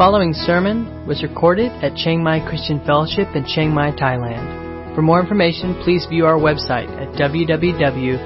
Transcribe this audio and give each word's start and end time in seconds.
following 0.00 0.32
sermon 0.32 1.06
was 1.06 1.22
recorded 1.22 1.70
at 1.84 1.94
Chiang 1.94 2.24
Mai 2.24 2.40
Christian 2.48 2.82
Fellowship 2.86 3.28
in 3.36 3.44
Chiang 3.44 3.74
Mai, 3.74 3.90
Thailand. 3.90 4.94
For 4.94 5.02
more 5.02 5.20
information, 5.20 5.74
please 5.84 6.06
view 6.06 6.24
our 6.24 6.38
website 6.38 6.88
at 6.96 7.08
www.ccfth.org. 7.20 8.16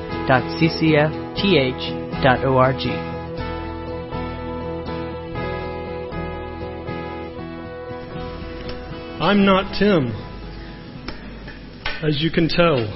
I'm 9.20 9.44
not 9.44 9.76
Tim, 9.76 10.12
as 12.04 12.22
you 12.22 12.30
can 12.30 12.48
tell. 12.48 12.86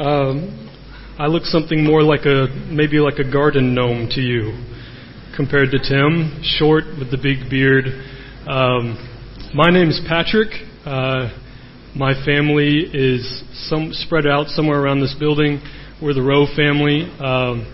Um, 0.00 0.70
I 1.18 1.26
look 1.26 1.42
something 1.42 1.82
more 1.82 2.04
like 2.04 2.24
a 2.24 2.46
maybe 2.70 3.00
like 3.00 3.18
a 3.18 3.28
garden 3.28 3.74
gnome 3.74 4.08
to 4.10 4.20
you 4.20 4.52
compared 5.38 5.70
to 5.70 5.78
Tim, 5.78 6.42
short 6.42 6.82
with 6.98 7.12
the 7.12 7.16
big 7.16 7.48
beard. 7.48 7.84
Um, 8.48 8.98
my 9.54 9.70
name 9.70 9.86
is 9.86 10.00
Patrick. 10.08 10.48
Uh, 10.84 11.30
my 11.94 12.12
family 12.26 12.82
is 12.92 13.44
some 13.70 13.92
spread 13.92 14.26
out 14.26 14.48
somewhere 14.48 14.80
around 14.80 14.98
this 14.98 15.14
building. 15.14 15.62
We're 16.02 16.12
the 16.12 16.22
Rowe 16.22 16.46
family. 16.56 17.06
Um, 17.22 17.70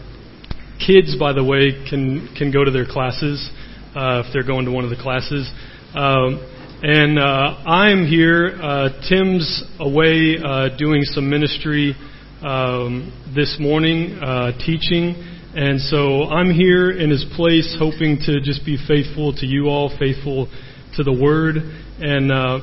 kids, 0.77 1.16
by 1.19 1.32
the 1.32 1.42
way, 1.42 1.72
can 1.88 2.28
can 2.36 2.52
go 2.52 2.64
to 2.64 2.70
their 2.70 2.84
classes 2.84 3.48
uh, 3.96 4.24
if 4.27 4.33
they're 4.34 4.46
going 4.46 4.66
to 4.66 4.70
one 4.70 4.84
of 4.84 4.91
the 4.91 5.00
classes. 5.00 5.50
Um, 5.94 6.44
and 6.83 7.19
uh, 7.19 7.64
I'm 7.64 8.05
here. 8.05 8.58
Uh, 8.60 8.91
Tim's 9.08 9.64
away 9.80 10.36
uh, 10.36 10.69
doing 10.77 11.00
some 11.05 11.30
ministry 11.30 11.96
um, 12.42 13.08
this 13.34 13.56
morning, 13.58 14.19
uh, 14.20 14.52
teaching. 14.58 15.33
And 15.56 15.80
so 15.80 16.24
I'm 16.24 16.50
here 16.50 16.91
in 16.91 17.10
his 17.10 17.24
place, 17.36 17.77
hoping 17.78 18.19
to 18.27 18.41
just 18.41 18.66
be 18.66 18.77
faithful 18.88 19.33
to 19.34 19.47
you 19.47 19.66
all, 19.69 19.88
faithful 20.00 20.48
to 20.96 21.05
the 21.05 21.12
word. 21.12 21.58
And 22.00 22.33
uh, 22.33 22.58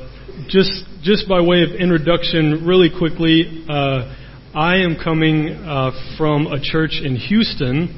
just 0.49 0.83
just 1.01 1.25
by 1.29 1.39
way 1.39 1.63
of 1.63 1.69
introduction, 1.71 2.67
really 2.67 2.89
quickly, 2.91 3.63
uh, 3.69 4.13
I 4.53 4.83
am 4.83 4.97
coming 5.01 5.55
uh, 5.55 5.91
from 6.17 6.47
a 6.47 6.59
church 6.59 6.99
in 7.01 7.15
Houston. 7.15 7.95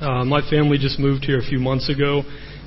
Uh, 0.00 0.24
my 0.24 0.40
family 0.48 0.78
just 0.78 0.98
moved 0.98 1.26
here 1.26 1.38
a 1.38 1.44
few 1.44 1.58
months 1.58 1.90
ago, 1.90 2.22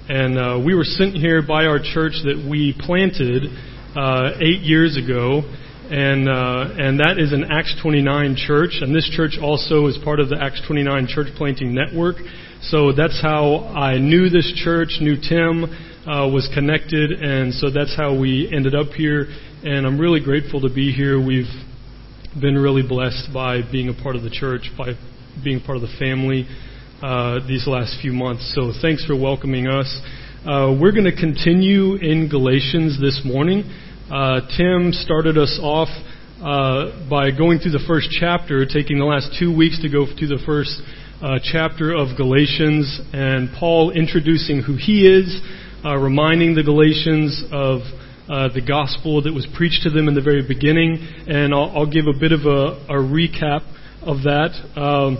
and 0.09 0.37
uh, 0.37 0.61
we 0.63 0.75
were 0.75 0.85
sent 0.85 1.15
here 1.15 1.41
by 1.41 1.65
our 1.65 1.79
church 1.79 2.21
that 2.21 2.37
we 2.47 2.77
planted 2.85 3.49
uh, 3.97 4.37
eight 4.41 4.61
years 4.61 4.95
ago 4.95 5.41
and 5.89 6.27
uh, 6.27 6.75
and 6.77 6.99
that 6.99 7.17
is 7.17 7.31
an 7.31 7.45
Acts 7.49 7.75
29 7.81 8.35
church, 8.35 8.79
and 8.81 8.93
this 8.93 9.09
church 9.15 9.37
also 9.41 9.87
is 9.87 9.97
part 10.03 10.19
of 10.19 10.29
the 10.29 10.37
Acts 10.41 10.61
29 10.67 11.07
church 11.07 11.27
planting 11.35 11.73
network. 11.73 12.17
So 12.61 12.91
that's 12.91 13.21
how 13.21 13.71
I 13.75 13.97
knew 13.97 14.29
this 14.29 14.51
church, 14.63 14.97
knew 14.99 15.15
Tim, 15.15 15.63
uh, 16.07 16.27
was 16.27 16.49
connected, 16.53 17.11
and 17.11 17.53
so 17.53 17.69
that's 17.69 17.95
how 17.95 18.17
we 18.17 18.49
ended 18.51 18.75
up 18.75 18.87
here. 18.87 19.27
And 19.63 19.85
I'm 19.85 19.99
really 19.99 20.19
grateful 20.19 20.61
to 20.61 20.69
be 20.73 20.91
here. 20.91 21.19
We've 21.19 21.51
been 22.39 22.55
really 22.55 22.83
blessed 22.87 23.29
by 23.33 23.61
being 23.71 23.89
a 23.89 23.93
part 23.93 24.15
of 24.15 24.23
the 24.23 24.29
church, 24.29 24.69
by 24.77 24.93
being 25.43 25.61
part 25.61 25.77
of 25.77 25.81
the 25.83 25.95
family 25.99 26.47
uh, 27.01 27.39
these 27.47 27.67
last 27.67 28.01
few 28.01 28.11
months. 28.11 28.53
So 28.55 28.73
thanks 28.81 29.05
for 29.05 29.15
welcoming 29.15 29.67
us. 29.67 29.87
Uh, 30.45 30.75
we're 30.79 30.91
going 30.91 31.09
to 31.09 31.15
continue 31.15 31.95
in 31.95 32.29
Galatians 32.29 32.99
this 32.99 33.21
morning. 33.25 33.63
Uh, 34.09 34.39
Tim 34.55 34.93
started 34.93 35.37
us 35.37 35.59
off 35.61 35.89
uh, 36.39 37.09
by 37.09 37.29
going 37.29 37.59
through 37.59 37.75
the 37.75 37.83
first 37.85 38.07
chapter, 38.09 38.65
taking 38.65 38.99
the 38.99 39.03
last 39.03 39.35
two 39.37 39.53
weeks 39.53 39.81
to 39.81 39.89
go 39.89 40.05
through 40.05 40.31
the 40.31 40.39
first 40.45 40.79
uh, 41.19 41.39
chapter 41.43 41.91
of 41.91 42.15
Galatians, 42.15 43.01
and 43.11 43.49
Paul 43.59 43.91
introducing 43.91 44.63
who 44.63 44.77
he 44.79 45.03
is, 45.03 45.41
uh, 45.83 45.97
reminding 45.97 46.55
the 46.55 46.63
Galatians 46.63 47.43
of 47.51 47.83
uh, 48.31 48.47
the 48.55 48.63
gospel 48.65 49.21
that 49.23 49.33
was 49.33 49.45
preached 49.57 49.83
to 49.83 49.89
them 49.89 50.07
in 50.07 50.15
the 50.15 50.23
very 50.23 50.47
beginning, 50.47 51.03
and 51.27 51.53
I'll, 51.53 51.75
I'll 51.75 51.91
give 51.91 52.07
a 52.07 52.17
bit 52.17 52.31
of 52.31 52.47
a, 52.47 52.79
a 52.87 53.03
recap 53.03 53.67
of 54.07 54.23
that. 54.23 54.55
Um, 54.79 55.19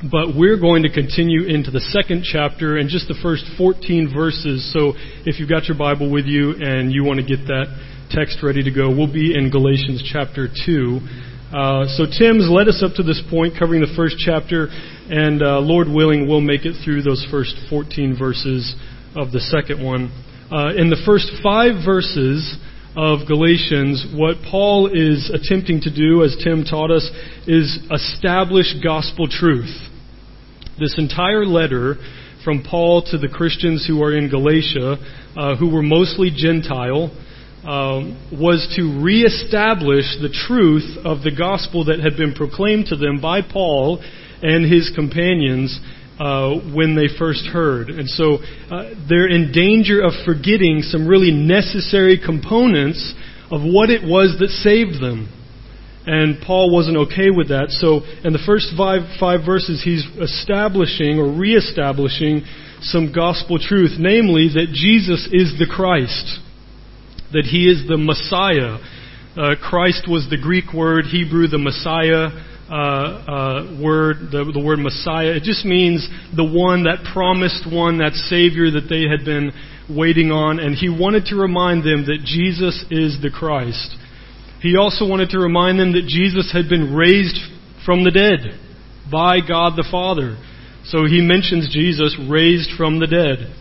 but 0.00 0.32
we're 0.34 0.56
going 0.56 0.82
to 0.84 0.88
continue 0.88 1.44
into 1.44 1.70
the 1.70 1.80
second 1.92 2.24
chapter 2.24 2.78
and 2.78 2.88
just 2.88 3.06
the 3.06 3.18
first 3.20 3.44
14 3.58 4.08
verses. 4.08 4.72
So 4.72 4.94
if 5.28 5.38
you've 5.38 5.48
got 5.48 5.68
your 5.68 5.76
Bible 5.76 6.10
with 6.10 6.24
you 6.24 6.56
and 6.56 6.90
you 6.90 7.04
want 7.04 7.20
to 7.20 7.26
get 7.26 7.44
that 7.52 7.68
text 8.08 8.40
ready 8.42 8.64
to 8.64 8.72
go. 8.72 8.88
We'll 8.88 9.12
be 9.12 9.36
in 9.36 9.50
Galatians 9.50 10.00
chapter 10.00 10.48
2. 10.48 11.52
Uh, 11.52 11.84
so 11.92 12.08
Tim's 12.08 12.48
led 12.48 12.66
us 12.66 12.80
up 12.80 12.96
to 12.96 13.02
this 13.02 13.20
point, 13.28 13.54
covering 13.58 13.82
the 13.82 13.92
first 13.94 14.16
chapter, 14.16 14.68
and 15.10 15.42
uh, 15.42 15.60
Lord 15.60 15.86
willing, 15.86 16.26
we'll 16.26 16.40
make 16.40 16.64
it 16.64 16.80
through 16.82 17.02
those 17.02 17.20
first 17.30 17.54
14 17.68 18.16
verses 18.16 18.74
of 19.14 19.32
the 19.32 19.40
second 19.40 19.84
one. 19.84 20.08
Uh, 20.48 20.72
in 20.80 20.88
the 20.88 20.98
first 21.04 21.28
five 21.42 21.84
verses 21.84 22.56
of 22.96 23.28
Galatians, 23.28 24.16
what 24.16 24.40
Paul 24.48 24.88
is 24.88 25.28
attempting 25.28 25.82
to 25.82 25.92
do, 25.92 26.24
as 26.24 26.40
Tim 26.42 26.64
taught 26.64 26.90
us, 26.90 27.04
is 27.46 27.78
establish 27.92 28.74
gospel 28.82 29.28
truth. 29.28 29.89
This 30.78 30.94
entire 30.98 31.44
letter 31.44 31.96
from 32.44 32.62
Paul 32.62 33.02
to 33.10 33.18
the 33.18 33.28
Christians 33.28 33.86
who 33.86 34.02
are 34.02 34.16
in 34.16 34.30
Galatia, 34.30 34.96
uh, 35.36 35.56
who 35.56 35.72
were 35.72 35.82
mostly 35.82 36.30
Gentile, 36.34 37.10
um, 37.64 38.16
was 38.32 38.72
to 38.76 39.02
reestablish 39.04 40.16
the 40.22 40.32
truth 40.48 40.96
of 41.04 41.22
the 41.22 41.30
gospel 41.36 41.84
that 41.86 42.00
had 42.00 42.16
been 42.16 42.32
proclaimed 42.32 42.86
to 42.86 42.96
them 42.96 43.20
by 43.20 43.42
Paul 43.42 44.02
and 44.42 44.64
his 44.64 44.90
companions 44.94 45.78
uh, 46.18 46.72
when 46.72 46.96
they 46.96 47.08
first 47.18 47.46
heard. 47.46 47.88
And 47.88 48.08
so 48.08 48.38
uh, 48.70 48.94
they're 49.08 49.28
in 49.28 49.52
danger 49.52 50.00
of 50.00 50.12
forgetting 50.24 50.80
some 50.82 51.06
really 51.06 51.32
necessary 51.32 52.18
components 52.18 53.14
of 53.50 53.60
what 53.60 53.90
it 53.90 54.02
was 54.02 54.36
that 54.40 54.48
saved 54.48 55.02
them. 55.02 55.28
And 56.06 56.40
Paul 56.46 56.72
wasn't 56.72 56.96
okay 57.08 57.30
with 57.30 57.48
that. 57.48 57.68
So 57.70 58.00
in 58.24 58.32
the 58.32 58.42
first 58.44 58.72
five, 58.76 59.02
five 59.20 59.44
verses, 59.44 59.82
he's 59.84 60.06
establishing 60.20 61.18
or 61.18 61.28
reestablishing 61.36 62.44
some 62.80 63.12
gospel 63.12 63.58
truth, 63.58 63.96
namely 63.98 64.48
that 64.54 64.72
Jesus 64.72 65.28
is 65.30 65.58
the 65.58 65.68
Christ 65.68 66.40
that 67.32 67.46
he 67.46 67.70
is 67.70 67.86
the 67.86 67.96
Messiah. 67.96 68.78
Uh, 69.38 69.54
Christ 69.62 70.06
was 70.10 70.26
the 70.30 70.38
Greek 70.38 70.74
word, 70.74 71.06
Hebrew, 71.06 71.46
the 71.46 71.58
Messiah 71.58 72.30
uh, 72.70 72.74
uh, 72.74 73.82
word, 73.82 74.30
the, 74.30 74.50
the 74.52 74.62
word 74.62 74.78
Messiah. 74.78 75.38
It 75.38 75.42
just 75.42 75.64
means 75.64 76.06
the 76.34 76.44
one, 76.44 76.84
that 76.84 77.06
promised 77.12 77.66
one, 77.70 77.98
that 77.98 78.14
Savior 78.14 78.70
that 78.72 78.90
they 78.90 79.06
had 79.06 79.24
been 79.24 79.54
waiting 79.88 80.30
on. 80.30 80.58
And 80.58 80.74
he 80.74 80.88
wanted 80.88 81.26
to 81.26 81.36
remind 81.36 81.82
them 81.82 82.06
that 82.06 82.22
Jesus 82.26 82.84
is 82.90 83.18
the 83.22 83.30
Christ. 83.30 83.94
He 84.60 84.76
also 84.76 85.06
wanted 85.06 85.30
to 85.30 85.38
remind 85.38 85.78
them 85.78 85.92
that 85.92 86.06
Jesus 86.06 86.52
had 86.52 86.68
been 86.68 86.94
raised 86.94 87.38
from 87.84 88.04
the 88.04 88.10
dead 88.10 88.60
by 89.10 89.40
God 89.40 89.72
the 89.76 89.88
Father. 89.90 90.36
So 90.84 91.06
he 91.06 91.20
mentions 91.20 91.72
Jesus 91.72 92.16
raised 92.28 92.70
from 92.76 93.00
the 93.00 93.06
dead. 93.06 93.56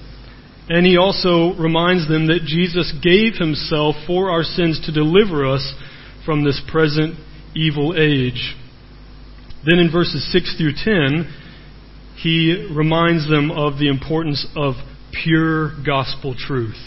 And 0.69 0.85
he 0.85 0.97
also 0.97 1.55
reminds 1.59 2.07
them 2.07 2.27
that 2.27 2.45
Jesus 2.45 2.93
gave 3.01 3.35
himself 3.35 3.95
for 4.05 4.29
our 4.29 4.43
sins 4.43 4.79
to 4.85 4.93
deliver 4.93 5.45
us 5.45 5.73
from 6.25 6.43
this 6.43 6.61
present 6.69 7.15
evil 7.55 7.95
age. 7.97 8.55
Then 9.65 9.79
in 9.79 9.91
verses 9.91 10.31
6 10.31 10.57
through 10.57 10.73
10, 10.83 11.33
he 12.17 12.69
reminds 12.75 13.27
them 13.29 13.51
of 13.51 13.79
the 13.79 13.89
importance 13.89 14.45
of 14.55 14.75
pure 15.23 15.71
gospel 15.83 16.35
truth. 16.37 16.77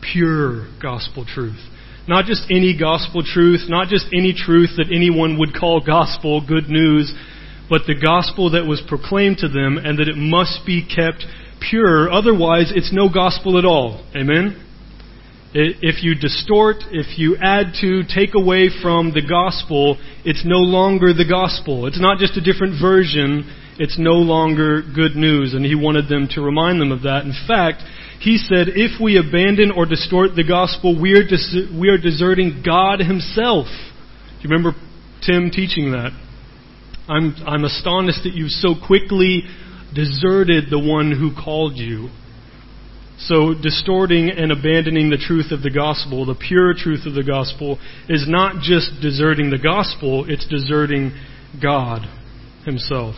Pure 0.00 0.68
gospel 0.80 1.26
truth. 1.26 1.60
Not 2.08 2.24
just 2.24 2.44
any 2.50 2.76
gospel 2.76 3.22
truth, 3.22 3.68
not 3.68 3.88
just 3.88 4.06
any 4.16 4.32
truth 4.32 4.70
that 4.78 4.88
anyone 4.90 5.38
would 5.38 5.52
call 5.52 5.84
gospel, 5.84 6.40
good 6.40 6.68
news, 6.68 7.12
but 7.68 7.82
the 7.86 7.94
gospel 7.94 8.52
that 8.52 8.64
was 8.64 8.82
proclaimed 8.88 9.38
to 9.38 9.48
them 9.48 9.76
and 9.76 9.98
that 9.98 10.08
it 10.08 10.16
must 10.16 10.64
be 10.64 10.80
kept 10.80 11.26
pure. 11.60 12.10
Otherwise, 12.10 12.72
it's 12.74 12.92
no 12.92 13.12
gospel 13.12 13.58
at 13.58 13.66
all. 13.66 14.00
Amen? 14.16 14.64
If 15.52 16.02
you 16.02 16.14
distort, 16.14 16.76
if 16.92 17.18
you 17.18 17.36
add 17.36 17.76
to, 17.80 18.02
take 18.04 18.34
away 18.34 18.68
from 18.82 19.12
the 19.12 19.24
gospel, 19.24 19.96
it's 20.24 20.44
no 20.44 20.58
longer 20.64 21.12
the 21.12 21.28
gospel. 21.28 21.86
It's 21.86 22.00
not 22.00 22.18
just 22.18 22.36
a 22.36 22.44
different 22.44 22.80
version. 22.80 23.44
It's 23.78 23.98
no 23.98 24.16
longer 24.16 24.80
good 24.80 25.16
news. 25.16 25.52
And 25.52 25.64
he 25.64 25.74
wanted 25.74 26.08
them 26.08 26.28
to 26.32 26.40
remind 26.40 26.80
them 26.80 26.92
of 26.92 27.02
that. 27.02 27.24
In 27.24 27.36
fact, 27.46 27.82
he 28.20 28.36
said, 28.36 28.66
if 28.68 29.00
we 29.00 29.16
abandon 29.16 29.70
or 29.70 29.86
distort 29.86 30.34
the 30.34 30.44
gospel, 30.44 31.00
we 31.00 31.12
are, 31.12 31.22
des- 31.22 31.70
we 31.78 31.88
are 31.88 31.98
deserting 31.98 32.62
God 32.64 33.00
himself. 33.00 33.66
Do 33.66 34.48
you 34.48 34.50
remember 34.50 34.76
Tim 35.24 35.50
teaching 35.50 35.92
that? 35.92 36.10
I'm, 37.08 37.34
I'm 37.46 37.64
astonished 37.64 38.24
that 38.24 38.34
you 38.34 38.48
so 38.48 38.74
quickly 38.74 39.42
deserted 39.94 40.64
the 40.70 40.78
one 40.78 41.12
who 41.12 41.30
called 41.34 41.76
you. 41.76 42.10
So, 43.20 43.52
distorting 43.60 44.30
and 44.30 44.52
abandoning 44.52 45.10
the 45.10 45.16
truth 45.16 45.50
of 45.50 45.62
the 45.62 45.70
gospel, 45.70 46.24
the 46.24 46.36
pure 46.36 46.72
truth 46.74 47.04
of 47.04 47.14
the 47.14 47.24
gospel, 47.24 47.78
is 48.08 48.26
not 48.28 48.62
just 48.62 49.00
deserting 49.02 49.50
the 49.50 49.58
gospel, 49.58 50.24
it's 50.28 50.46
deserting 50.46 51.12
God 51.60 52.02
Himself. 52.64 53.16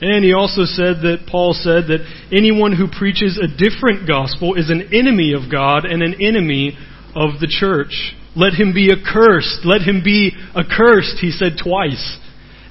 And 0.00 0.24
he 0.24 0.34
also 0.34 0.64
said 0.64 1.06
that 1.06 1.26
Paul 1.30 1.54
said 1.54 1.86
that 1.86 2.02
anyone 2.32 2.74
who 2.74 2.90
preaches 2.90 3.38
a 3.38 3.46
different 3.46 4.08
gospel 4.08 4.54
is 4.54 4.68
an 4.68 4.90
enemy 4.92 5.32
of 5.32 5.50
God 5.50 5.84
and 5.84 6.02
an 6.02 6.18
enemy 6.20 6.76
of 7.14 7.38
the 7.38 7.46
church. 7.46 8.14
Let 8.34 8.54
him 8.54 8.74
be 8.74 8.90
accursed. 8.90 9.62
Let 9.62 9.82
him 9.82 10.02
be 10.02 10.34
accursed, 10.54 11.22
he 11.22 11.30
said 11.30 11.56
twice. 11.62 12.18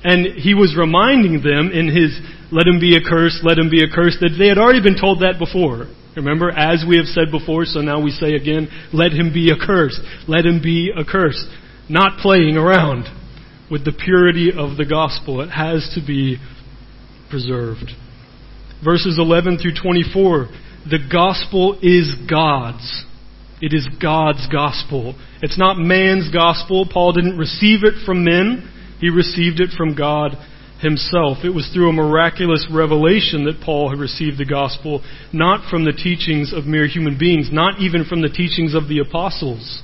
And 0.04 0.36
he 0.36 0.54
was 0.54 0.76
reminding 0.76 1.40
them 1.42 1.72
in 1.72 1.88
his 1.88 2.20
let 2.52 2.68
him 2.68 2.80
be 2.80 2.94
accursed, 2.96 3.42
let 3.42 3.58
him 3.58 3.72
be 3.72 3.82
accursed, 3.82 4.20
that 4.20 4.36
they 4.38 4.46
had 4.46 4.60
already 4.60 4.84
been 4.84 5.00
told 5.00 5.22
that 5.26 5.40
before. 5.40 5.88
Remember, 6.16 6.52
as 6.52 6.86
we 6.88 6.98
have 6.98 7.08
said 7.08 7.32
before, 7.32 7.66
so 7.66 7.82
now 7.82 8.00
we 8.00 8.12
say 8.12 8.36
again, 8.36 8.70
let 8.94 9.12
him 9.12 9.34
be 9.34 9.50
accursed. 9.50 10.00
Let 10.28 10.46
him 10.46 10.62
be 10.62 10.94
accursed. 10.94 11.48
Not 11.90 12.20
playing 12.20 12.58
around 12.58 13.10
with 13.72 13.86
the 13.86 13.92
purity 13.94 14.52
of 14.52 14.78
the 14.78 14.86
gospel. 14.86 15.42
It 15.42 15.50
has 15.50 15.90
to 15.96 16.06
be 16.06 16.38
preserved. 17.34 17.90
Verses 18.86 19.18
11 19.18 19.58
through 19.58 19.74
24. 19.82 20.50
The 20.86 21.00
gospel 21.12 21.80
is 21.82 22.14
God's. 22.30 23.06
It 23.60 23.74
is 23.74 23.88
God's 24.00 24.46
gospel. 24.52 25.16
It's 25.42 25.58
not 25.58 25.80
man's 25.80 26.32
gospel. 26.32 26.86
Paul 26.86 27.14
didn't 27.14 27.40
receive 27.40 27.80
it 27.82 28.06
from 28.06 28.24
men. 28.24 28.70
He 29.02 29.10
received 29.10 29.60
it 29.60 29.72
from 29.76 29.96
God 29.96 30.38
himself. 30.80 31.40
It 31.44 31.56
was 31.56 31.68
through 31.74 31.90
a 31.90 31.94
miraculous 31.94 32.68
revelation 32.72 33.46
that 33.46 33.64
Paul 33.66 33.90
had 33.90 33.98
received 33.98 34.38
the 34.38 34.46
gospel, 34.46 35.02
not 35.34 35.68
from 35.72 35.86
the 35.86 35.94
teachings 35.94 36.54
of 36.54 36.66
mere 36.66 36.86
human 36.86 37.18
beings, 37.18 37.50
not 37.52 37.80
even 37.80 38.06
from 38.06 38.22
the 38.22 38.30
teachings 38.30 38.76
of 38.76 38.88
the 38.88 39.00
apostles. 39.00 39.82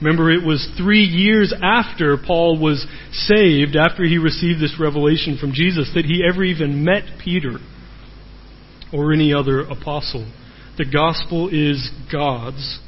Remember, 0.00 0.30
it 0.30 0.44
was 0.44 0.66
three 0.78 1.02
years 1.02 1.52
after 1.62 2.16
Paul 2.16 2.58
was 2.58 2.86
saved, 3.12 3.76
after 3.76 4.04
he 4.04 4.16
received 4.16 4.60
this 4.60 4.76
revelation 4.80 5.36
from 5.38 5.52
Jesus, 5.52 5.90
that 5.94 6.06
he 6.06 6.24
ever 6.26 6.42
even 6.42 6.84
met 6.84 7.04
Peter 7.22 7.58
or 8.92 9.12
any 9.12 9.34
other 9.34 9.60
apostle. 9.60 10.30
The 10.78 10.86
gospel 10.86 11.50
is 11.52 11.90
God's. 12.10 12.80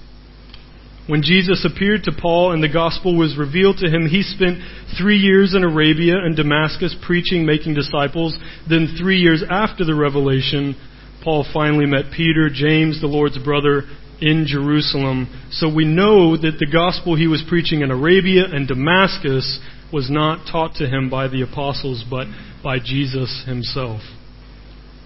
When 1.06 1.22
Jesus 1.22 1.66
appeared 1.66 2.04
to 2.04 2.12
Paul 2.12 2.52
and 2.52 2.62
the 2.62 2.72
gospel 2.72 3.18
was 3.18 3.36
revealed 3.36 3.78
to 3.78 3.90
him, 3.90 4.06
he 4.08 4.22
spent 4.22 4.60
three 4.98 5.18
years 5.18 5.54
in 5.54 5.64
Arabia 5.64 6.14
and 6.16 6.36
Damascus 6.36 6.96
preaching, 7.04 7.44
making 7.44 7.74
disciples. 7.74 8.38
Then, 8.68 8.96
three 8.98 9.18
years 9.18 9.42
after 9.50 9.84
the 9.84 9.96
revelation, 9.96 10.76
Paul 11.22 11.44
finally 11.52 11.86
met 11.86 12.12
Peter, 12.16 12.48
James, 12.52 13.00
the 13.00 13.08
Lord's 13.08 13.38
brother, 13.38 13.82
in 14.22 14.46
Jerusalem. 14.46 15.26
So 15.50 15.68
we 15.68 15.84
know 15.84 16.36
that 16.36 16.56
the 16.58 16.70
gospel 16.72 17.16
he 17.16 17.26
was 17.26 17.44
preaching 17.48 17.82
in 17.82 17.90
Arabia 17.90 18.44
and 18.46 18.68
Damascus 18.68 19.58
was 19.92 20.08
not 20.08 20.46
taught 20.50 20.76
to 20.76 20.86
him 20.86 21.10
by 21.10 21.26
the 21.26 21.42
apostles, 21.42 22.04
but 22.08 22.28
by 22.62 22.78
Jesus 22.78 23.42
himself. 23.44 24.00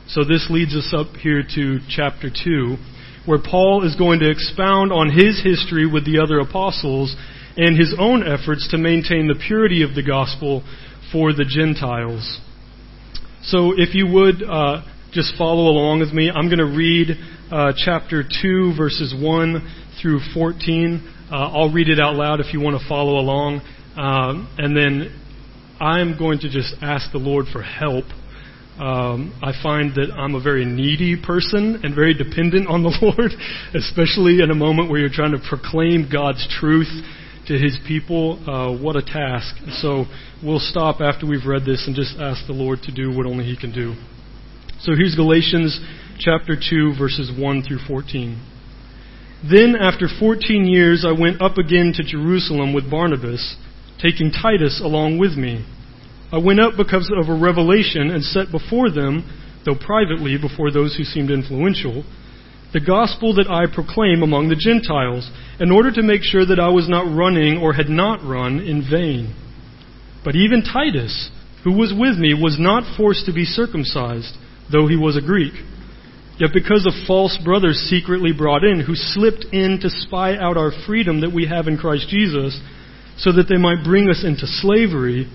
So 0.09 0.23
this 0.23 0.47
leads 0.51 0.77
us 0.77 0.95
up 0.95 1.17
here 1.17 1.43
to 1.43 1.79
chapter 1.89 2.29
2 2.31 2.77
where 3.25 3.41
Paul 3.43 3.85
is 3.85 3.97
going 3.97 4.21
to 4.21 4.31
expound 4.31 4.93
on 4.93 5.11
his 5.11 5.43
history 5.43 5.91
with 5.91 6.05
the 6.07 6.23
other 6.23 6.39
apostles 6.39 7.17
and 7.57 7.77
his 7.77 7.93
own 7.99 8.23
efforts 8.23 8.69
to 8.71 8.79
maintain 8.79 9.27
the 9.27 9.43
purity 9.49 9.83
of 9.83 9.97
the 9.97 10.03
gospel 10.03 10.63
for 11.11 11.33
the 11.33 11.45
Gentiles. 11.45 12.39
So, 13.43 13.73
if 13.77 13.95
you 13.95 14.07
would 14.07 14.43
uh, 14.43 14.83
just 15.17 15.37
follow 15.37 15.73
along 15.73 16.01
with 16.01 16.13
me, 16.13 16.31
I'm 16.31 16.47
going 16.47 16.59
to 16.59 16.77
read 16.77 17.17
uh, 17.51 17.73
chapter 17.75 18.23
2, 18.23 18.75
verses 18.77 19.15
1 19.19 19.97
through 20.01 20.21
14. 20.35 21.29
Uh, 21.33 21.35
I'll 21.35 21.73
read 21.73 21.89
it 21.89 21.99
out 21.99 22.15
loud 22.15 22.41
if 22.41 22.53
you 22.53 22.61
want 22.61 22.79
to 22.79 22.87
follow 22.87 23.19
along. 23.19 23.63
Um, 23.97 24.53
and 24.59 24.77
then 24.77 25.09
I'm 25.81 26.19
going 26.19 26.41
to 26.41 26.51
just 26.51 26.75
ask 26.83 27.11
the 27.13 27.19
Lord 27.19 27.47
for 27.51 27.63
help 27.63 28.05
um, 28.79 29.33
I 29.43 29.53
find 29.63 29.95
that 29.95 30.13
I'm 30.13 30.35
a 30.35 30.43
very 30.43 30.67
needy 30.67 31.17
person 31.17 31.81
and 31.83 31.95
very 31.95 32.13
dependent 32.13 32.69
on 32.69 32.83
the 32.83 32.93
Lord, 33.01 33.33
especially 33.73 34.43
in 34.43 34.51
a 34.51 34.55
moment 34.55 34.91
where 34.91 35.01
you're 35.01 35.09
trying 35.09 35.33
to 35.33 35.41
proclaim 35.49 36.09
God's 36.13 36.47
truth 36.61 36.93
to 37.49 37.55
His 37.55 37.79
people. 37.89 38.37
Uh, 38.45 38.77
what 38.77 38.97
a 38.97 39.03
task. 39.03 39.57
So 39.81 40.05
we'll 40.45 40.61
stop 40.61 41.01
after 41.01 41.27
we've 41.27 41.47
read 41.47 41.65
this 41.65 41.85
and 41.87 41.97
just 41.97 42.21
ask 42.21 42.47
the 42.47 42.53
Lord 42.53 42.81
to 42.83 42.93
do 42.93 43.17
what 43.17 43.25
only 43.25 43.45
He 43.45 43.57
can 43.57 43.73
do. 43.73 43.95
So 44.79 44.93
here's 44.95 45.15
Galatians 45.15 45.81
chapter 46.19 46.55
2, 46.55 46.97
verses 46.99 47.33
1 47.33 47.63
through 47.63 47.79
14. 47.89 48.37
Then, 49.49 49.75
after 49.75 50.07
14 50.07 50.67
years, 50.67 51.03
I 51.03 51.19
went 51.19 51.41
up 51.41 51.57
again 51.57 51.95
to 51.97 52.05
Jerusalem 52.05 52.75
with 52.75 52.91
Barnabas, 52.91 53.57
taking 54.03 54.31
Titus 54.31 54.83
along 54.85 55.19
with 55.19 55.33
me. 55.33 55.65
I 56.31 56.37
went 56.37 56.61
up 56.61 56.75
because 56.77 57.11
of 57.11 57.31
a 57.31 57.41
revelation 57.41 58.11
and 58.11 58.23
set 58.23 58.53
before 58.53 58.91
them, 58.91 59.25
though 59.65 59.77
privately 59.77 60.37
before 60.37 60.71
those 60.71 60.95
who 60.95 61.05
seemed 61.05 61.31
influential, 61.31 62.05
the 62.75 62.81
gospel 62.81 63.35
that 63.37 63.49
I 63.49 63.73
proclaim 63.73 64.23
among 64.23 64.51
the 64.51 64.61
Gentiles, 64.61 65.31
in 65.59 65.71
order 65.71 65.91
to 65.91 66.03
make 66.03 66.23
sure 66.23 66.45
that 66.45 66.61
I 66.61 66.69
was 66.69 66.87
not 66.87 67.09
running 67.09 67.57
or 67.57 67.73
had 67.73 67.89
not 67.89 68.23
run 68.23 68.61
in 68.61 68.85
vain. 68.85 69.35
But 70.23 70.37
even 70.37 70.63
Titus, 70.63 71.31
who 71.65 71.73
was 71.73 71.95
with 71.97 72.19
me, 72.19 72.35
was 72.35 72.59
not 72.61 72.97
forced 72.97 73.25
to 73.25 73.33
be 73.33 73.45
circumcised, 73.45 74.37
though 74.71 74.87
he 74.87 74.97
was 74.97 75.17
a 75.17 75.25
Greek. 75.25 75.55
Yet 76.39 76.51
because 76.53 76.87
of 76.87 77.07
false 77.07 77.39
brothers 77.43 77.79
secretly 77.89 78.33
brought 78.37 78.63
in, 78.63 78.81
who 78.81 78.95
slipped 78.95 79.47
in 79.53 79.79
to 79.81 79.89
spy 79.89 80.37
out 80.37 80.57
our 80.57 80.71
freedom 80.87 81.23
that 81.23 81.33
we 81.33 81.47
have 81.47 81.67
in 81.67 81.79
Christ 81.79 82.09
Jesus, 82.09 82.61
so 83.17 83.33
that 83.33 83.47
they 83.49 83.57
might 83.57 83.85
bring 83.85 84.11
us 84.11 84.23
into 84.23 84.47
slavery, 84.47 85.27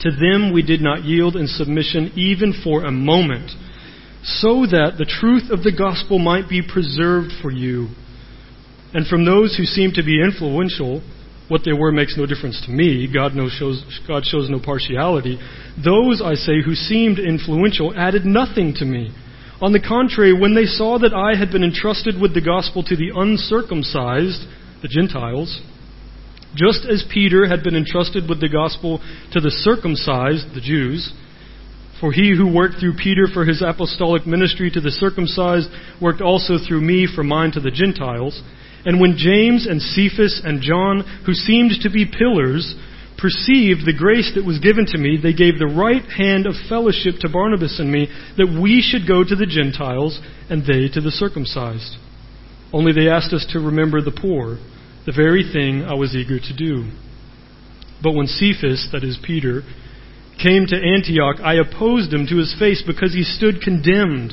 to 0.00 0.10
them 0.10 0.52
we 0.52 0.62
did 0.62 0.80
not 0.80 1.02
yield 1.02 1.34
in 1.34 1.48
submission 1.48 2.12
even 2.14 2.54
for 2.62 2.84
a 2.84 2.92
moment, 2.92 3.50
so 4.22 4.66
that 4.66 4.94
the 4.98 5.04
truth 5.04 5.50
of 5.50 5.64
the 5.64 5.74
gospel 5.76 6.18
might 6.18 6.48
be 6.48 6.62
preserved 6.62 7.32
for 7.42 7.50
you. 7.50 7.88
And 8.92 9.06
from 9.08 9.24
those 9.24 9.56
who 9.56 9.64
seem 9.64 9.90
to 9.94 10.04
be 10.04 10.22
influential, 10.22 11.02
what 11.48 11.62
they 11.64 11.72
were 11.72 11.92
makes 11.92 12.16
no 12.16 12.26
difference 12.26 12.62
to 12.64 12.70
me. 12.70 13.08
God, 13.12 13.34
knows, 13.34 13.52
shows, 13.52 13.84
God 14.08 14.24
shows 14.24 14.48
no 14.48 14.60
partiality. 14.64 15.38
Those, 15.82 16.22
I 16.24 16.34
say, 16.34 16.62
who 16.64 16.74
seemed 16.74 17.18
influential 17.18 17.92
added 17.96 18.24
nothing 18.24 18.74
to 18.78 18.84
me. 18.84 19.14
On 19.60 19.72
the 19.72 19.80
contrary, 19.80 20.32
when 20.32 20.54
they 20.54 20.64
saw 20.64 20.98
that 20.98 21.14
I 21.14 21.38
had 21.38 21.52
been 21.52 21.62
entrusted 21.62 22.20
with 22.20 22.34
the 22.34 22.40
gospel 22.40 22.82
to 22.84 22.96
the 22.96 23.12
uncircumcised, 23.14 24.44
the 24.82 24.88
Gentiles, 24.88 25.60
just 26.54 26.86
as 26.86 27.04
Peter 27.12 27.46
had 27.46 27.62
been 27.62 27.76
entrusted 27.76 28.28
with 28.28 28.40
the 28.40 28.48
gospel 28.48 28.98
to 29.32 29.40
the 29.40 29.50
circumcised, 29.50 30.54
the 30.54 30.60
Jews, 30.60 31.12
for 32.00 32.12
he 32.12 32.34
who 32.36 32.52
worked 32.52 32.76
through 32.80 32.96
Peter 32.96 33.26
for 33.32 33.44
his 33.44 33.62
apostolic 33.62 34.26
ministry 34.26 34.70
to 34.70 34.80
the 34.80 34.90
circumcised 34.90 35.68
worked 36.00 36.20
also 36.20 36.54
through 36.58 36.80
me 36.80 37.08
for 37.12 37.22
mine 37.22 37.52
to 37.52 37.60
the 37.60 37.70
Gentiles. 37.70 38.42
And 38.84 39.00
when 39.00 39.16
James 39.16 39.66
and 39.66 39.80
Cephas 39.80 40.42
and 40.44 40.60
John, 40.60 41.22
who 41.24 41.32
seemed 41.32 41.72
to 41.82 41.90
be 41.90 42.04
pillars, 42.04 42.74
perceived 43.16 43.86
the 43.86 43.96
grace 43.96 44.32
that 44.34 44.44
was 44.44 44.58
given 44.58 44.86
to 44.86 44.98
me, 44.98 45.16
they 45.16 45.32
gave 45.32 45.58
the 45.58 45.72
right 45.72 46.04
hand 46.04 46.46
of 46.46 46.54
fellowship 46.68 47.14
to 47.20 47.28
Barnabas 47.28 47.80
and 47.80 47.90
me, 47.90 48.08
that 48.36 48.60
we 48.60 48.82
should 48.82 49.08
go 49.08 49.24
to 49.24 49.36
the 49.36 49.46
Gentiles 49.46 50.20
and 50.50 50.62
they 50.66 50.88
to 50.92 51.00
the 51.00 51.10
circumcised. 51.10 51.96
Only 52.72 52.92
they 52.92 53.08
asked 53.08 53.32
us 53.32 53.46
to 53.52 53.60
remember 53.60 54.02
the 54.02 54.12
poor 54.12 54.58
the 55.06 55.12
very 55.12 55.44
thing 55.52 55.84
I 55.84 55.94
was 55.94 56.14
eager 56.14 56.38
to 56.40 56.56
do. 56.56 56.90
But 58.02 58.14
when 58.14 58.26
Cephas, 58.26 58.88
that 58.92 59.04
is 59.04 59.18
Peter, 59.22 59.62
came 60.42 60.66
to 60.66 60.76
Antioch, 60.76 61.40
I 61.44 61.54
opposed 61.54 62.12
him 62.12 62.26
to 62.26 62.36
his 62.36 62.54
face 62.58 62.82
because 62.86 63.12
he 63.12 63.22
stood 63.22 63.60
condemned. 63.60 64.32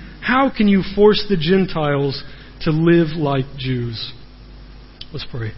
how 0.21 0.51
can 0.55 0.67
you 0.67 0.83
force 0.95 1.25
the 1.29 1.37
Gentiles 1.37 2.23
to 2.61 2.71
live 2.71 3.17
like 3.17 3.45
Jews? 3.57 4.13
Let's 5.11 5.25
pray. 5.29 5.51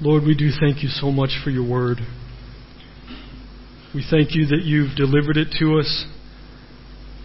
Lord, 0.00 0.24
we 0.24 0.34
do 0.34 0.50
thank 0.58 0.82
you 0.82 0.88
so 0.88 1.12
much 1.12 1.30
for 1.44 1.50
your 1.50 1.68
word. 1.68 1.98
We 3.94 4.04
thank 4.10 4.34
you 4.34 4.46
that 4.46 4.62
you've 4.64 4.96
delivered 4.96 5.36
it 5.36 5.54
to 5.60 5.78
us 5.78 6.06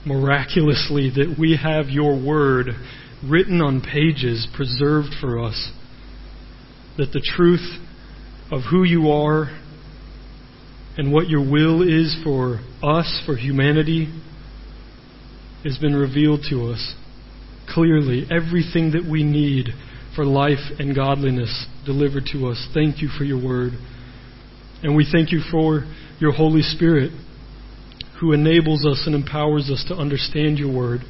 miraculously 0.06 1.10
that 1.10 1.36
we 1.40 1.58
have 1.62 1.90
your 1.90 2.14
word 2.14 2.68
written 3.26 3.62
on 3.62 3.82
pages, 3.82 4.48
preserved 4.56 5.10
for 5.20 5.44
us. 5.44 5.72
That 6.98 7.12
the 7.14 7.22
truth 7.36 7.80
of 8.52 8.62
who 8.70 8.84
you 8.84 9.10
are 9.10 9.50
and 10.98 11.14
what 11.14 11.30
your 11.30 11.42
will 11.42 11.82
is 11.84 12.20
for 12.24 12.60
us, 12.82 13.22
for 13.26 13.36
humanity, 13.36 14.08
has 15.64 15.78
been 15.78 15.96
revealed 15.96 16.42
to 16.50 16.72
us 16.72 16.96
clearly. 17.70 18.26
Everything 18.32 18.92
that 18.92 19.08
we 19.10 19.24
need 19.24 19.68
for 20.16 20.26
life 20.26 20.72
and 20.80 20.96
godliness 20.96 21.68
delivered 21.86 22.24
to 22.32 22.48
us. 22.48 22.68
Thank 22.74 23.02
you 23.02 23.10
for 23.16 23.24
your 23.24 23.44
word. 23.44 23.74
And 24.82 24.96
we 24.96 25.08
thank 25.12 25.32
you 25.32 25.42
for 25.52 25.86
your 26.20 26.32
Holy 26.32 26.62
Spirit 26.62 27.12
who 28.20 28.32
enables 28.34 28.86
us 28.86 29.04
and 29.06 29.14
empowers 29.14 29.70
us 29.70 29.86
to 29.88 29.94
understand 29.94 30.58
your 30.58 30.76
word, 30.76 31.02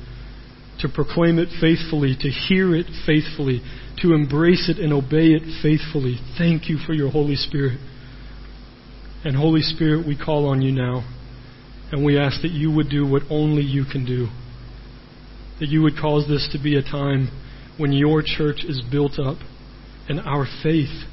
to 0.79 0.89
proclaim 0.89 1.39
it 1.39 1.47
faithfully, 1.61 2.15
to 2.19 2.29
hear 2.29 2.75
it 2.75 2.87
faithfully, 3.05 3.61
to 4.01 4.13
embrace 4.13 4.69
it 4.69 4.77
and 4.77 4.91
obey 4.91 5.31
it 5.31 5.43
faithfully. 5.61 6.17
Thank 6.37 6.67
you 6.67 6.77
for 6.85 6.93
your 6.93 7.09
Holy 7.09 7.35
Spirit. 7.35 7.79
And 9.27 9.35
Holy 9.35 9.59
Spirit, 9.59 10.07
we 10.07 10.17
call 10.17 10.47
on 10.47 10.61
you 10.61 10.71
now. 10.71 11.05
And 11.91 12.05
we 12.05 12.17
ask 12.17 12.41
that 12.43 12.51
you 12.51 12.71
would 12.71 12.89
do 12.89 13.05
what 13.05 13.23
only 13.29 13.61
you 13.61 13.83
can 13.83 14.05
do. 14.05 14.29
That 15.59 15.67
you 15.67 15.81
would 15.81 15.97
cause 15.99 16.29
this 16.29 16.47
to 16.53 16.63
be 16.63 16.77
a 16.77 16.81
time 16.81 17.27
when 17.77 17.91
your 17.91 18.23
church 18.25 18.63
is 18.65 18.81
built 18.89 19.19
up 19.19 19.35
and 20.07 20.21
our 20.21 20.47
faith 20.63 21.03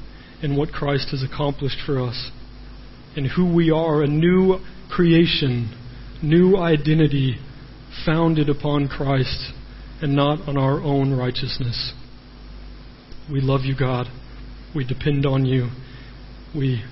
in 0.41 0.55
what 0.55 0.71
Christ 0.71 1.09
has 1.11 1.23
accomplished 1.23 1.79
for 1.85 2.01
us 2.01 2.31
and 3.17 3.27
who 3.27 3.53
we 3.53 3.69
are, 3.69 4.01
a 4.01 4.07
new 4.07 4.59
creation, 4.89 5.77
new 6.23 6.55
identity 6.55 7.35
founded 8.05 8.47
upon 8.47 8.87
Christ 8.87 9.51
and 10.01 10.15
not 10.15 10.47
on 10.47 10.55
our 10.55 10.81
own 10.81 11.11
righteousness. 11.11 11.91
We 13.29 13.41
love 13.41 13.65
you, 13.65 13.75
God. 13.77 14.07
We 14.73 14.85
depend 14.85 15.25
on 15.25 15.45
you. 15.45 15.67
We 16.55 16.85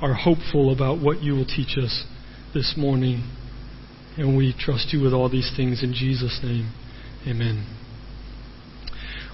are 0.00 0.14
hopeful 0.14 0.72
about 0.72 1.00
what 1.00 1.22
you 1.22 1.34
will 1.34 1.46
teach 1.46 1.78
us 1.78 2.04
this 2.52 2.74
morning. 2.76 3.30
And 4.16 4.36
we 4.36 4.54
trust 4.58 4.92
you 4.92 5.02
with 5.02 5.12
all 5.12 5.28
these 5.28 5.52
things 5.56 5.82
in 5.82 5.92
Jesus' 5.92 6.40
name. 6.42 6.72
Amen. 7.26 7.66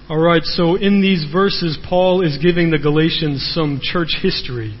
All 0.09 0.19
right, 0.19 0.43
so 0.43 0.75
in 0.75 1.01
these 1.01 1.25
verses, 1.31 1.77
Paul 1.87 2.21
is 2.21 2.37
giving 2.41 2.71
the 2.71 2.79
Galatians 2.79 3.51
some 3.53 3.79
church 3.81 4.17
history. 4.21 4.77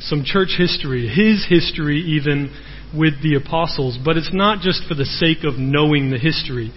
Some 0.00 0.22
church 0.24 0.54
history, 0.58 1.08
his 1.08 1.46
history 1.48 1.98
even 1.98 2.54
with 2.96 3.22
the 3.22 3.34
apostles. 3.34 3.98
But 4.04 4.16
it's 4.16 4.30
not 4.32 4.60
just 4.60 4.86
for 4.86 4.94
the 4.94 5.04
sake 5.04 5.44
of 5.44 5.58
knowing 5.58 6.10
the 6.10 6.18
history. 6.18 6.72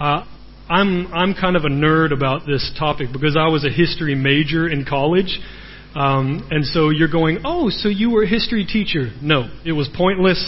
Uh, 0.00 0.24
I'm, 0.68 1.06
I'm 1.12 1.34
kind 1.34 1.56
of 1.56 1.64
a 1.64 1.70
nerd 1.70 2.12
about 2.12 2.46
this 2.46 2.72
topic 2.78 3.08
because 3.12 3.36
I 3.38 3.48
was 3.48 3.64
a 3.64 3.70
history 3.70 4.14
major 4.14 4.68
in 4.68 4.84
college. 4.84 5.38
Um, 5.98 6.46
and 6.52 6.64
so 6.64 6.90
you're 6.90 7.10
going, 7.10 7.38
oh, 7.44 7.70
so 7.70 7.88
you 7.88 8.10
were 8.10 8.22
a 8.22 8.28
history 8.28 8.64
teacher. 8.64 9.10
No, 9.20 9.50
it 9.66 9.72
was 9.72 9.90
pointless. 9.96 10.38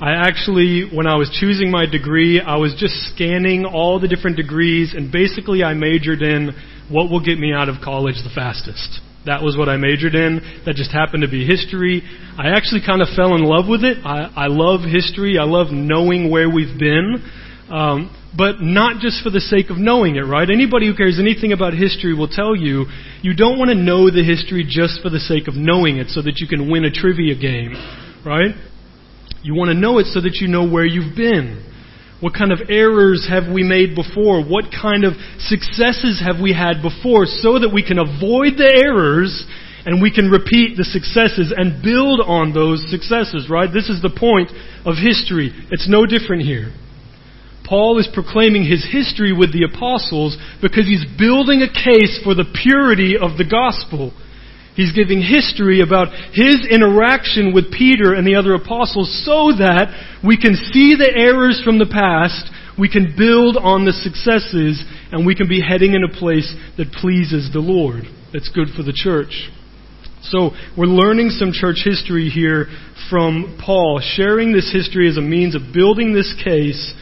I 0.00 0.12
actually, 0.12 0.88
when 0.94 1.08
I 1.08 1.16
was 1.16 1.36
choosing 1.40 1.72
my 1.72 1.86
degree, 1.90 2.40
I 2.40 2.56
was 2.56 2.76
just 2.78 2.94
scanning 3.10 3.64
all 3.64 3.98
the 3.98 4.06
different 4.06 4.36
degrees, 4.36 4.94
and 4.94 5.10
basically 5.10 5.64
I 5.64 5.74
majored 5.74 6.22
in 6.22 6.54
what 6.88 7.10
will 7.10 7.24
get 7.24 7.36
me 7.36 7.52
out 7.52 7.68
of 7.68 7.82
college 7.82 8.14
the 8.22 8.30
fastest. 8.32 9.00
That 9.26 9.42
was 9.42 9.56
what 9.58 9.68
I 9.68 9.76
majored 9.76 10.14
in. 10.14 10.62
That 10.66 10.76
just 10.76 10.92
happened 10.92 11.22
to 11.22 11.28
be 11.28 11.44
history. 11.44 12.06
I 12.38 12.54
actually 12.54 12.86
kind 12.86 13.02
of 13.02 13.08
fell 13.16 13.34
in 13.34 13.42
love 13.42 13.66
with 13.66 13.82
it. 13.82 13.98
I, 14.06 14.30
I 14.36 14.46
love 14.46 14.86
history. 14.86 15.34
I 15.36 15.50
love 15.50 15.72
knowing 15.72 16.30
where 16.30 16.48
we've 16.48 16.78
been. 16.78 17.26
Um, 17.68 18.14
but 18.36 18.60
not 18.60 19.00
just 19.00 19.24
for 19.24 19.30
the 19.30 19.40
sake 19.40 19.70
of 19.70 19.78
knowing 19.78 20.16
it, 20.16 20.22
right? 20.22 20.48
Anybody 20.48 20.86
who 20.86 20.94
cares 20.94 21.18
anything 21.18 21.52
about 21.52 21.72
history 21.72 22.14
will 22.14 22.28
tell 22.28 22.54
you 22.54 22.86
you 23.22 23.34
don't 23.34 23.58
want 23.58 23.70
to 23.70 23.74
know 23.74 24.10
the 24.10 24.22
history 24.22 24.62
just 24.62 25.02
for 25.02 25.10
the 25.10 25.18
sake 25.18 25.48
of 25.48 25.54
knowing 25.56 25.96
it 25.96 26.08
so 26.10 26.22
that 26.22 26.38
you 26.38 26.46
can 26.46 26.70
win 26.70 26.84
a 26.84 26.92
trivia 26.92 27.34
game, 27.34 27.74
right? 28.24 28.54
You 29.42 29.54
want 29.54 29.70
to 29.70 29.74
know 29.74 29.98
it 29.98 30.06
so 30.06 30.20
that 30.20 30.38
you 30.38 30.46
know 30.46 30.68
where 30.68 30.84
you've 30.84 31.16
been. 31.16 31.64
What 32.20 32.34
kind 32.34 32.52
of 32.52 32.70
errors 32.70 33.26
have 33.28 33.52
we 33.52 33.62
made 33.62 33.94
before? 33.94 34.44
What 34.44 34.70
kind 34.70 35.04
of 35.04 35.14
successes 35.38 36.22
have 36.24 36.40
we 36.40 36.52
had 36.54 36.80
before 36.80 37.26
so 37.26 37.58
that 37.58 37.70
we 37.72 37.82
can 37.82 37.98
avoid 37.98 38.56
the 38.56 38.68
errors 38.68 39.44
and 39.84 40.02
we 40.02 40.10
can 40.10 40.30
repeat 40.30 40.76
the 40.76 40.84
successes 40.84 41.52
and 41.54 41.82
build 41.82 42.20
on 42.20 42.54
those 42.54 42.82
successes, 42.90 43.48
right? 43.50 43.70
This 43.70 43.88
is 43.88 44.02
the 44.02 44.10
point 44.10 44.50
of 44.86 44.96
history. 44.96 45.50
It's 45.70 45.88
no 45.88 46.06
different 46.06 46.42
here. 46.42 46.72
Paul 47.66 47.98
is 47.98 48.08
proclaiming 48.14 48.64
his 48.64 48.86
history 48.86 49.32
with 49.32 49.52
the 49.52 49.66
apostles 49.66 50.38
because 50.62 50.86
he's 50.86 51.04
building 51.18 51.62
a 51.62 51.72
case 51.72 52.20
for 52.22 52.34
the 52.34 52.46
purity 52.62 53.18
of 53.18 53.36
the 53.36 53.48
gospel. 53.48 54.14
He's 54.76 54.92
giving 54.92 55.24
history 55.24 55.80
about 55.80 56.12
his 56.32 56.62
interaction 56.70 57.54
with 57.54 57.72
Peter 57.72 58.12
and 58.12 58.26
the 58.26 58.36
other 58.36 58.54
apostles 58.54 59.08
so 59.24 59.50
that 59.56 59.88
we 60.22 60.36
can 60.36 60.54
see 60.54 60.94
the 60.94 61.10
errors 61.10 61.60
from 61.64 61.78
the 61.78 61.88
past, 61.88 62.52
we 62.78 62.92
can 62.92 63.16
build 63.16 63.56
on 63.56 63.84
the 63.84 63.96
successes, 63.96 64.84
and 65.10 65.24
we 65.24 65.34
can 65.34 65.48
be 65.48 65.64
heading 65.64 65.94
in 65.94 66.04
a 66.04 66.12
place 66.12 66.54
that 66.76 66.92
pleases 66.92 67.50
the 67.52 67.64
Lord. 67.64 68.04
That's 68.32 68.52
good 68.52 68.68
for 68.76 68.82
the 68.82 68.92
church. 68.92 69.48
So 70.28 70.50
we're 70.76 70.92
learning 70.92 71.30
some 71.30 71.52
church 71.52 71.80
history 71.82 72.28
here 72.28 72.66
from 73.08 73.58
Paul, 73.64 74.00
sharing 74.02 74.52
this 74.52 74.70
history 74.70 75.08
as 75.08 75.16
a 75.16 75.22
means 75.22 75.54
of 75.54 75.72
building 75.72 76.12
this 76.12 76.34
case 76.44 76.92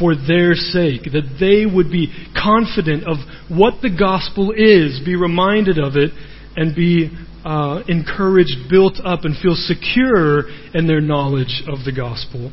for 0.00 0.16
their 0.16 0.54
sake, 0.54 1.04
that 1.12 1.36
they 1.38 1.68
would 1.68 1.92
be 1.92 2.08
confident 2.34 3.04
of 3.04 3.18
what 3.52 3.82
the 3.82 3.92
gospel 3.92 4.50
is, 4.50 5.00
be 5.04 5.14
reminded 5.14 5.78
of 5.78 5.94
it, 5.94 6.10
and 6.56 6.74
be 6.74 7.12
uh, 7.44 7.82
encouraged, 7.86 8.68
built 8.68 8.96
up, 9.04 9.20
and 9.24 9.36
feel 9.36 9.54
secure 9.54 10.48
in 10.74 10.88
their 10.88 11.00
knowledge 11.00 11.62
of 11.68 11.84
the 11.84 11.92
gospel. 11.92 12.50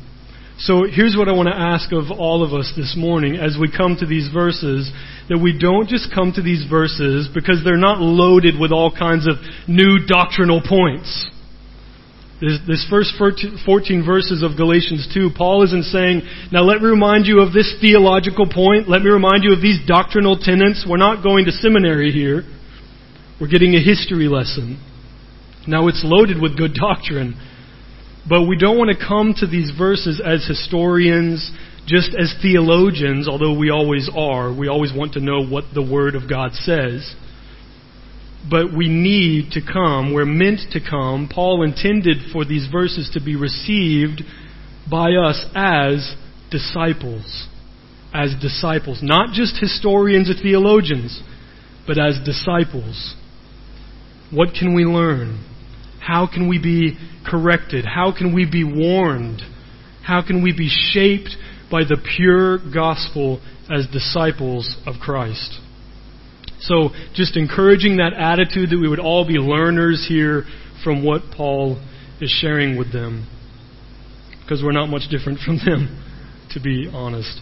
So 0.60 0.86
here's 0.90 1.16
what 1.16 1.30
I 1.30 1.34
want 1.34 1.50
to 1.50 1.56
ask 1.56 1.94
of 1.94 2.10
all 2.10 2.44
of 2.44 2.52
us 2.52 2.74
this 2.76 2.96
morning 2.98 3.36
as 3.36 3.58
we 3.62 3.72
come 3.72 3.96
to 4.00 4.08
these 4.08 4.28
verses 4.34 4.92
that 5.30 5.38
we 5.38 5.54
don't 5.58 5.88
just 5.88 6.10
come 6.14 6.34
to 6.34 6.42
these 6.42 6.66
verses 6.68 7.30
because 7.32 7.62
they're 7.64 7.78
not 7.78 8.00
loaded 8.02 8.60
with 8.60 8.72
all 8.72 8.90
kinds 8.90 9.28
of 9.28 9.36
new 9.68 10.00
doctrinal 10.08 10.62
points. 10.68 11.30
This, 12.40 12.60
this 12.68 12.86
first 12.88 13.14
14 13.18 14.06
verses 14.06 14.44
of 14.44 14.58
Galatians 14.58 15.10
2, 15.12 15.30
Paul 15.36 15.64
isn't 15.66 15.86
saying, 15.86 16.22
now 16.52 16.62
let 16.62 16.82
me 16.82 16.88
remind 16.88 17.26
you 17.26 17.42
of 17.42 17.52
this 17.52 17.74
theological 17.82 18.46
point, 18.46 18.88
let 18.88 19.02
me 19.02 19.10
remind 19.10 19.44
you 19.44 19.54
of 19.54 19.62
these 19.62 19.80
doctrinal 19.88 20.38
tenets. 20.38 20.86
We're 20.88 21.02
not 21.02 21.24
going 21.24 21.46
to 21.46 21.52
seminary 21.52 22.12
here. 22.12 22.44
We're 23.42 23.50
getting 23.50 23.74
a 23.74 23.82
history 23.82 24.28
lesson. 24.28 24.78
Now 25.68 25.88
it's 25.88 26.02
loaded 26.04 26.40
with 26.40 26.58
good 26.58 26.76
doctrine. 26.76 27.42
But 28.30 28.44
we 28.44 28.58
don't 28.58 28.78
want 28.78 28.92
to 28.92 28.98
come 28.98 29.34
to 29.38 29.48
these 29.48 29.72
verses 29.76 30.22
as 30.24 30.46
historians, 30.46 31.50
just 31.88 32.14
as 32.14 32.36
theologians, 32.42 33.28
although 33.28 33.58
we 33.58 33.72
always 33.72 34.10
are. 34.16 34.54
We 34.54 34.68
always 34.68 34.92
want 34.94 35.14
to 35.14 35.22
know 35.22 35.44
what 35.44 35.66
the 35.74 35.82
Word 35.82 36.14
of 36.14 36.30
God 36.30 36.54
says. 36.54 37.16
But 38.50 38.76
we 38.76 38.88
need 38.88 39.52
to 39.52 39.62
come, 39.62 40.14
we're 40.14 40.26
meant 40.26 40.72
to 40.72 40.80
come. 40.80 41.30
Paul 41.34 41.64
intended 41.64 42.32
for 42.32 42.46
these 42.46 42.68
verses 42.72 43.10
to 43.14 43.24
be 43.24 43.36
received 43.36 44.22
by 44.90 45.14
us 45.14 45.46
as 45.54 46.16
disciples. 46.50 47.48
As 48.14 48.34
disciples. 48.42 49.00
Not 49.02 49.34
just 49.34 49.60
historians 49.60 50.30
or 50.30 50.34
theologians, 50.42 51.22
but 51.86 51.98
as 51.98 52.20
disciples. 52.24 53.16
What 54.32 54.50
can 54.58 54.76
we 54.76 54.86
learn? 54.86 55.44
How 56.00 56.28
can 56.32 56.48
we 56.48 56.58
be 56.58 56.98
corrected? 57.30 57.86
How 57.86 58.14
can 58.18 58.34
we 58.34 58.50
be 58.50 58.64
warned? 58.64 59.42
How 60.06 60.26
can 60.26 60.42
we 60.42 60.54
be 60.54 60.70
shaped 60.70 61.36
by 61.70 61.84
the 61.84 61.98
pure 62.16 62.60
gospel 62.74 63.42
as 63.70 63.88
disciples 63.88 64.78
of 64.86 64.96
Christ? 65.02 65.60
So, 66.60 66.90
just 67.14 67.38
encouraging 67.38 67.98
that 67.98 68.14
attitude 68.14 68.72
that 68.72 68.80
we 68.80 68.90
would 68.90 69.00
all 69.00 69.28
be 69.28 69.36
learners 69.36 70.06
here 70.08 70.44
from 70.84 71.04
what 71.04 71.22
Paul 71.36 71.82
is 72.20 72.30
sharing 72.30 72.78
with 72.78 72.92
them. 72.92 73.28
Because 74.42 74.64
we're 74.64 74.72
not 74.72 74.88
much 74.88 75.10
different 75.10 75.40
from 75.40 75.58
them, 75.66 76.04
to 76.52 76.60
be 76.60 76.90
honest. 76.92 77.42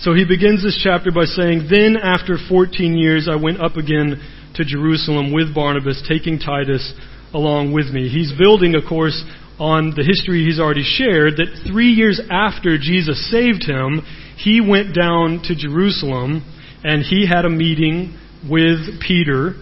So 0.00 0.14
he 0.14 0.24
begins 0.24 0.62
this 0.62 0.78
chapter 0.82 1.10
by 1.10 1.24
saying, 1.24 1.66
Then 1.68 1.96
after 1.96 2.38
14 2.48 2.96
years 2.96 3.28
I 3.28 3.34
went 3.34 3.60
up 3.60 3.76
again 3.76 4.20
to 4.54 4.64
Jerusalem 4.64 5.32
with 5.32 5.52
Barnabas, 5.54 6.04
taking 6.08 6.38
Titus 6.38 6.92
along 7.34 7.72
with 7.72 7.86
me. 7.86 8.08
He's 8.08 8.32
building, 8.38 8.76
of 8.76 8.82
course, 8.88 9.24
on 9.58 9.90
the 9.96 10.04
history 10.04 10.44
he's 10.44 10.60
already 10.60 10.84
shared 10.84 11.36
that 11.38 11.66
three 11.66 11.90
years 11.90 12.20
after 12.30 12.78
Jesus 12.78 13.28
saved 13.30 13.64
him, 13.64 14.02
he 14.36 14.60
went 14.60 14.94
down 14.94 15.42
to 15.44 15.56
Jerusalem 15.56 16.46
and 16.84 17.02
he 17.02 17.26
had 17.26 17.44
a 17.44 17.50
meeting 17.50 18.16
with 18.48 19.00
Peter 19.00 19.54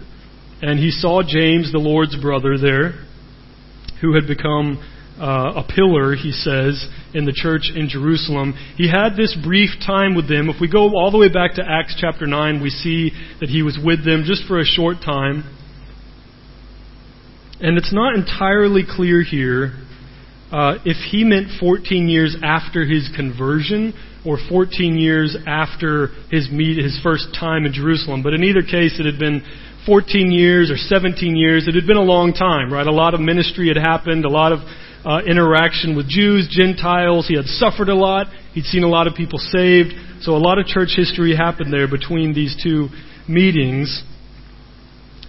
and 0.62 0.78
he 0.78 0.90
saw 0.90 1.22
James, 1.22 1.70
the 1.70 1.78
Lord's 1.78 2.16
brother, 2.20 2.56
there, 2.58 2.92
who 4.00 4.14
had 4.14 4.26
become 4.26 4.82
uh, 5.20 5.62
a 5.62 5.64
pillar, 5.68 6.14
he 6.14 6.32
says, 6.32 6.88
in 7.14 7.24
the 7.24 7.32
church 7.32 7.70
in 7.74 7.88
Jerusalem. 7.88 8.54
He 8.76 8.88
had 8.88 9.16
this 9.16 9.36
brief 9.42 9.70
time 9.84 10.14
with 10.14 10.28
them. 10.28 10.48
If 10.48 10.60
we 10.60 10.70
go 10.70 10.90
all 10.96 11.10
the 11.10 11.18
way 11.18 11.32
back 11.32 11.54
to 11.54 11.62
Acts 11.62 11.96
chapter 12.00 12.26
9, 12.26 12.62
we 12.62 12.70
see 12.70 13.12
that 13.40 13.48
he 13.48 13.62
was 13.62 13.78
with 13.82 14.04
them 14.04 14.24
just 14.26 14.46
for 14.46 14.58
a 14.58 14.64
short 14.64 14.96
time. 15.04 15.44
And 17.60 17.78
it's 17.78 17.92
not 17.92 18.14
entirely 18.14 18.82
clear 18.88 19.22
here 19.22 19.72
uh, 20.52 20.78
if 20.84 20.96
he 21.10 21.24
meant 21.24 21.48
14 21.58 22.08
years 22.08 22.36
after 22.42 22.84
his 22.84 23.10
conversion 23.14 23.94
or 24.26 24.38
14 24.48 24.98
years 24.98 25.36
after 25.46 26.08
his 26.30 26.50
meet, 26.50 26.82
his 26.82 26.98
first 27.02 27.28
time 27.38 27.64
in 27.64 27.72
Jerusalem. 27.72 28.22
But 28.22 28.34
in 28.34 28.42
either 28.42 28.62
case, 28.62 28.98
it 28.98 29.06
had 29.06 29.18
been 29.18 29.42
14 29.86 30.32
years 30.32 30.70
or 30.70 30.76
17 30.76 31.36
years. 31.36 31.68
It 31.68 31.74
had 31.74 31.86
been 31.86 31.96
a 31.96 32.02
long 32.02 32.32
time, 32.32 32.72
right? 32.72 32.86
A 32.86 32.92
lot 32.92 33.14
of 33.14 33.20
ministry 33.20 33.68
had 33.68 33.76
happened, 33.76 34.24
a 34.24 34.28
lot 34.28 34.50
of 34.52 34.58
uh, 35.06 35.22
interaction 35.24 35.96
with 35.96 36.08
Jews, 36.08 36.48
Gentiles. 36.50 37.28
He 37.28 37.36
had 37.36 37.46
suffered 37.46 37.88
a 37.88 37.94
lot. 37.94 38.26
He'd 38.52 38.64
seen 38.64 38.82
a 38.82 38.88
lot 38.88 39.06
of 39.06 39.14
people 39.14 39.38
saved. 39.38 39.94
So 40.20 40.34
a 40.34 40.42
lot 40.42 40.58
of 40.58 40.66
church 40.66 40.94
history 40.96 41.36
happened 41.36 41.72
there 41.72 41.86
between 41.88 42.34
these 42.34 42.58
two 42.60 42.88
meetings. 43.28 44.02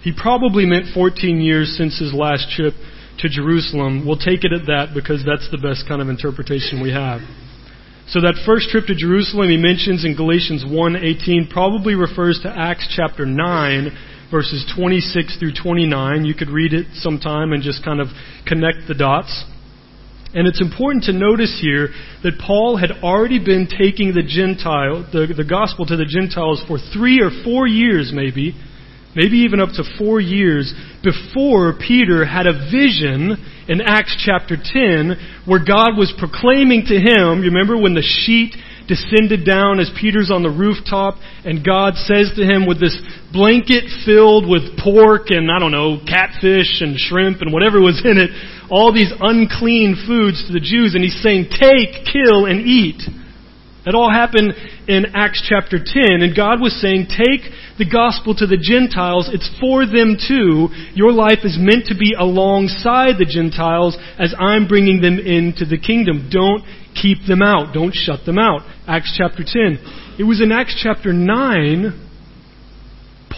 He 0.02 0.12
probably 0.16 0.66
meant 0.66 0.86
14 0.92 1.40
years 1.40 1.76
since 1.78 1.98
his 1.98 2.12
last 2.12 2.50
trip 2.50 2.74
to 3.18 3.28
Jerusalem. 3.28 4.06
We'll 4.06 4.18
take 4.18 4.42
it 4.42 4.52
at 4.52 4.66
that 4.66 4.90
because 4.94 5.22
that's 5.24 5.48
the 5.50 5.58
best 5.58 5.86
kind 5.86 6.02
of 6.02 6.08
interpretation 6.08 6.82
we 6.82 6.90
have. 6.90 7.20
So 8.08 8.22
that 8.22 8.40
first 8.46 8.70
trip 8.70 8.86
to 8.86 8.94
Jerusalem 8.94 9.50
he 9.50 9.58
mentions 9.58 10.02
in 10.02 10.16
Galatians 10.16 10.64
1:18 10.64 11.50
probably 11.50 11.94
refers 11.94 12.40
to 12.40 12.48
Acts 12.48 12.88
chapter 12.96 13.26
9 13.26 13.92
verses 14.30 14.64
26 14.74 15.36
through 15.36 15.52
29. 15.52 16.24
You 16.24 16.34
could 16.34 16.48
read 16.48 16.72
it 16.72 16.86
sometime 16.94 17.52
and 17.52 17.62
just 17.62 17.84
kind 17.84 18.00
of 18.00 18.08
connect 18.46 18.88
the 18.88 18.94
dots. 18.94 19.44
And 20.34 20.46
it's 20.46 20.60
important 20.60 21.04
to 21.04 21.12
notice 21.12 21.58
here 21.60 21.88
that 22.22 22.38
Paul 22.38 22.76
had 22.76 22.92
already 23.02 23.42
been 23.42 23.66
taking 23.66 24.14
the 24.14 24.22
Gentile, 24.22 25.06
the, 25.12 25.32
the 25.34 25.44
gospel 25.44 25.84
to 25.86 25.96
the 25.96 26.04
Gentiles 26.04 26.62
for 26.66 26.78
three 26.78 27.20
or 27.20 27.30
four 27.44 27.66
years 27.66 28.10
maybe, 28.12 28.54
maybe 29.14 29.38
even 29.38 29.60
up 29.60 29.70
to 29.70 29.84
four 29.98 30.20
years 30.20 30.72
before 31.02 31.74
Peter 31.78 32.24
had 32.24 32.46
a 32.46 32.70
vision 32.70 33.36
in 33.68 33.80
Acts 33.80 34.16
chapter 34.24 34.56
10 34.56 35.44
where 35.46 35.64
God 35.64 35.96
was 35.96 36.12
proclaiming 36.18 36.84
to 36.88 36.96
him, 36.96 37.44
you 37.44 37.50
remember 37.52 37.76
when 37.76 37.94
the 37.94 38.04
sheet 38.04 38.56
descended 38.88 39.44
down 39.44 39.78
as 39.78 39.92
Peter's 40.00 40.32
on 40.32 40.42
the 40.42 40.48
rooftop 40.50 41.20
and 41.44 41.60
God 41.64 41.94
says 42.08 42.32
to 42.36 42.42
him 42.42 42.64
with 42.64 42.80
this 42.80 42.96
blanket 43.30 43.84
filled 44.08 44.48
with 44.48 44.80
pork 44.80 45.28
and 45.28 45.52
I 45.52 45.60
don't 45.60 45.76
know, 45.76 46.00
catfish 46.08 46.80
and 46.80 46.96
shrimp 46.96 47.44
and 47.44 47.52
whatever 47.52 47.80
was 47.84 48.00
in 48.00 48.16
it, 48.16 48.32
all 48.72 48.92
these 48.92 49.12
unclean 49.12 50.00
foods 50.08 50.40
to 50.48 50.52
the 50.56 50.64
Jews 50.64 50.96
and 50.96 51.04
he's 51.04 51.20
saying, 51.20 51.52
take, 51.52 52.08
kill, 52.08 52.48
and 52.48 52.64
eat. 52.64 53.04
That 53.84 53.94
all 53.94 54.12
happened 54.12 54.52
in 54.88 55.16
Acts 55.16 55.40
chapter 55.48 55.78
10, 55.80 56.20
and 56.20 56.36
God 56.36 56.60
was 56.60 56.76
saying, 56.76 57.08
Take 57.08 57.40
the 57.78 57.88
gospel 57.88 58.34
to 58.34 58.46
the 58.46 58.58
Gentiles. 58.60 59.30
It's 59.32 59.48
for 59.60 59.86
them 59.86 60.18
too. 60.18 60.68
Your 60.94 61.12
life 61.12 61.40
is 61.44 61.56
meant 61.58 61.86
to 61.86 61.96
be 61.96 62.14
alongside 62.18 63.18
the 63.18 63.28
Gentiles 63.28 63.96
as 64.18 64.34
I'm 64.38 64.68
bringing 64.68 65.00
them 65.00 65.18
into 65.18 65.64
the 65.64 65.78
kingdom. 65.78 66.28
Don't 66.30 66.64
keep 66.94 67.18
them 67.26 67.42
out. 67.42 67.72
Don't 67.72 67.94
shut 67.94 68.26
them 68.26 68.38
out. 68.38 68.62
Acts 68.86 69.14
chapter 69.16 69.44
10. 69.46 70.16
It 70.18 70.24
was 70.24 70.42
in 70.42 70.52
Acts 70.52 70.78
chapter 70.82 71.12
9 71.12 72.08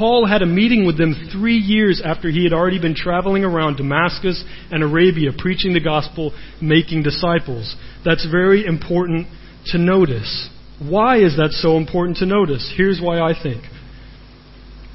Paul 0.00 0.24
had 0.24 0.40
a 0.40 0.46
meeting 0.46 0.86
with 0.86 0.96
them 0.96 1.28
three 1.30 1.58
years 1.58 2.00
after 2.02 2.30
he 2.30 2.44
had 2.44 2.54
already 2.54 2.80
been 2.80 2.94
traveling 2.94 3.44
around 3.44 3.76
Damascus 3.76 4.42
and 4.70 4.82
Arabia, 4.82 5.30
preaching 5.36 5.74
the 5.74 5.80
gospel, 5.80 6.32
making 6.58 7.02
disciples. 7.02 7.76
That's 8.02 8.26
very 8.30 8.64
important 8.64 9.26
to 9.66 9.78
notice. 9.78 10.48
Why 10.78 11.18
is 11.18 11.36
that 11.36 11.50
so 11.50 11.76
important 11.76 12.16
to 12.18 12.24
notice? 12.24 12.72
Here's 12.74 12.98
why 12.98 13.20
I 13.20 13.34
think. 13.42 13.64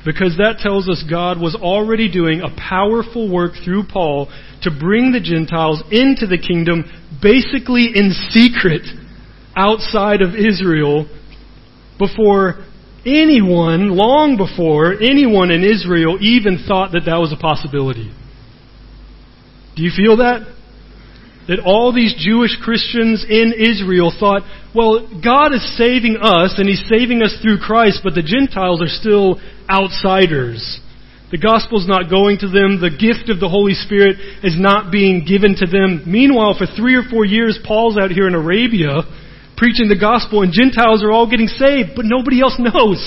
Because 0.05 0.37
that 0.37 0.59
tells 0.59 0.87
us 0.87 1.03
God 1.09 1.41
was 1.41 1.55
already 1.55 2.11
doing 2.11 2.41
a 2.41 2.55
powerful 2.55 3.31
work 3.31 3.53
through 3.65 3.85
Paul 3.91 4.27
to 4.61 4.69
bring 4.69 5.11
the 5.11 5.19
Gentiles 5.19 5.81
into 5.91 6.27
the 6.27 6.37
kingdom 6.37 6.85
basically 7.21 7.89
in 7.95 8.13
secret 8.29 8.83
outside 9.55 10.21
of 10.21 10.35
Israel 10.35 11.07
before 11.97 12.63
anyone, 13.05 13.95
long 13.95 14.37
before 14.37 14.93
anyone 14.93 15.49
in 15.49 15.63
Israel 15.63 16.17
even 16.21 16.63
thought 16.67 16.91
that 16.91 17.05
that 17.05 17.17
was 17.17 17.33
a 17.33 17.37
possibility. 17.37 18.11
Do 19.75 19.83
you 19.83 19.91
feel 19.95 20.17
that? 20.17 20.54
That 21.47 21.61
all 21.61 21.93
these 21.93 22.15
Jewish 22.17 22.57
Christians 22.57 23.25
in 23.27 23.53
Israel 23.53 24.09
thought, 24.09 24.41
well, 24.73 25.05
God 25.21 25.53
is 25.53 25.61
saving 25.77 26.17
us 26.17 26.57
and 26.57 26.67
He's 26.67 26.83
saving 26.89 27.21
us 27.21 27.37
through 27.41 27.61
Christ, 27.61 28.01
but 28.03 28.17
the 28.17 28.25
Gentiles 28.25 28.81
are 28.81 28.89
still 28.89 29.37
outsiders. 29.69 30.81
The 31.29 31.41
gospel's 31.41 31.87
not 31.87 32.09
going 32.09 32.37
to 32.41 32.49
them. 32.49 32.81
The 32.81 32.93
gift 32.93 33.29
of 33.29 33.41
the 33.41 33.49
Holy 33.49 33.73
Spirit 33.73 34.17
is 34.41 34.57
not 34.57 34.91
being 34.91 35.25
given 35.25 35.57
to 35.57 35.65
them. 35.65 36.05
Meanwhile, 36.05 36.55
for 36.57 36.65
three 36.65 36.95
or 36.95 37.05
four 37.05 37.25
years, 37.25 37.57
Paul's 37.65 37.97
out 37.97 38.11
here 38.11 38.27
in 38.27 38.33
Arabia 38.33 39.05
preaching 39.57 39.87
the 39.87 39.99
gospel 39.99 40.43
and 40.43 40.53
Gentiles 40.53 41.03
are 41.03 41.11
all 41.11 41.29
getting 41.29 41.47
saved, 41.47 41.95
but 41.95 42.05
nobody 42.05 42.41
else 42.41 42.55
knows. 42.59 43.01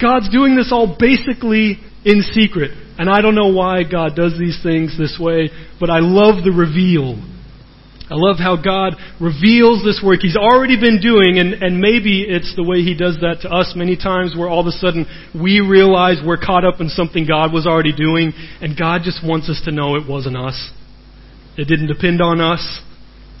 God's 0.00 0.30
doing 0.30 0.54
this 0.54 0.70
all 0.72 0.96
basically 0.98 1.78
in 2.04 2.22
secret. 2.34 2.70
And 2.98 3.10
I 3.10 3.20
don't 3.20 3.34
know 3.34 3.52
why 3.52 3.82
God 3.84 4.16
does 4.16 4.38
these 4.38 4.58
things 4.62 4.96
this 4.96 5.18
way, 5.20 5.50
but 5.78 5.90
I 5.90 6.00
love 6.00 6.44
the 6.44 6.52
reveal 6.52 7.20
I 8.08 8.14
love 8.14 8.38
how 8.38 8.54
God 8.54 8.94
reveals 9.20 9.82
this 9.82 10.00
work 10.04 10.20
He's 10.22 10.36
already 10.36 10.78
been 10.78 11.00
doing, 11.00 11.38
and, 11.38 11.54
and 11.54 11.80
maybe 11.80 12.22
it's 12.22 12.54
the 12.54 12.62
way 12.62 12.82
He 12.82 12.94
does 12.94 13.18
that 13.20 13.42
to 13.42 13.50
us 13.50 13.74
many 13.74 13.96
times 13.96 14.34
where 14.36 14.48
all 14.48 14.60
of 14.60 14.66
a 14.66 14.78
sudden 14.78 15.06
we 15.34 15.58
realize 15.58 16.18
we're 16.24 16.38
caught 16.38 16.64
up 16.64 16.80
in 16.80 16.88
something 16.88 17.26
God 17.26 17.52
was 17.52 17.66
already 17.66 17.94
doing, 17.94 18.32
and 18.62 18.78
God 18.78 19.02
just 19.02 19.26
wants 19.26 19.50
us 19.50 19.60
to 19.64 19.72
know 19.72 19.96
it 19.96 20.08
wasn't 20.08 20.36
us. 20.36 20.70
It 21.58 21.66
didn't 21.66 21.88
depend 21.88 22.22
on 22.22 22.40
us. 22.40 22.62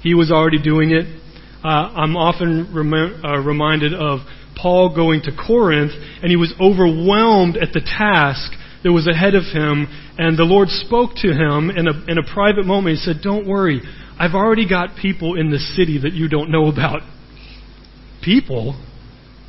He 0.02 0.14
was 0.14 0.32
already 0.32 0.60
doing 0.60 0.90
it. 0.90 1.06
Uh, 1.62 1.68
I'm 1.94 2.16
often 2.16 2.74
rem- 2.74 3.22
uh, 3.24 3.38
reminded 3.38 3.94
of 3.94 4.20
Paul 4.60 4.94
going 4.94 5.22
to 5.22 5.30
Corinth, 5.30 5.92
and 6.22 6.30
he 6.30 6.36
was 6.36 6.52
overwhelmed 6.60 7.56
at 7.56 7.72
the 7.72 7.80
task 7.80 8.52
that 8.82 8.92
was 8.92 9.06
ahead 9.06 9.34
of 9.34 9.44
him, 9.44 9.86
and 10.18 10.38
the 10.38 10.44
Lord 10.44 10.68
spoke 10.68 11.14
to 11.16 11.28
him 11.28 11.70
in 11.70 11.88
a, 11.88 11.94
in 12.08 12.18
a 12.18 12.34
private 12.34 12.64
moment. 12.64 12.98
He 12.98 13.02
said, 13.02 13.16
Don't 13.22 13.46
worry. 13.46 13.80
I've 14.18 14.34
already 14.34 14.68
got 14.68 14.96
people 15.00 15.38
in 15.38 15.50
the 15.50 15.58
city 15.58 15.98
that 16.02 16.12
you 16.12 16.28
don't 16.28 16.50
know 16.50 16.68
about. 16.68 17.02
People? 18.22 18.82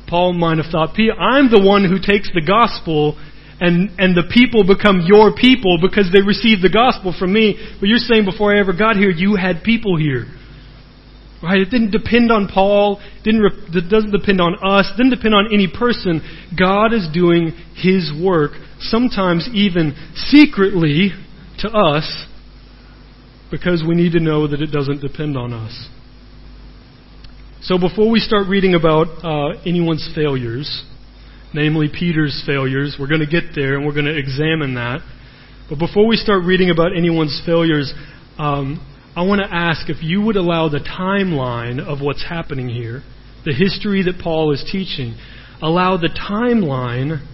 Paul 0.08 0.32
might 0.32 0.58
have 0.58 0.70
thought, 0.70 0.96
I'm 0.96 1.50
the 1.50 1.62
one 1.62 1.84
who 1.84 1.98
takes 2.00 2.30
the 2.32 2.44
gospel 2.44 3.16
and, 3.60 3.90
and 3.98 4.16
the 4.16 4.30
people 4.32 4.62
become 4.62 5.02
your 5.04 5.34
people 5.34 5.78
because 5.82 6.10
they 6.12 6.22
receive 6.22 6.62
the 6.62 6.70
gospel 6.70 7.14
from 7.18 7.32
me. 7.32 7.58
But 7.80 7.88
you're 7.88 7.98
saying 7.98 8.24
before 8.24 8.54
I 8.54 8.60
ever 8.60 8.72
got 8.72 8.96
here, 8.96 9.10
you 9.10 9.34
had 9.34 9.62
people 9.64 9.96
here. 9.96 10.26
Right? 11.42 11.60
It 11.60 11.70
didn't 11.70 11.90
depend 11.90 12.32
on 12.32 12.48
Paul. 12.48 13.00
Didn't 13.22 13.40
re- 13.40 13.66
it 13.74 13.90
doesn't 13.90 14.10
depend 14.10 14.40
on 14.40 14.56
us. 14.62 14.90
Didn't 14.96 15.10
depend 15.10 15.34
on 15.34 15.52
any 15.52 15.68
person. 15.68 16.22
God 16.58 16.92
is 16.92 17.08
doing 17.12 17.52
His 17.74 18.10
work, 18.10 18.52
sometimes 18.80 19.48
even 19.52 19.94
secretly 20.14 21.12
to 21.58 21.68
us, 21.68 22.26
because 23.50 23.84
we 23.86 23.94
need 23.94 24.12
to 24.12 24.20
know 24.20 24.46
that 24.46 24.60
it 24.60 24.70
doesn't 24.70 25.00
depend 25.00 25.36
on 25.36 25.52
us. 25.52 25.88
So 27.62 27.78
before 27.78 28.10
we 28.10 28.20
start 28.20 28.46
reading 28.48 28.74
about 28.74 29.24
uh, 29.24 29.60
anyone's 29.66 30.08
failures, 30.14 30.84
namely 31.52 31.88
Peter's 31.88 32.42
failures, 32.46 32.96
we're 32.98 33.08
going 33.08 33.20
to 33.20 33.26
get 33.26 33.54
there 33.54 33.76
and 33.76 33.84
we're 33.84 33.94
going 33.94 34.06
to 34.06 34.16
examine 34.16 34.74
that. 34.74 35.00
But 35.68 35.78
before 35.78 36.06
we 36.06 36.16
start 36.16 36.44
reading 36.44 36.70
about 36.70 36.96
anyone's 36.96 37.42
failures, 37.44 37.92
um, 38.38 38.84
I 39.16 39.22
want 39.22 39.40
to 39.40 39.52
ask 39.52 39.90
if 39.90 40.02
you 40.02 40.22
would 40.22 40.36
allow 40.36 40.68
the 40.68 40.78
timeline 40.78 41.80
of 41.80 42.00
what's 42.00 42.24
happening 42.24 42.68
here, 42.68 43.02
the 43.44 43.52
history 43.52 44.02
that 44.04 44.20
Paul 44.22 44.52
is 44.52 44.66
teaching, 44.70 45.18
allow 45.60 45.96
the 45.96 46.08
timeline 46.08 47.26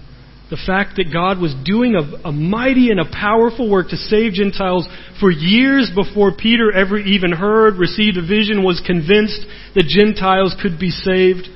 the 0.54 0.66
fact 0.66 0.94
that 0.98 1.12
God 1.12 1.40
was 1.40 1.52
doing 1.64 1.96
a, 1.96 2.28
a, 2.28 2.30
mighty 2.30 2.90
and 2.90 3.00
a 3.00 3.10
powerful 3.10 3.68
work 3.68 3.88
to 3.88 3.96
save 3.96 4.34
Gentiles 4.34 4.86
for 5.18 5.28
years 5.28 5.90
before 5.92 6.30
Peter 6.30 6.70
ever 6.70 6.96
even 6.96 7.32
heard, 7.32 7.74
received 7.74 8.16
a 8.18 8.22
vision, 8.22 8.62
was 8.62 8.80
convinced 8.86 9.44
that 9.74 9.90
Gentiles 9.90 10.54
could 10.62 10.78
be 10.78 10.90
saved. 10.90 11.48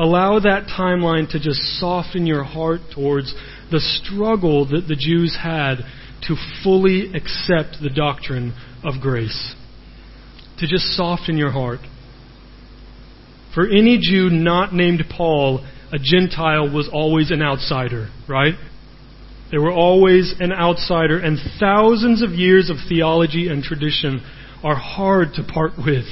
Allow 0.00 0.40
that 0.40 0.66
timeline 0.66 1.30
to 1.30 1.38
just 1.38 1.60
soften 1.78 2.26
your 2.26 2.42
heart 2.42 2.80
towards 2.92 3.32
the 3.70 3.78
struggle 3.78 4.66
that 4.66 4.88
the 4.88 4.96
Jews 4.98 5.38
had 5.40 5.76
to 6.26 6.34
fully 6.64 7.14
accept 7.14 7.78
the 7.80 7.92
doctrine 7.94 8.52
of 8.82 9.00
grace. 9.00 9.54
To 10.58 10.66
just 10.66 10.96
soften 10.96 11.36
your 11.36 11.52
heart. 11.52 11.80
For 13.54 13.68
any 13.68 14.00
Jew 14.02 14.28
not 14.28 14.74
named 14.74 15.04
Paul, 15.16 15.64
a 15.92 15.98
Gentile 15.98 16.72
was 16.72 16.88
always 16.92 17.30
an 17.30 17.42
outsider, 17.42 18.08
right? 18.28 18.54
They 19.50 19.58
were 19.58 19.72
always 19.72 20.34
an 20.38 20.52
outsider, 20.52 21.18
and 21.18 21.38
thousands 21.58 22.22
of 22.22 22.30
years 22.30 22.70
of 22.70 22.76
theology 22.88 23.48
and 23.48 23.62
tradition 23.62 24.24
are 24.62 24.76
hard 24.76 25.34
to 25.34 25.42
part 25.42 25.72
with. 25.76 26.06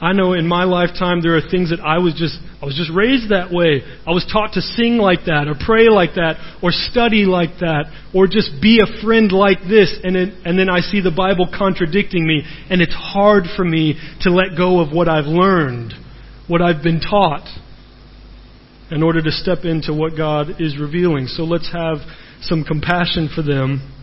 I 0.00 0.12
know 0.12 0.32
in 0.32 0.46
my 0.46 0.62
lifetime 0.62 1.20
there 1.22 1.36
are 1.36 1.42
things 1.42 1.70
that 1.70 1.80
I 1.80 1.98
was 1.98 2.14
just 2.14 2.38
I 2.62 2.66
was 2.66 2.76
just 2.76 2.90
raised 2.94 3.30
that 3.30 3.50
way. 3.50 3.82
I 4.06 4.10
was 4.10 4.26
taught 4.30 4.54
to 4.54 4.60
sing 4.60 4.98
like 4.98 5.26
that 5.26 5.46
or 5.46 5.54
pray 5.58 5.88
like 5.88 6.14
that 6.14 6.38
or 6.62 6.70
study 6.70 7.24
like 7.24 7.58
that 7.60 7.90
or 8.14 8.26
just 8.26 8.62
be 8.62 8.78
a 8.78 9.02
friend 9.02 9.30
like 9.30 9.58
this 9.68 9.98
and 10.02 10.14
then, 10.14 10.42
and 10.44 10.58
then 10.58 10.70
I 10.70 10.80
see 10.80 11.00
the 11.00 11.14
Bible 11.14 11.50
contradicting 11.50 12.26
me 12.26 12.42
and 12.70 12.80
it's 12.80 12.94
hard 12.94 13.44
for 13.56 13.64
me 13.64 13.98
to 14.22 14.30
let 14.30 14.56
go 14.56 14.80
of 14.80 14.92
what 14.92 15.08
I've 15.08 15.26
learned, 15.26 15.94
what 16.46 16.62
I've 16.62 16.82
been 16.82 17.00
taught 17.00 17.46
in 18.90 19.02
order 19.02 19.22
to 19.22 19.30
step 19.30 19.64
into 19.64 19.92
what 19.92 20.16
God 20.16 20.60
is 20.60 20.78
revealing. 20.78 21.26
So 21.26 21.44
let's 21.44 21.70
have 21.72 21.98
some 22.40 22.64
compassion 22.64 23.28
for 23.34 23.42
them 23.42 23.94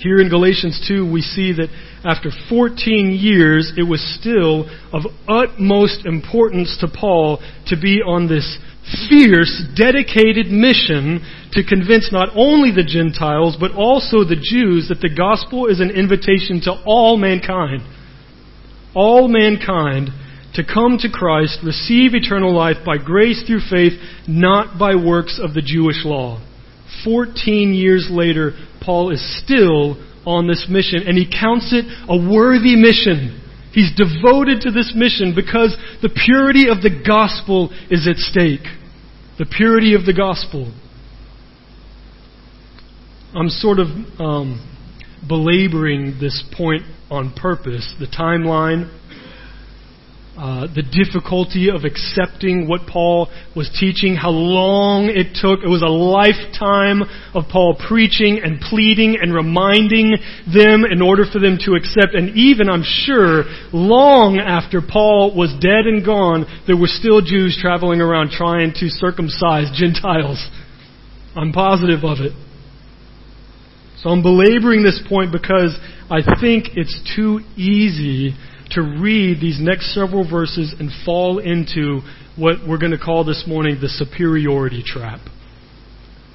here 0.00 0.16
in 0.18 0.30
Galatians 0.30 0.82
2, 0.88 1.10
we 1.12 1.20
see 1.20 1.52
that 1.52 1.68
after 2.04 2.30
14 2.48 3.12
years, 3.12 3.72
it 3.76 3.82
was 3.82 4.00
still 4.18 4.64
of 4.94 5.04
utmost 5.28 6.06
importance 6.06 6.74
to 6.80 6.88
Paul 6.88 7.38
to 7.66 7.76
be 7.76 8.00
on 8.00 8.26
this 8.26 8.58
fierce, 9.10 9.62
dedicated 9.76 10.46
mission 10.46 11.20
to 11.52 11.62
convince 11.62 12.10
not 12.10 12.30
only 12.34 12.72
the 12.72 12.82
Gentiles, 12.82 13.58
but 13.60 13.72
also 13.72 14.24
the 14.24 14.40
Jews 14.40 14.88
that 14.88 15.02
the 15.02 15.14
gospel 15.14 15.66
is 15.66 15.80
an 15.80 15.90
invitation 15.90 16.62
to 16.62 16.80
all 16.86 17.18
mankind. 17.18 17.82
All 18.94 19.28
mankind 19.28 20.08
to 20.54 20.64
come 20.64 20.98
to 20.98 21.08
Christ, 21.08 21.58
receive 21.64 22.14
eternal 22.14 22.54
life 22.54 22.78
by 22.84 22.98
grace 22.98 23.42
through 23.46 23.60
faith, 23.70 23.92
not 24.26 24.78
by 24.78 24.94
works 24.94 25.40
of 25.42 25.54
the 25.54 25.62
Jewish 25.62 26.04
law. 26.04 26.44
14 27.04 27.72
years 27.72 28.08
later, 28.10 28.52
Paul 28.82 29.10
is 29.12 29.42
still 29.44 30.04
on 30.26 30.48
this 30.48 30.66
mission, 30.68 31.04
and 31.06 31.16
he 31.16 31.30
counts 31.30 31.72
it 31.72 31.84
a 32.08 32.16
worthy 32.16 32.76
mission. 32.76 33.40
He's 33.72 33.92
devoted 33.94 34.62
to 34.62 34.72
this 34.72 34.92
mission 34.96 35.34
because 35.34 35.76
the 36.02 36.10
purity 36.26 36.68
of 36.68 36.82
the 36.82 36.90
gospel 37.06 37.70
is 37.90 38.08
at 38.08 38.16
stake. 38.16 38.66
The 39.38 39.46
purity 39.46 39.94
of 39.94 40.04
the 40.04 40.12
gospel. 40.12 40.74
I'm 43.32 43.48
sort 43.48 43.78
of 43.78 43.86
um, 44.18 44.66
belaboring 45.26 46.18
this 46.20 46.42
point 46.52 46.82
on 47.10 47.32
purpose. 47.32 47.94
The 48.00 48.06
timeline 48.06 48.90
uh, 50.40 50.66
the 50.72 50.80
difficulty 50.80 51.68
of 51.68 51.84
accepting 51.84 52.66
what 52.66 52.88
Paul 52.88 53.28
was 53.54 53.68
teaching, 53.78 54.16
how 54.16 54.30
long 54.32 55.12
it 55.12 55.36
took. 55.36 55.60
It 55.60 55.68
was 55.68 55.84
a 55.84 55.92
lifetime 55.92 57.04
of 57.36 57.44
Paul 57.52 57.76
preaching 57.76 58.40
and 58.40 58.56
pleading 58.56 59.20
and 59.20 59.36
reminding 59.36 60.16
them 60.48 60.88
in 60.88 61.04
order 61.04 61.28
for 61.30 61.44
them 61.44 61.60
to 61.68 61.76
accept. 61.76 62.16
And 62.16 62.32
even, 62.40 62.72
I'm 62.72 62.88
sure, 62.88 63.44
long 63.76 64.40
after 64.40 64.80
Paul 64.80 65.36
was 65.36 65.52
dead 65.60 65.84
and 65.84 66.00
gone, 66.00 66.48
there 66.66 66.76
were 66.76 66.88
still 66.88 67.20
Jews 67.20 67.60
traveling 67.60 68.00
around 68.00 68.32
trying 68.32 68.72
to 68.80 68.88
circumcise 68.88 69.68
Gentiles. 69.76 70.40
I'm 71.36 71.52
positive 71.52 72.00
of 72.00 72.24
it. 72.24 72.32
So 74.00 74.08
I'm 74.08 74.24
belaboring 74.24 74.82
this 74.88 75.04
point 75.04 75.36
because 75.36 75.76
I 76.08 76.24
think 76.40 76.80
it's 76.80 76.96
too 77.14 77.44
easy 77.60 78.32
to 78.72 78.82
read 78.82 79.40
these 79.40 79.58
next 79.60 79.94
several 79.94 80.28
verses 80.28 80.74
and 80.78 80.90
fall 81.04 81.38
into 81.38 82.00
what 82.36 82.66
we're 82.66 82.78
going 82.78 82.92
to 82.92 82.98
call 82.98 83.24
this 83.24 83.44
morning 83.46 83.78
the 83.80 83.88
superiority 83.88 84.82
trap. 84.84 85.20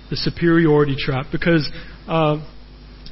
The 0.09 0.17
superiority 0.17 0.95
trap. 0.97 1.27
Because 1.31 1.69
uh, 2.07 2.45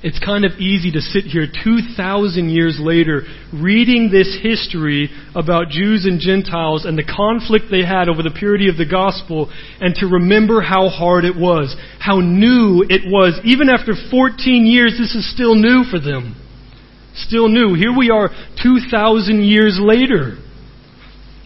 it's 0.04 0.20
kind 0.20 0.44
of 0.44 0.60
easy 0.60 0.92
to 0.92 1.00
sit 1.00 1.24
here 1.24 1.48
2,000 1.48 2.50
years 2.50 2.78
later 2.82 3.24
reading 3.54 4.12
this 4.12 4.38
history 4.44 5.10
about 5.34 5.70
Jews 5.70 6.06
and 6.06 6.20
Gentiles 6.20 6.84
and 6.84 6.98
the 6.98 7.08
conflict 7.08 7.66
they 7.72 7.86
had 7.86 8.10
over 8.10 8.22
the 8.22 8.36
purity 8.38 8.68
of 8.68 8.76
the 8.76 8.86
gospel 8.86 9.50
and 9.80 9.96
to 9.96 10.08
remember 10.08 10.62
how 10.62 10.90
hard 10.90 11.24
it 11.24 11.38
was, 11.38 11.74
how 12.00 12.20
new 12.20 12.84
it 12.90 13.08
was. 13.08 13.40
Even 13.46 13.70
after 13.70 13.94
14 14.12 14.66
years, 14.66 15.00
this 15.00 15.16
is 15.16 15.32
still 15.34 15.56
new 15.56 15.86
for 15.90 16.00
them 16.00 16.36
still 17.16 17.48
new. 17.48 17.74
Here 17.76 17.96
we 17.96 18.10
are 18.10 18.30
2,000 18.62 19.44
years 19.44 19.80
later. 19.82 20.38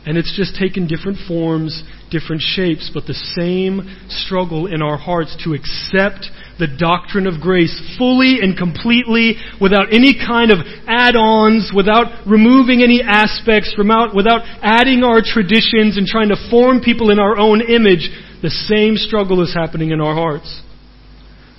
And 0.05 0.17
it's 0.17 0.33
just 0.37 0.55
taken 0.55 0.87
different 0.87 1.17
forms, 1.27 1.83
different 2.09 2.41
shapes, 2.41 2.89
but 2.93 3.05
the 3.07 3.17
same 3.35 3.83
struggle 4.07 4.65
in 4.65 4.81
our 4.81 4.97
hearts 4.97 5.35
to 5.43 5.51
accept 5.53 6.31
the 6.59 6.67
doctrine 6.79 7.27
of 7.27 7.41
grace 7.41 7.75
fully 7.97 8.39
and 8.39 8.57
completely 8.57 9.35
without 9.59 9.91
any 9.91 10.15
kind 10.15 10.49
of 10.49 10.59
add-ons, 10.87 11.71
without 11.75 12.25
removing 12.25 12.81
any 12.81 13.03
aspects, 13.03 13.75
without, 13.77 14.15
without 14.15 14.47
adding 14.63 15.03
our 15.03 15.19
traditions 15.19 15.99
and 15.99 16.07
trying 16.07 16.29
to 16.29 16.39
form 16.49 16.79
people 16.79 17.11
in 17.11 17.19
our 17.19 17.37
own 17.37 17.59
image. 17.59 18.07
The 18.41 18.49
same 18.49 18.95
struggle 18.95 19.43
is 19.43 19.53
happening 19.53 19.91
in 19.91 19.99
our 19.99 20.15
hearts. 20.15 20.61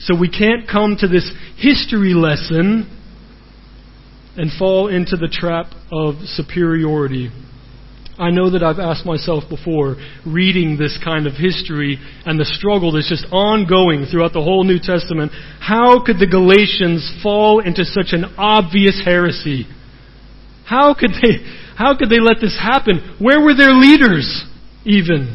So 0.01 0.18
we 0.18 0.31
can't 0.31 0.64
come 0.64 0.97
to 1.01 1.09
this 1.09 1.31
history 1.59 2.14
lesson 2.14 2.97
and 4.38 4.51
fall 4.57 4.87
into 4.87 5.16
the 5.16 5.29
trap 5.29 5.66
of 5.90 6.14
superiority. 6.24 7.29
I 8.18 8.31
know 8.31 8.51
that 8.51 8.62
I've 8.62 8.79
asked 8.79 9.05
myself 9.05 9.44
before, 9.51 9.96
reading 10.24 10.79
this 10.79 10.98
kind 11.03 11.27
of 11.27 11.35
history 11.35 11.98
and 12.24 12.38
the 12.38 12.44
struggle 12.44 12.92
that's 12.92 13.09
just 13.09 13.27
ongoing 13.31 14.07
throughout 14.07 14.33
the 14.33 14.42
whole 14.42 14.64
New 14.64 14.79
Testament, 14.79 15.33
how 15.61 16.05
could 16.05 16.18
the 16.18 16.27
Galatians 16.27 17.03
fall 17.22 17.61
into 17.61 17.85
such 17.85 18.11
an 18.11 18.24
obvious 18.38 19.03
heresy? 19.05 19.66
How 20.66 20.94
could 20.94 21.11
they, 21.22 21.42
how 21.77 21.96
could 21.96 22.11
they 22.11 22.20
let 22.20 22.38
this 22.40 22.59
happen? 22.59 23.18
Where 23.18 23.40
were 23.40 23.55
their 23.55 23.74
leaders, 23.74 24.44
even? 24.85 25.35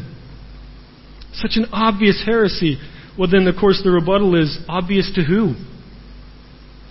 Such 1.32 1.56
an 1.56 1.66
obvious 1.72 2.22
heresy. 2.24 2.78
Well, 3.18 3.30
then, 3.30 3.48
of 3.48 3.56
course, 3.60 3.80
the 3.84 3.90
rebuttal 3.90 4.40
is 4.40 4.58
obvious 4.68 5.10
to 5.14 5.24
who? 5.24 5.54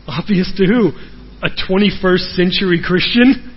Obvious 0.07 0.51
to 0.57 0.65
who? 0.65 0.91
A 1.43 1.51
21st 1.51 2.39
century 2.39 2.79
Christian? 2.79 3.51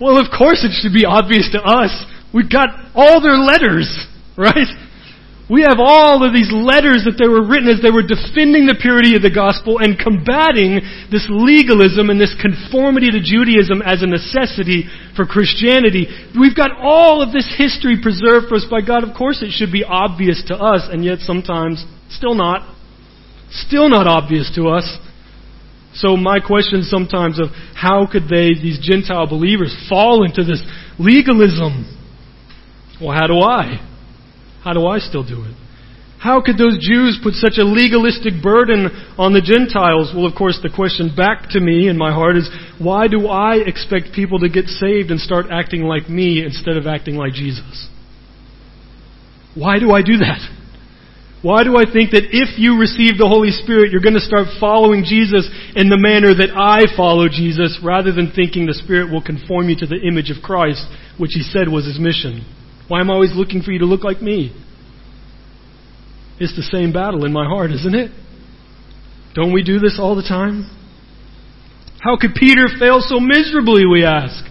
Well, 0.00 0.18
of 0.18 0.26
course 0.36 0.66
it 0.66 0.74
should 0.74 0.92
be 0.92 1.06
obvious 1.06 1.48
to 1.54 1.62
us. 1.62 1.94
We've 2.34 2.50
got 2.50 2.68
all 2.94 3.22
their 3.22 3.38
letters, 3.38 3.86
right? 4.36 4.66
We 5.52 5.68
have 5.68 5.76
all 5.78 6.24
of 6.24 6.32
these 6.32 6.48
letters 6.48 7.04
that 7.04 7.20
they 7.20 7.28
were 7.28 7.44
written 7.44 7.68
as 7.68 7.84
they 7.84 7.92
were 7.92 8.06
defending 8.06 8.64
the 8.64 8.78
purity 8.78 9.18
of 9.18 9.20
the 9.20 9.34
gospel 9.34 9.84
and 9.84 10.00
combating 10.00 10.80
this 11.12 11.28
legalism 11.28 12.08
and 12.08 12.16
this 12.16 12.32
conformity 12.40 13.12
to 13.12 13.20
Judaism 13.20 13.84
as 13.84 14.00
a 14.00 14.08
necessity 14.08 14.88
for 15.12 15.28
Christianity. 15.28 16.08
We've 16.32 16.56
got 16.56 16.72
all 16.80 17.20
of 17.20 17.36
this 17.36 17.44
history 17.52 18.00
preserved 18.00 18.48
for 18.48 18.56
us 18.56 18.66
by 18.70 18.80
God. 18.80 19.04
Of 19.04 19.12
course 19.12 19.44
it 19.44 19.52
should 19.52 19.74
be 19.74 19.84
obvious 19.84 20.40
to 20.48 20.56
us, 20.56 20.88
and 20.88 21.04
yet 21.04 21.20
sometimes 21.20 21.84
still 22.08 22.34
not. 22.34 22.64
Still 23.52 23.92
not 23.92 24.08
obvious 24.08 24.48
to 24.56 24.72
us. 24.72 24.88
So 25.94 26.16
my 26.16 26.40
question 26.40 26.82
sometimes 26.82 27.38
of 27.38 27.48
how 27.74 28.06
could 28.10 28.24
they, 28.24 28.54
these 28.54 28.78
Gentile 28.80 29.26
believers, 29.26 29.76
fall 29.88 30.24
into 30.24 30.42
this 30.44 30.62
legalism? 30.98 31.98
Well, 33.00 33.12
how 33.12 33.26
do 33.26 33.40
I? 33.40 33.88
How 34.64 34.72
do 34.72 34.86
I 34.86 34.98
still 34.98 35.26
do 35.26 35.44
it? 35.44 35.54
How 36.18 36.40
could 36.40 36.56
those 36.56 36.78
Jews 36.78 37.18
put 37.20 37.34
such 37.34 37.58
a 37.58 37.64
legalistic 37.64 38.40
burden 38.40 38.86
on 39.18 39.32
the 39.32 39.42
Gentiles? 39.42 40.12
Well, 40.14 40.24
of 40.24 40.36
course, 40.38 40.60
the 40.62 40.70
question 40.70 41.12
back 41.16 41.50
to 41.50 41.60
me 41.60 41.88
in 41.88 41.98
my 41.98 42.12
heart 42.12 42.36
is, 42.36 42.48
why 42.78 43.08
do 43.08 43.26
I 43.26 43.56
expect 43.56 44.14
people 44.14 44.38
to 44.38 44.48
get 44.48 44.66
saved 44.66 45.10
and 45.10 45.18
start 45.18 45.46
acting 45.50 45.82
like 45.82 46.08
me 46.08 46.44
instead 46.44 46.76
of 46.76 46.86
acting 46.86 47.16
like 47.16 47.32
Jesus? 47.32 47.88
Why 49.56 49.80
do 49.80 49.90
I 49.90 50.02
do 50.02 50.18
that? 50.18 50.38
Why 51.42 51.64
do 51.64 51.76
I 51.76 51.90
think 51.90 52.14
that 52.14 52.30
if 52.30 52.54
you 52.54 52.78
receive 52.78 53.18
the 53.18 53.26
Holy 53.26 53.50
Spirit, 53.50 53.90
you're 53.90 54.00
going 54.00 54.14
to 54.14 54.22
start 54.22 54.46
following 54.62 55.02
Jesus 55.02 55.50
in 55.74 55.90
the 55.90 55.98
manner 55.98 56.30
that 56.30 56.54
I 56.54 56.86
follow 56.94 57.26
Jesus, 57.26 57.82
rather 57.82 58.14
than 58.14 58.30
thinking 58.30 58.66
the 58.66 58.78
Spirit 58.78 59.10
will 59.10 59.26
conform 59.26 59.68
you 59.68 59.74
to 59.82 59.86
the 59.90 59.98
image 60.06 60.30
of 60.30 60.38
Christ, 60.38 60.86
which 61.18 61.34
He 61.34 61.42
said 61.42 61.66
was 61.66 61.82
His 61.84 61.98
mission? 61.98 62.46
Why 62.86 63.02
am 63.02 63.10
I 63.10 63.14
always 63.14 63.34
looking 63.34 63.62
for 63.62 63.74
you 63.74 63.82
to 63.82 63.90
look 63.90 64.06
like 64.06 64.22
me? 64.22 64.54
It's 66.38 66.54
the 66.54 66.62
same 66.62 66.92
battle 66.92 67.26
in 67.26 67.32
my 67.32 67.44
heart, 67.44 67.70
isn't 67.74 67.94
it? 67.94 68.14
Don't 69.34 69.52
we 69.52 69.64
do 69.66 69.82
this 69.82 69.98
all 69.98 70.14
the 70.14 70.22
time? 70.22 70.70
How 71.98 72.16
could 72.16 72.34
Peter 72.34 72.70
fail 72.78 73.02
so 73.02 73.18
miserably, 73.18 73.82
we 73.86 74.04
ask? 74.04 74.44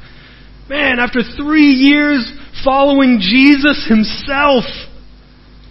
Man, 0.68 1.00
after 1.00 1.22
three 1.24 1.72
years 1.72 2.24
following 2.64 3.20
Jesus 3.20 3.88
himself, 3.88 4.64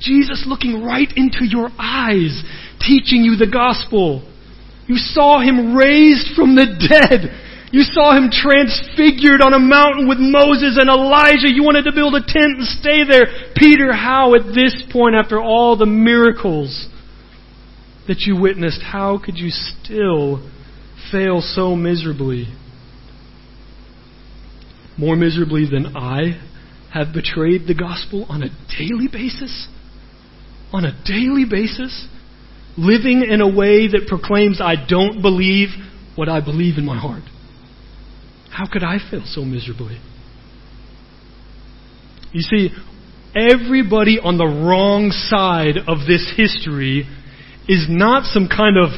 Jesus 0.00 0.44
looking 0.46 0.82
right 0.82 1.08
into 1.14 1.44
your 1.44 1.70
eyes, 1.78 2.42
teaching 2.80 3.22
you 3.22 3.36
the 3.36 3.50
gospel. 3.50 4.26
You 4.86 4.96
saw 4.96 5.40
him 5.40 5.76
raised 5.76 6.34
from 6.34 6.56
the 6.56 6.66
dead. 6.66 7.30
You 7.72 7.82
saw 7.82 8.16
him 8.16 8.30
transfigured 8.32 9.40
on 9.40 9.54
a 9.54 9.60
mountain 9.60 10.08
with 10.08 10.18
Moses 10.18 10.76
and 10.80 10.90
Elijah. 10.90 11.52
You 11.52 11.62
wanted 11.62 11.84
to 11.84 11.94
build 11.94 12.14
a 12.14 12.24
tent 12.26 12.58
and 12.58 12.66
stay 12.66 13.04
there. 13.06 13.52
Peter, 13.54 13.92
how 13.92 14.34
at 14.34 14.52
this 14.52 14.82
point, 14.90 15.14
after 15.14 15.40
all 15.40 15.76
the 15.76 15.86
miracles 15.86 16.88
that 18.08 18.22
you 18.22 18.40
witnessed, 18.40 18.82
how 18.82 19.20
could 19.22 19.36
you 19.36 19.50
still 19.50 20.50
fail 21.12 21.40
so 21.40 21.76
miserably? 21.76 22.48
more 25.00 25.16
miserably 25.16 25.64
than 25.68 25.96
I 25.96 26.38
have 26.92 27.14
betrayed 27.14 27.66
the 27.66 27.74
gospel 27.74 28.26
on 28.28 28.42
a 28.42 28.50
daily 28.78 29.08
basis? 29.10 29.66
On 30.72 30.84
a 30.84 30.92
daily 31.04 31.44
basis? 31.48 32.06
Living 32.76 33.26
in 33.28 33.40
a 33.40 33.48
way 33.48 33.88
that 33.88 34.06
proclaims 34.08 34.60
I 34.60 34.74
don't 34.88 35.20
believe 35.20 35.68
what 36.16 36.28
I 36.28 36.40
believe 36.40 36.78
in 36.78 36.84
my 36.84 36.98
heart. 36.98 37.22
How 38.50 38.66
could 38.70 38.82
I 38.82 38.98
fail 39.10 39.22
so 39.24 39.42
miserably? 39.42 40.00
You 42.32 42.42
see, 42.42 42.70
everybody 43.34 44.18
on 44.22 44.38
the 44.38 44.46
wrong 44.46 45.10
side 45.10 45.76
of 45.86 46.06
this 46.06 46.32
history 46.36 47.06
is 47.68 47.86
not 47.88 48.24
some 48.24 48.48
kind 48.48 48.76
of, 48.76 48.90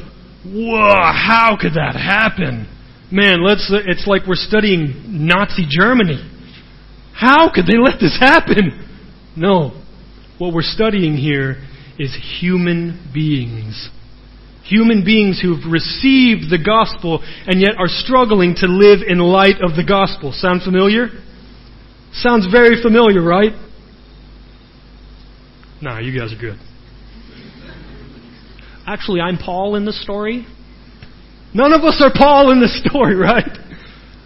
whoa, 0.44 0.94
how 0.96 1.56
could 1.60 1.74
that 1.74 1.94
happen? 1.94 2.68
Man, 3.10 3.44
let's, 3.46 3.70
it's 3.70 4.06
like 4.06 4.22
we're 4.26 4.34
studying 4.36 5.26
Nazi 5.28 5.66
Germany. 5.68 6.28
How 7.14 7.52
could 7.52 7.66
they 7.66 7.78
let 7.78 8.00
this 8.00 8.16
happen? 8.18 8.88
No. 9.36 9.81
What 10.42 10.54
we're 10.54 10.62
studying 10.62 11.16
here 11.16 11.54
is 12.00 12.12
human 12.40 13.12
beings. 13.14 13.88
Human 14.64 15.04
beings 15.04 15.40
who've 15.40 15.70
received 15.70 16.50
the 16.50 16.58
gospel 16.58 17.22
and 17.46 17.60
yet 17.60 17.76
are 17.78 17.86
struggling 17.86 18.56
to 18.56 18.66
live 18.66 19.06
in 19.06 19.20
light 19.20 19.62
of 19.62 19.76
the 19.76 19.84
gospel. 19.86 20.32
Sound 20.32 20.62
familiar? 20.64 21.10
Sounds 22.12 22.48
very 22.50 22.82
familiar, 22.82 23.22
right? 23.22 23.52
Nah, 25.80 26.00
you 26.00 26.18
guys 26.18 26.32
are 26.32 26.40
good. 26.40 26.58
Actually, 28.84 29.20
I'm 29.20 29.38
Paul 29.38 29.76
in 29.76 29.84
the 29.84 29.92
story. 29.92 30.44
None 31.54 31.72
of 31.72 31.82
us 31.82 32.02
are 32.04 32.10
Paul 32.12 32.50
in 32.50 32.58
the 32.58 32.82
story, 32.84 33.14
right? 33.14 33.61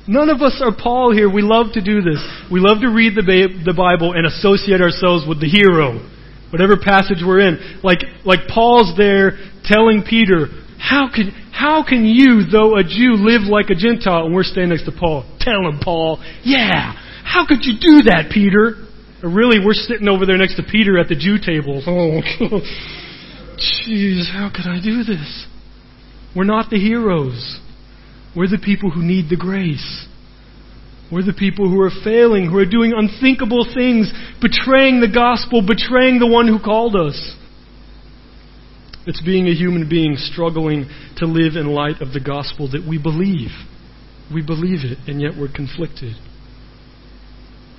None 0.08 0.30
of 0.30 0.40
us 0.40 0.62
are 0.62 0.70
Paul 0.70 1.12
here. 1.12 1.28
We 1.28 1.42
love 1.42 1.74
to 1.74 1.82
do 1.82 2.00
this. 2.00 2.22
We 2.50 2.60
love 2.60 2.78
to 2.80 2.88
read 2.88 3.16
the, 3.16 3.22
the 3.22 3.74
Bible 3.74 4.14
and 4.14 4.26
associate 4.26 4.80
ourselves 4.80 5.26
with 5.26 5.40
the 5.40 5.50
hero, 5.50 5.98
whatever 6.54 6.78
passage 6.78 7.26
we're 7.26 7.42
in. 7.42 7.80
Like, 7.82 8.06
like 8.24 8.46
Paul's 8.46 8.94
there 8.96 9.34
telling 9.66 10.06
Peter, 10.06 10.46
how 10.78 11.10
can, 11.10 11.34
how 11.50 11.82
can 11.82 12.06
you, 12.06 12.46
though 12.46 12.78
a 12.78 12.86
Jew, 12.86 13.18
live 13.18 13.50
like 13.50 13.70
a 13.70 13.74
Gentile? 13.74 14.30
And 14.30 14.34
we're 14.34 14.46
standing 14.46 14.70
next 14.78 14.86
to 14.86 14.94
Paul. 14.94 15.26
Tell 15.42 15.66
him, 15.66 15.82
Paul. 15.82 16.22
Yeah. 16.46 16.94
How 17.26 17.42
could 17.42 17.66
you 17.66 17.74
do 17.74 18.06
that, 18.06 18.30
Peter? 18.30 18.86
Really, 19.26 19.58
we're 19.58 19.74
sitting 19.74 20.06
over 20.06 20.22
there 20.24 20.38
next 20.38 20.54
to 20.56 20.62
Peter 20.62 20.98
at 21.02 21.08
the 21.08 21.18
Jew 21.18 21.42
table. 21.42 21.82
Oh, 21.82 22.22
jeez, 23.58 24.30
how 24.30 24.54
could 24.54 24.70
I 24.70 24.78
do 24.78 25.02
this? 25.02 25.46
We're 26.36 26.44
not 26.44 26.70
the 26.70 26.78
heroes. 26.78 27.58
We're 28.36 28.48
the 28.48 28.62
people 28.62 28.90
who 28.90 29.02
need 29.02 29.30
the 29.30 29.36
grace. 29.36 30.06
We're 31.10 31.24
the 31.24 31.32
people 31.32 31.70
who 31.70 31.80
are 31.80 31.90
failing, 32.04 32.50
who 32.50 32.58
are 32.58 32.68
doing 32.68 32.92
unthinkable 32.94 33.64
things, 33.72 34.12
betraying 34.42 35.00
the 35.00 35.12
gospel, 35.12 35.62
betraying 35.66 36.18
the 36.18 36.26
one 36.26 36.46
who 36.46 36.58
called 36.58 36.96
us. 36.96 37.34
It's 39.06 39.22
being 39.22 39.46
a 39.46 39.54
human 39.54 39.88
being 39.88 40.16
struggling 40.16 40.90
to 41.18 41.26
live 41.26 41.54
in 41.54 41.68
light 41.68 42.02
of 42.02 42.12
the 42.12 42.20
gospel 42.20 42.70
that 42.72 42.84
we 42.86 42.98
believe. 42.98 43.50
We 44.34 44.42
believe 44.42 44.80
it, 44.82 44.98
and 45.06 45.22
yet 45.22 45.38
we're 45.38 45.52
conflicted. 45.52 46.16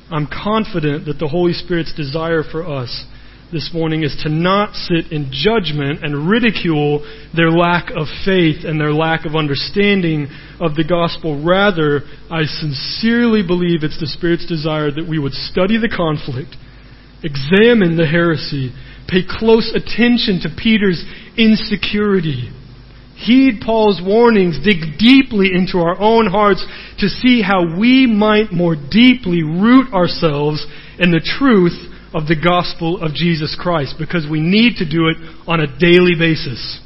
I'm 0.10 0.28
confident 0.28 1.06
that 1.06 1.20
the 1.20 1.28
Holy 1.28 1.52
Spirit's 1.52 1.94
desire 1.94 2.44
for 2.50 2.66
us 2.66 3.06
this 3.52 3.72
morning 3.74 4.04
is 4.04 4.16
to 4.24 4.30
not 4.30 4.76
sit 4.76 5.12
in 5.12 5.32
judgment 5.32 6.04
and 6.04 6.30
ridicule 6.30 7.00
their 7.34 7.50
lack 7.50 7.90
of 7.92 8.08
faith 8.26 8.66
and 8.66 8.80
their 8.80 8.92
lack 8.92 9.26
of 9.26 9.36
understanding 9.36 10.28
of 10.60 10.76
the 10.76 10.84
gospel. 10.84 11.42
Rather, 11.42 12.02
I 12.30 12.44
sincerely 12.44 13.48
believe 13.48 13.84
it's 13.84 14.00
the 14.00 14.08
Spirit's 14.08 14.46
desire 14.46 14.92
that 14.92 15.08
we 15.08 15.18
would 15.18 15.32
study 15.32 15.80
the 15.80 15.88
conflict, 15.88 16.60
examine 17.24 17.96
the 17.96 18.06
heresy, 18.06 18.76
pay 19.08 19.24
close 19.24 19.72
attention 19.72 20.44
to 20.44 20.52
Peter's 20.52 21.00
insecurity, 21.38 22.52
heed 23.16 23.64
Paul's 23.64 24.04
warnings, 24.04 24.60
dig 24.60 25.00
deeply 25.00 25.56
into 25.56 25.80
our 25.80 25.96
own 25.96 26.28
hearts 26.28 26.68
to 27.00 27.08
see 27.08 27.42
how 27.42 27.80
we 27.80 28.12
might 28.12 28.52
more 28.52 28.76
deeply 28.76 29.42
root 29.42 29.94
ourselves 29.94 30.68
in 31.00 31.12
the 31.12 31.24
truth 31.24 31.87
of 32.14 32.28
the 32.28 32.40
gospel 32.42 33.02
of 33.02 33.14
Jesus 33.14 33.56
Christ 33.60 33.96
because 34.00 34.28
we 34.30 34.40
need 34.40 34.78
to 34.78 34.90
do 34.90 35.08
it 35.08 35.18
on 35.48 35.60
a 35.60 35.68
daily 35.80 36.14
basis. 36.18 36.80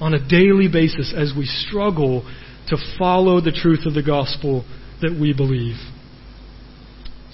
On 0.00 0.14
a 0.14 0.28
daily 0.28 0.68
basis 0.68 1.12
as 1.16 1.32
we 1.36 1.44
struggle 1.44 2.22
to 2.68 2.76
follow 2.98 3.40
the 3.40 3.52
truth 3.52 3.86
of 3.86 3.94
the 3.94 4.02
gospel 4.02 4.64
that 5.00 5.16
we 5.18 5.32
believe. 5.32 5.76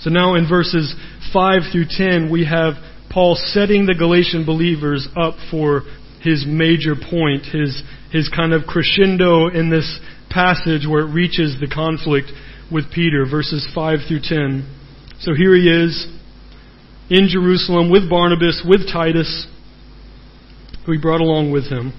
So 0.01 0.11
now 0.11 0.35
in 0.35 0.49
verses 0.49 0.95
5 1.33 1.63
through 1.73 1.87
10, 1.89 2.31
we 2.31 2.45
have 2.47 2.75
Paul 3.11 3.37
setting 3.37 3.87
the 3.87 3.95
Galatian 3.95 4.45
believers 4.45 5.09
up 5.17 5.35
for 5.51 5.83
his 6.21 6.45
major 6.47 6.95
point, 6.97 7.45
his, 7.45 7.83
his 8.11 8.29
kind 8.35 8.53
of 8.53 8.65
crescendo 8.67 9.49
in 9.49 9.71
this 9.71 10.01
passage 10.31 10.87
where 10.89 11.07
it 11.07 11.13
reaches 11.13 11.57
the 11.61 11.69
conflict 11.73 12.33
with 12.73 12.91
Peter, 12.93 13.25
verses 13.31 13.67
5 13.75 13.99
through 14.09 14.21
10. 14.23 14.67
So 15.21 15.35
here 15.35 15.55
he 15.55 15.69
is 15.69 16.07
in 17.11 17.29
Jerusalem 17.29 17.91
with 17.91 18.09
Barnabas, 18.09 18.65
with 18.67 18.91
Titus, 18.91 19.47
who 20.87 20.93
he 20.93 20.99
brought 20.99 21.21
along 21.21 21.53
with 21.53 21.71
him. 21.71 21.93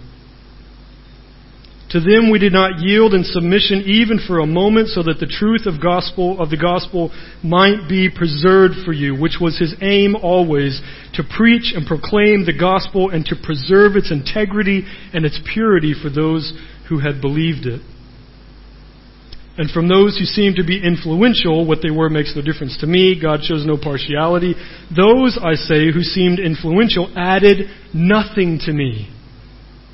To 1.92 2.00
them 2.00 2.30
we 2.30 2.40
did 2.40 2.52
not 2.52 2.80
yield 2.80 3.14
in 3.14 3.24
submission 3.24 3.84
even 3.86 4.20
for 4.20 4.40
a 4.40 4.46
moment 4.46 4.90
so 4.90 5.04
that 5.04 5.20
the 5.20 5.28
truth 5.28 5.66
of 5.66 5.82
gospel 5.82 6.42
of 6.42 6.50
the 6.50 6.58
gospel 6.58 7.12
might 7.44 7.88
be 7.88 8.10
preserved 8.10 8.84
for 8.84 8.92
you, 8.92 9.16
which 9.16 9.38
was 9.40 9.58
his 9.58 9.76
aim 9.82 10.16
always, 10.16 10.82
to 11.14 11.24
preach 11.24 11.74
and 11.76 11.88
proclaim 11.88 12.46
the 12.46 12.58
gospel 12.58 13.12
and 13.12 13.24
to 13.28 13.36
preserve 13.42 13.96
its 13.96 14.12
integrity 14.12 14.84
and 15.14 15.26
its 15.26 15.40
purity 15.54 15.94
for 15.94 16.10
those 16.10 16.54
who 16.90 17.00
had 17.00 17.22
believed 17.22 17.66
it. 17.66 17.82
And 19.58 19.72
from 19.72 19.88
those 19.88 20.18
who 20.18 20.26
seemed 20.26 20.58
to 20.58 20.66
be 20.66 20.84
influential, 20.84 21.66
what 21.66 21.80
they 21.82 21.92
were 21.92 22.10
makes 22.10 22.36
no 22.36 22.42
difference 22.42 22.78
to 22.80 22.88
me. 22.88 23.20
God 23.20 23.42
shows 23.44 23.66
no 23.66 23.78
partiality. 23.78 24.54
Those, 24.96 25.40
I 25.42 25.56
say, 25.56 25.92
who 25.94 26.02
seemed 26.02 26.40
influential 26.40 27.12
added 27.16 27.70
nothing 27.94 28.60
to 28.66 28.74
me. 28.74 29.15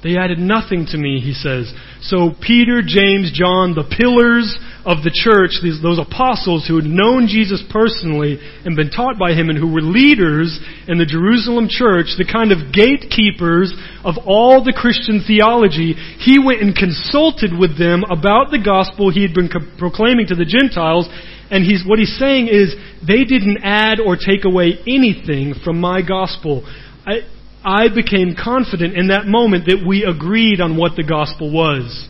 They 0.03 0.17
added 0.17 0.39
nothing 0.39 0.87
to 0.89 0.97
me, 0.97 1.21
he 1.21 1.33
says. 1.33 1.71
So 2.01 2.33
Peter, 2.41 2.81
James, 2.81 3.29
John, 3.29 3.77
the 3.77 3.85
pillars 3.85 4.57
of 4.81 5.05
the 5.05 5.13
church, 5.13 5.61
these, 5.61 5.77
those 5.77 6.01
apostles 6.01 6.65
who 6.65 6.81
had 6.81 6.89
known 6.89 7.29
Jesus 7.29 7.61
personally 7.69 8.41
and 8.65 8.75
been 8.75 8.89
taught 8.89 9.21
by 9.21 9.37
him 9.37 9.53
and 9.53 9.57
who 9.61 9.69
were 9.69 9.85
leaders 9.85 10.57
in 10.89 10.97
the 10.97 11.05
Jerusalem 11.05 11.69
church, 11.69 12.17
the 12.17 12.25
kind 12.25 12.49
of 12.49 12.73
gatekeepers 12.73 13.77
of 14.01 14.17
all 14.25 14.65
the 14.65 14.73
Christian 14.73 15.21
theology, 15.21 15.93
he 16.17 16.41
went 16.41 16.65
and 16.65 16.73
consulted 16.73 17.53
with 17.53 17.77
them 17.77 18.01
about 18.09 18.49
the 18.49 18.61
gospel 18.61 19.13
he 19.13 19.21
had 19.21 19.37
been 19.37 19.53
co- 19.53 19.69
proclaiming 19.77 20.25
to 20.33 20.35
the 20.35 20.49
Gentiles 20.49 21.05
and 21.51 21.65
he's, 21.65 21.83
what 21.85 21.99
he's 21.99 22.17
saying 22.17 22.47
is, 22.47 22.73
they 23.05 23.25
didn't 23.25 23.59
add 23.61 23.99
or 23.99 24.15
take 24.15 24.45
away 24.45 24.79
anything 24.87 25.53
from 25.65 25.81
my 25.81 26.01
gospel. 26.01 26.63
I, 27.05 27.27
I 27.63 27.87
became 27.93 28.35
confident 28.35 28.97
in 28.97 29.07
that 29.07 29.27
moment 29.27 29.65
that 29.67 29.85
we 29.85 30.03
agreed 30.03 30.59
on 30.59 30.77
what 30.77 30.95
the 30.95 31.03
gospel 31.03 31.51
was. 31.51 32.07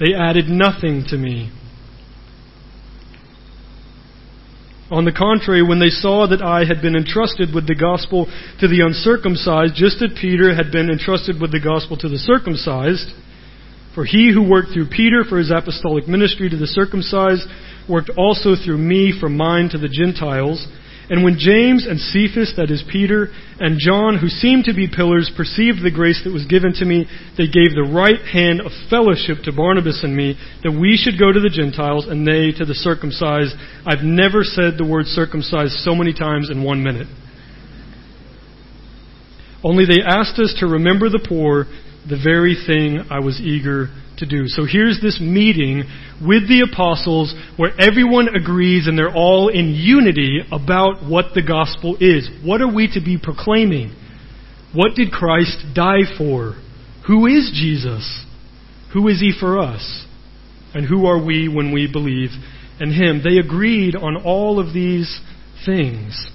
They 0.00 0.14
added 0.14 0.48
nothing 0.48 1.04
to 1.08 1.16
me. 1.16 1.52
On 4.90 5.04
the 5.04 5.12
contrary, 5.12 5.62
when 5.62 5.80
they 5.80 5.88
saw 5.88 6.26
that 6.28 6.42
I 6.42 6.64
had 6.64 6.82
been 6.82 6.94
entrusted 6.96 7.54
with 7.54 7.66
the 7.66 7.74
gospel 7.74 8.26
to 8.60 8.68
the 8.68 8.84
uncircumcised, 8.84 9.74
just 9.74 10.02
as 10.02 10.16
Peter 10.20 10.54
had 10.54 10.70
been 10.70 10.90
entrusted 10.90 11.40
with 11.40 11.52
the 11.52 11.60
gospel 11.60 11.96
to 11.98 12.08
the 12.08 12.18
circumcised, 12.18 13.10
for 13.94 14.04
he 14.04 14.32
who 14.32 14.42
worked 14.48 14.72
through 14.72 14.88
Peter 14.88 15.24
for 15.24 15.38
his 15.38 15.50
apostolic 15.50 16.06
ministry 16.06 16.50
to 16.50 16.56
the 16.56 16.66
circumcised 16.66 17.48
worked 17.88 18.10
also 18.16 18.56
through 18.56 18.78
me 18.78 19.12
for 19.18 19.28
mine 19.28 19.68
to 19.70 19.78
the 19.78 19.88
Gentiles. 19.88 20.66
And 21.10 21.22
when 21.22 21.36
James 21.38 21.86
and 21.86 22.00
Cephas, 22.00 22.54
that 22.56 22.70
is 22.70 22.82
Peter, 22.90 23.28
and 23.60 23.78
John, 23.78 24.16
who 24.16 24.28
seemed 24.28 24.64
to 24.64 24.74
be 24.74 24.88
pillars, 24.88 25.30
perceived 25.36 25.84
the 25.84 25.92
grace 25.92 26.22
that 26.24 26.32
was 26.32 26.46
given 26.46 26.72
to 26.80 26.84
me, 26.84 27.04
they 27.36 27.44
gave 27.44 27.76
the 27.76 27.92
right 27.92 28.20
hand 28.24 28.60
of 28.60 28.72
fellowship 28.88 29.44
to 29.44 29.52
Barnabas 29.52 30.00
and 30.02 30.16
me, 30.16 30.38
that 30.62 30.72
we 30.72 30.96
should 30.96 31.20
go 31.20 31.30
to 31.30 31.40
the 31.40 31.52
Gentiles 31.52 32.06
and 32.08 32.26
they 32.26 32.56
to 32.56 32.64
the 32.64 32.74
circumcised. 32.74 33.52
I've 33.84 34.04
never 34.04 34.44
said 34.44 34.78
the 34.80 34.88
word 34.88 35.04
circumcised 35.06 35.84
so 35.84 35.94
many 35.94 36.14
times 36.14 36.48
in 36.48 36.64
one 36.64 36.82
minute. 36.82 37.08
Only 39.62 39.84
they 39.84 40.00
asked 40.00 40.38
us 40.38 40.56
to 40.60 40.66
remember 40.66 41.08
the 41.08 41.24
poor, 41.26 41.66
the 42.08 42.20
very 42.20 42.56
thing 42.66 43.04
I 43.10 43.20
was 43.20 43.40
eager 43.40 43.88
to 44.18 44.26
do. 44.26 44.46
So 44.46 44.66
here's 44.70 45.00
this 45.00 45.20
meeting 45.20 45.84
with 46.20 46.48
the 46.48 46.66
apostles 46.70 47.34
where 47.56 47.72
everyone 47.80 48.28
agrees 48.28 48.86
and 48.86 48.96
they're 48.96 49.14
all 49.14 49.48
in 49.48 49.74
unity 49.74 50.40
about 50.50 51.08
what 51.08 51.34
the 51.34 51.42
gospel 51.42 51.96
is. 52.00 52.28
What 52.44 52.60
are 52.60 52.72
we 52.72 52.88
to 52.94 53.00
be 53.00 53.18
proclaiming? 53.22 53.94
What 54.72 54.94
did 54.94 55.10
Christ 55.10 55.56
die 55.74 56.04
for? 56.18 56.54
Who 57.06 57.26
is 57.26 57.50
Jesus? 57.54 58.24
Who 58.92 59.08
is 59.08 59.20
he 59.20 59.32
for 59.38 59.60
us? 59.60 60.06
And 60.74 60.86
who 60.86 61.06
are 61.06 61.22
we 61.22 61.48
when 61.48 61.72
we 61.72 61.90
believe 61.90 62.30
and 62.80 62.92
him. 62.92 63.20
They 63.22 63.38
agreed 63.38 63.94
on 63.94 64.16
all 64.24 64.58
of 64.58 64.74
these 64.74 65.20
things. 65.64 66.26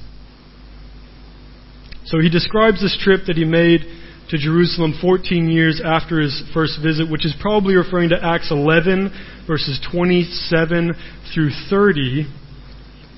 So 2.06 2.20
he 2.20 2.30
describes 2.30 2.82
this 2.82 2.98
trip 3.02 3.22
that 3.28 3.36
he 3.36 3.46
made 3.46 3.82
to 4.30 4.38
Jerusalem 4.38 4.94
14 5.02 5.50
years 5.50 5.82
after 5.84 6.22
his 6.22 6.44
first 6.54 6.80
visit, 6.84 7.10
which 7.10 7.26
is 7.26 7.34
probably 7.42 7.76
referring 7.76 8.10
to 8.10 8.24
Acts 8.24 8.52
11, 8.52 9.12
verses 9.48 9.80
27 9.92 10.94
through 11.34 11.50
30. 11.70 12.32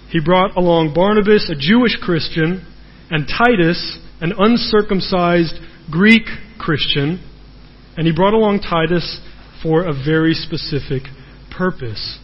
He 0.10 0.20
brought 0.24 0.56
along 0.56 0.94
Barnabas, 0.94 1.50
a 1.50 1.60
Jewish 1.60 1.98
Christian, 2.02 2.66
and 3.10 3.28
Titus, 3.28 4.00
an 4.22 4.32
uncircumcised 4.38 5.56
Greek 5.92 6.24
Christian. 6.58 7.22
And 7.98 8.08
he 8.08 8.14
brought 8.14 8.34
along 8.34 8.62
Titus 8.62 9.20
for 9.62 9.84
a 9.84 9.94
very 9.94 10.34
specific 10.34 11.04
purpose 11.52 12.21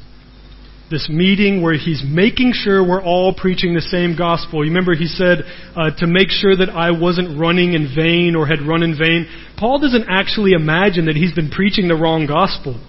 this 0.89 1.09
meeting 1.09 1.61
where 1.61 1.73
he's 1.73 2.03
making 2.07 2.53
sure 2.53 2.81
we're 2.81 3.03
all 3.03 3.33
preaching 3.33 3.73
the 3.73 3.81
same 3.81 4.15
gospel. 4.15 4.63
You 4.63 4.71
remember 4.71 4.95
he 4.95 5.07
said 5.07 5.39
uh, 5.75 5.91
to 5.97 6.07
make 6.07 6.29
sure 6.29 6.55
that 6.55 6.69
I 6.69 6.91
wasn't 6.91 7.39
running 7.39 7.73
in 7.73 7.91
vain 7.93 8.35
or 8.35 8.47
had 8.47 8.61
run 8.61 8.83
in 8.83 8.97
vain. 8.97 9.27
Paul 9.57 9.79
doesn't 9.79 10.05
actually 10.09 10.53
imagine 10.53 11.05
that 11.05 11.15
he's 11.15 11.33
been 11.33 11.49
preaching 11.49 11.87
the 11.87 11.95
wrong 11.95 12.25
gospel. 12.25 12.79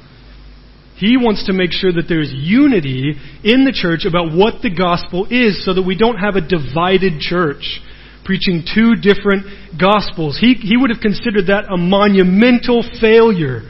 He 0.97 1.17
wants 1.17 1.47
to 1.47 1.53
make 1.53 1.71
sure 1.73 1.93
that 1.93 2.07
there's 2.09 2.33
unity 2.35 3.15
in 3.45 3.65
the 3.65 3.75
church 3.75 4.05
about 4.07 4.35
what 4.35 4.63
the 4.63 4.71
gospel 4.75 5.27
is 5.31 5.65
so 5.65 5.75
that 5.75 5.83
we 5.83 5.97
don't 5.97 6.19
have 6.19 6.35
a 6.35 6.43
divided 6.43 7.21
church 7.21 7.81
preaching 8.25 8.63
two 8.63 8.95
different 8.95 9.47
gospels. 9.81 10.37
He, 10.39 10.55
he 10.55 10.77
would 10.77 10.91
have 10.91 11.01
considered 11.01 11.47
that 11.47 11.71
a 11.73 11.79
monumental 11.79 12.85
failure 13.01 13.63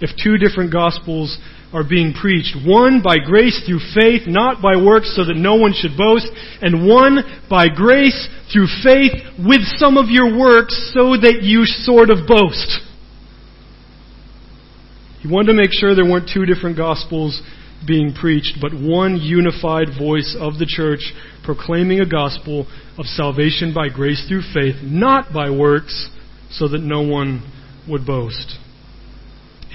if 0.00 0.10
two 0.14 0.36
different 0.36 0.72
gospels 0.72 1.36
are 1.74 1.82
being 1.82 2.14
preached. 2.14 2.56
One 2.64 3.02
by 3.02 3.18
grace 3.18 3.60
through 3.66 3.80
faith, 3.98 4.22
not 4.28 4.62
by 4.62 4.76
works, 4.76 5.14
so 5.16 5.24
that 5.24 5.36
no 5.36 5.56
one 5.56 5.74
should 5.74 5.98
boast. 5.98 6.30
And 6.62 6.86
one 6.88 7.42
by 7.50 7.68
grace 7.68 8.28
through 8.52 8.68
faith 8.82 9.12
with 9.36 9.62
some 9.76 9.98
of 9.98 10.06
your 10.08 10.38
works, 10.38 10.92
so 10.94 11.18
that 11.18 11.42
you 11.42 11.66
sort 11.66 12.10
of 12.10 12.28
boast. 12.28 12.80
He 15.20 15.28
wanted 15.28 15.52
to 15.52 15.58
make 15.58 15.72
sure 15.72 15.94
there 15.94 16.04
weren't 16.04 16.30
two 16.32 16.46
different 16.46 16.76
gospels 16.76 17.42
being 17.86 18.14
preached, 18.14 18.58
but 18.60 18.72
one 18.72 19.16
unified 19.16 19.88
voice 19.98 20.36
of 20.38 20.58
the 20.58 20.66
church 20.66 21.12
proclaiming 21.44 22.00
a 22.00 22.08
gospel 22.08 22.66
of 22.96 23.04
salvation 23.06 23.74
by 23.74 23.88
grace 23.88 24.24
through 24.28 24.42
faith, 24.54 24.76
not 24.82 25.32
by 25.32 25.50
works, 25.50 26.08
so 26.50 26.68
that 26.68 26.80
no 26.80 27.02
one 27.02 27.42
would 27.88 28.06
boast. 28.06 28.58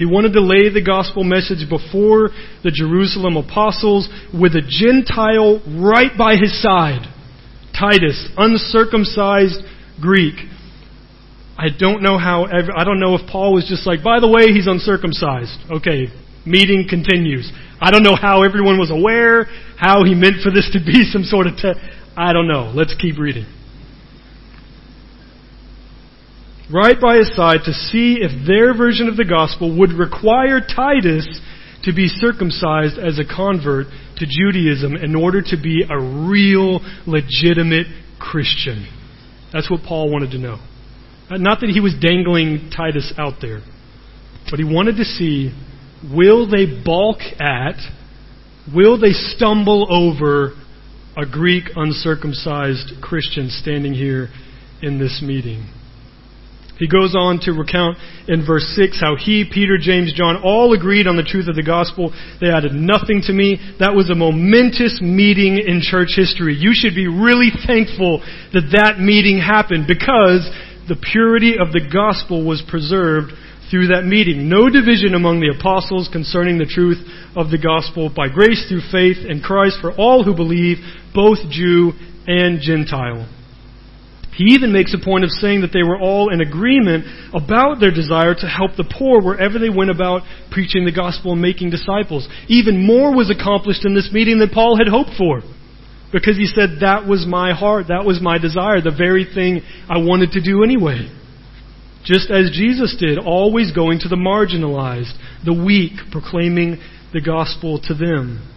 He 0.00 0.06
wanted 0.06 0.32
to 0.32 0.40
lay 0.40 0.72
the 0.72 0.80
gospel 0.80 1.24
message 1.28 1.68
before 1.68 2.32
the 2.64 2.72
Jerusalem 2.72 3.36
apostles 3.36 4.08
with 4.32 4.56
a 4.56 4.64
Gentile 4.64 5.60
right 5.76 6.16
by 6.16 6.40
his 6.40 6.56
side. 6.56 7.04
Titus, 7.76 8.16
uncircumcised 8.32 9.60
Greek. 10.00 10.40
I 11.52 11.68
don't 11.68 12.00
know 12.00 12.16
how, 12.16 12.48
I 12.48 12.84
don't 12.88 12.98
know 12.98 13.12
if 13.14 13.28
Paul 13.28 13.52
was 13.52 13.68
just 13.68 13.86
like, 13.86 14.02
by 14.02 14.24
the 14.24 14.28
way, 14.28 14.56
he's 14.56 14.66
uncircumcised. 14.66 15.68
Okay, 15.68 16.08
meeting 16.46 16.88
continues. 16.88 17.52
I 17.78 17.90
don't 17.90 18.02
know 18.02 18.16
how 18.16 18.40
everyone 18.42 18.80
was 18.80 18.90
aware, 18.90 19.52
how 19.76 20.04
he 20.08 20.14
meant 20.14 20.40
for 20.40 20.48
this 20.48 20.70
to 20.72 20.80
be 20.80 21.04
some 21.12 21.24
sort 21.24 21.46
of. 21.46 21.60
I 22.16 22.32
don't 22.32 22.48
know. 22.48 22.72
Let's 22.72 22.96
keep 22.96 23.18
reading. 23.18 23.44
Right 26.72 27.00
by 27.00 27.16
his 27.16 27.34
side 27.34 27.60
to 27.64 27.72
see 27.72 28.18
if 28.20 28.46
their 28.46 28.76
version 28.76 29.08
of 29.08 29.16
the 29.16 29.24
gospel 29.24 29.78
would 29.78 29.92
require 29.92 30.60
Titus 30.60 31.26
to 31.84 31.92
be 31.92 32.08
circumcised 32.08 32.98
as 32.98 33.18
a 33.18 33.24
convert 33.24 33.86
to 34.16 34.26
Judaism 34.26 34.94
in 34.96 35.14
order 35.16 35.40
to 35.42 35.56
be 35.60 35.84
a 35.88 35.98
real, 35.98 36.80
legitimate 37.06 37.86
Christian. 38.18 38.86
That's 39.52 39.70
what 39.70 39.82
Paul 39.82 40.12
wanted 40.12 40.30
to 40.32 40.38
know. 40.38 40.58
Uh, 41.30 41.38
not 41.38 41.60
that 41.60 41.70
he 41.70 41.80
was 41.80 41.94
dangling 42.00 42.70
Titus 42.76 43.12
out 43.16 43.34
there, 43.40 43.60
but 44.50 44.58
he 44.58 44.64
wanted 44.64 44.96
to 44.96 45.04
see 45.04 45.52
will 46.14 46.48
they 46.48 46.66
balk 46.84 47.18
at, 47.40 47.76
will 48.74 49.00
they 49.00 49.12
stumble 49.12 49.86
over 49.90 50.54
a 51.16 51.26
Greek 51.26 51.64
uncircumcised 51.74 52.92
Christian 53.02 53.48
standing 53.48 53.94
here 53.94 54.28
in 54.82 54.98
this 54.98 55.22
meeting? 55.24 55.68
He 56.80 56.88
goes 56.88 57.14
on 57.14 57.44
to 57.44 57.52
recount 57.52 58.00
in 58.26 58.40
verse 58.40 58.64
6 58.74 58.98
how 58.98 59.14
he, 59.14 59.44
Peter, 59.44 59.76
James, 59.76 60.16
John 60.16 60.40
all 60.42 60.72
agreed 60.72 61.06
on 61.06 61.20
the 61.20 61.22
truth 61.22 61.46
of 61.46 61.54
the 61.54 61.62
gospel. 61.62 62.08
They 62.40 62.48
added 62.48 62.72
nothing 62.72 63.20
to 63.28 63.36
me. 63.36 63.60
That 63.78 63.92
was 63.92 64.08
a 64.08 64.16
momentous 64.16 64.96
meeting 65.04 65.60
in 65.60 65.84
church 65.84 66.16
history. 66.16 66.56
You 66.56 66.72
should 66.72 66.96
be 66.96 67.06
really 67.06 67.52
thankful 67.68 68.24
that 68.56 68.72
that 68.72 68.96
meeting 68.98 69.36
happened 69.36 69.84
because 69.84 70.48
the 70.88 70.96
purity 70.96 71.60
of 71.60 71.76
the 71.76 71.84
gospel 71.84 72.48
was 72.48 72.64
preserved 72.64 73.36
through 73.70 73.92
that 73.92 74.08
meeting. 74.08 74.48
No 74.48 74.72
division 74.72 75.12
among 75.12 75.44
the 75.44 75.52
apostles 75.52 76.08
concerning 76.08 76.56
the 76.56 76.64
truth 76.64 76.98
of 77.36 77.52
the 77.52 77.60
gospel 77.60 78.08
by 78.08 78.32
grace 78.32 78.64
through 78.72 78.88
faith 78.90 79.20
in 79.20 79.44
Christ 79.44 79.78
for 79.84 79.92
all 79.92 80.24
who 80.24 80.34
believe, 80.34 80.78
both 81.12 81.38
Jew 81.52 81.92
and 82.26 82.58
Gentile. 82.64 83.28
He 84.36 84.54
even 84.54 84.72
makes 84.72 84.94
a 84.94 85.04
point 85.04 85.24
of 85.24 85.30
saying 85.30 85.62
that 85.62 85.72
they 85.72 85.82
were 85.82 85.98
all 85.98 86.32
in 86.32 86.40
agreement 86.40 87.04
about 87.34 87.80
their 87.80 87.90
desire 87.90 88.34
to 88.34 88.46
help 88.46 88.76
the 88.76 88.88
poor 88.88 89.20
wherever 89.20 89.58
they 89.58 89.70
went 89.70 89.90
about 89.90 90.22
preaching 90.50 90.84
the 90.84 90.92
gospel 90.94 91.32
and 91.32 91.42
making 91.42 91.70
disciples. 91.70 92.28
Even 92.48 92.86
more 92.86 93.14
was 93.14 93.30
accomplished 93.30 93.84
in 93.84 93.94
this 93.94 94.10
meeting 94.12 94.38
than 94.38 94.50
Paul 94.50 94.78
had 94.78 94.88
hoped 94.88 95.10
for. 95.18 95.42
Because 96.12 96.36
he 96.36 96.46
said, 96.46 96.78
that 96.80 97.06
was 97.06 97.26
my 97.26 97.52
heart, 97.52 97.86
that 97.88 98.04
was 98.04 98.20
my 98.20 98.38
desire, 98.38 98.80
the 98.80 98.94
very 98.96 99.24
thing 99.24 99.62
I 99.88 99.98
wanted 99.98 100.32
to 100.32 100.40
do 100.40 100.64
anyway. 100.64 101.08
Just 102.04 102.30
as 102.30 102.50
Jesus 102.50 102.96
did, 102.98 103.18
always 103.18 103.72
going 103.72 104.00
to 104.00 104.08
the 104.08 104.16
marginalized, 104.16 105.12
the 105.44 105.52
weak, 105.52 105.92
proclaiming 106.10 106.78
the 107.12 107.20
gospel 107.20 107.80
to 107.84 107.94
them. 107.94 108.49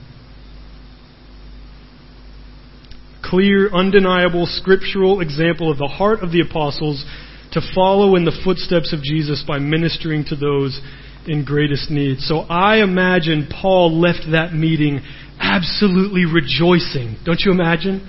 Clear, 3.33 3.73
undeniable, 3.73 4.45
scriptural 4.45 5.19
example 5.19 5.71
of 5.71 5.79
the 5.79 5.87
heart 5.87 6.19
of 6.21 6.31
the 6.31 6.39
apostles 6.39 7.03
to 7.51 7.61
follow 7.73 8.15
in 8.15 8.25
the 8.25 8.41
footsteps 8.45 8.93
of 8.93 9.01
Jesus 9.01 9.43
by 9.47 9.57
ministering 9.57 10.23
to 10.23 10.35
those 10.35 10.79
in 11.25 11.43
greatest 11.43 11.89
need. 11.89 12.19
So 12.19 12.45
I 12.45 12.83
imagine 12.83 13.49
Paul 13.49 13.89
left 13.99 14.29
that 14.37 14.53
meeting 14.53 15.01
absolutely 15.41 16.29
rejoicing. 16.29 17.17
Don't 17.25 17.41
you 17.41 17.49
imagine? 17.49 18.05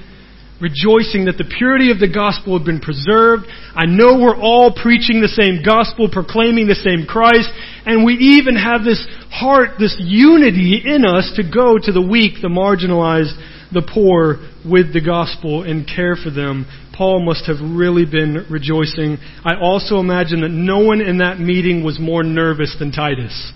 Rejoicing 0.61 1.25
that 1.25 1.41
the 1.41 1.49
purity 1.57 1.89
of 1.91 2.05
the 2.05 2.13
gospel 2.13 2.59
had 2.59 2.69
been 2.69 2.85
preserved. 2.85 3.49
I 3.73 3.89
know 3.89 4.21
we're 4.21 4.37
all 4.37 4.77
preaching 4.77 5.25
the 5.25 5.33
same 5.33 5.65
gospel, 5.65 6.13
proclaiming 6.13 6.69
the 6.69 6.77
same 6.77 7.09
Christ, 7.09 7.49
and 7.89 8.05
we 8.05 8.37
even 8.37 8.61
have 8.61 8.85
this 8.85 9.01
heart, 9.33 9.81
this 9.81 9.97
unity 9.97 10.85
in 10.85 11.09
us 11.09 11.33
to 11.41 11.49
go 11.49 11.81
to 11.81 11.93
the 11.97 12.05
weak, 12.05 12.45
the 12.45 12.53
marginalized, 12.53 13.33
the 13.75 13.83
poor 13.83 14.39
with 14.65 14.93
the 14.93 15.01
gospel 15.05 15.63
and 15.63 15.87
care 15.87 16.17
for 16.17 16.31
them, 16.31 16.67
Paul 16.97 17.25
must 17.25 17.47
have 17.47 17.57
really 17.61 18.07
been 18.07 18.47
rejoicing. 18.51 19.19
I 19.45 19.57
also 19.61 19.99
imagine 19.99 20.41
that 20.43 20.51
no 20.51 20.79
one 20.79 21.01
in 21.01 21.19
that 21.19 21.39
meeting 21.39 21.85
was 21.85 21.99
more 22.01 22.23
nervous 22.23 22.77
than 22.79 22.93
Titus. 22.93 23.53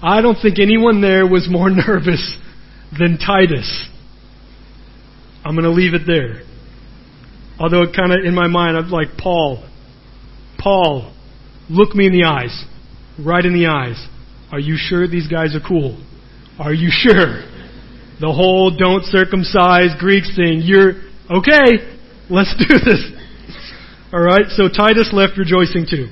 I 0.00 0.20
don't 0.20 0.38
think 0.40 0.58
anyone 0.60 1.00
there 1.00 1.26
was 1.26 1.48
more 1.50 1.68
nervous 1.88 2.38
than 2.96 3.18
Titus. 3.18 3.88
I'm 5.44 5.54
going 5.54 5.64
to 5.64 5.70
leave 5.70 5.94
it 5.94 6.02
there. 6.06 6.42
Although 7.58 7.82
it 7.82 7.96
kind 7.96 8.12
of 8.12 8.24
in 8.24 8.34
my 8.34 8.46
mind, 8.46 8.76
I'm 8.76 8.90
like, 8.90 9.16
Paul, 9.18 9.68
Paul, 10.58 11.12
look 11.68 11.94
me 11.94 12.06
in 12.06 12.12
the 12.12 12.24
eyes, 12.24 12.64
right 13.18 13.44
in 13.44 13.52
the 13.52 13.66
eyes. 13.66 14.06
Are 14.52 14.60
you 14.60 14.76
sure 14.78 15.08
these 15.08 15.26
guys 15.26 15.56
are 15.56 15.66
cool? 15.66 16.00
Are 16.58 16.72
you 16.72 16.88
sure? 16.90 17.42
The 18.20 18.32
whole 18.32 18.74
don't 18.76 19.04
circumcise 19.04 19.94
Greeks 19.98 20.34
thing. 20.34 20.60
You're, 20.62 20.98
okay, 21.30 21.86
let's 22.28 22.54
do 22.58 22.74
this. 22.78 23.02
Alright, 24.12 24.50
so 24.56 24.68
Titus 24.68 25.10
left 25.12 25.38
rejoicing 25.38 25.86
too. 25.88 26.08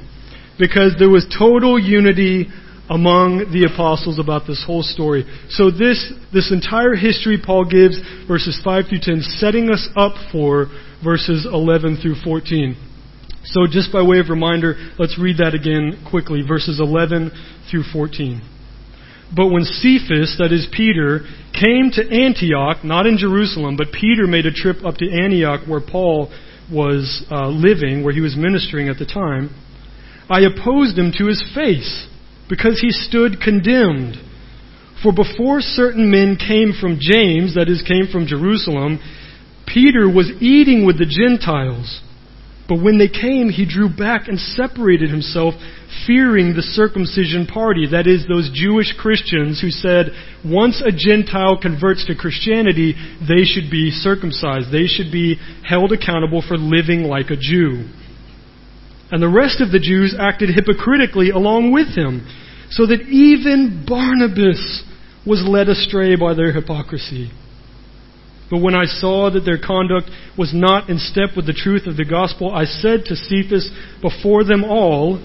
Because 0.59 0.95
there 0.99 1.11
was 1.11 1.27
total 1.37 1.79
unity 1.79 2.47
among 2.89 3.51
the 3.51 3.67
apostles 3.67 4.19
about 4.19 4.47
this 4.47 4.63
whole 4.65 4.83
story. 4.83 5.25
So 5.51 5.71
this, 5.71 6.13
this 6.33 6.53
entire 6.53 6.95
history 6.95 7.39
Paul 7.43 7.65
gives, 7.65 7.99
verses 8.29 8.61
5 8.63 8.85
through 8.89 9.01
10, 9.03 9.23
setting 9.43 9.71
us 9.71 9.89
up 9.97 10.15
for 10.31 10.67
verses 11.03 11.47
11 11.51 11.99
through 12.01 12.17
14. 12.23 12.77
So 13.45 13.67
just 13.69 13.93
by 13.93 14.03
way 14.03 14.19
of 14.19 14.29
reminder, 14.29 14.75
let's 14.99 15.19
read 15.19 15.39
that 15.39 15.55
again 15.55 16.05
quickly, 16.09 16.43
verses 16.47 16.81
11 16.81 17.31
through 17.71 17.85
14. 17.93 18.56
But 19.35 19.49
when 19.49 19.65
Cephas, 19.65 20.37
that 20.39 20.53
is 20.53 20.69
Peter, 20.71 21.21
came 21.53 21.91
to 21.93 22.03
Antioch, 22.03 22.85
not 22.85 23.07
in 23.07 23.19
Jerusalem, 23.19 23.77
but 23.77 23.93
Peter 23.93 24.27
made 24.27 24.47
a 24.47 24.53
trip 24.53 24.85
up 24.85 24.97
to 24.97 25.11
Antioch 25.11 25.67
where 25.67 25.81
Paul 25.81 26.31
was 26.73 27.25
uh, 27.31 27.49
living, 27.49 28.05
where 28.05 28.15
he 28.15 28.21
was 28.21 28.37
ministering 28.37 28.89
at 28.89 28.99
the 28.99 29.07
time, 29.07 29.51
I 30.29 30.41
opposed 30.41 30.99
him 30.99 31.13
to 31.19 31.27
his 31.27 31.43
face 31.55 32.07
because 32.49 32.81
he 32.81 32.91
stood 32.91 33.41
condemned. 33.41 34.17
For 35.03 35.13
before 35.13 35.61
certain 35.61 36.11
men 36.11 36.37
came 36.37 36.73
from 36.73 36.99
James, 37.01 37.55
that 37.55 37.69
is, 37.69 37.83
came 37.83 38.09
from 38.11 38.27
Jerusalem, 38.27 38.99
Peter 39.67 40.09
was 40.09 40.31
eating 40.41 40.87
with 40.87 40.99
the 40.99 41.07
Gentiles. 41.07 42.01
But 42.69 42.83
when 42.83 42.99
they 42.99 43.09
came, 43.09 43.49
he 43.51 43.67
drew 43.67 43.89
back 43.89 44.27
and 44.27 44.39
separated 44.39 45.11
himself, 45.11 45.55
fearing 46.07 46.55
the 46.55 46.63
circumcision 46.63 47.47
party. 47.47 47.89
That 47.91 48.07
is, 48.07 48.27
those 48.27 48.51
Jewish 48.55 48.95
Christians 48.97 49.61
who 49.61 49.71
said, 49.71 50.13
once 50.45 50.81
a 50.81 50.93
Gentile 50.95 51.59
converts 51.61 52.07
to 52.07 52.15
Christianity, 52.15 52.95
they 53.21 53.45
should 53.45 53.71
be 53.71 53.91
circumcised. 53.91 54.71
They 54.71 54.87
should 54.87 55.11
be 55.11 55.37
held 55.67 55.93
accountable 55.93 56.43
for 56.47 56.57
living 56.57 57.05
like 57.05 57.31
a 57.31 57.37
Jew. 57.37 57.91
And 59.11 59.23
the 59.23 59.29
rest 59.29 59.61
of 59.61 59.71
the 59.71 59.79
Jews 59.79 60.15
acted 60.19 60.51
hypocritically 60.51 61.31
along 61.31 61.73
with 61.73 61.97
him, 61.97 62.27
so 62.71 62.87
that 62.87 63.03
even 63.03 63.85
Barnabas 63.87 64.83
was 65.27 65.45
led 65.47 65.69
astray 65.69 66.17
by 66.17 66.35
their 66.35 66.53
hypocrisy. 66.53 67.31
But 68.51 68.63
when 68.63 68.75
I 68.75 68.85
saw 68.85 69.31
that 69.31 69.45
their 69.45 69.59
conduct 69.59 70.11
was 70.39 70.53
not 70.55 70.89
in 70.89 70.99
step 70.99 71.37
with 71.37 71.47
the 71.47 71.53
truth 71.53 71.87
of 71.87 71.97
the 71.97 72.05
gospel, 72.05 72.53
I 72.53 72.65
said 72.65 73.05
to 73.07 73.17
Cephas 73.17 73.71
before 74.01 74.45
them 74.45 74.63
all, 74.63 75.19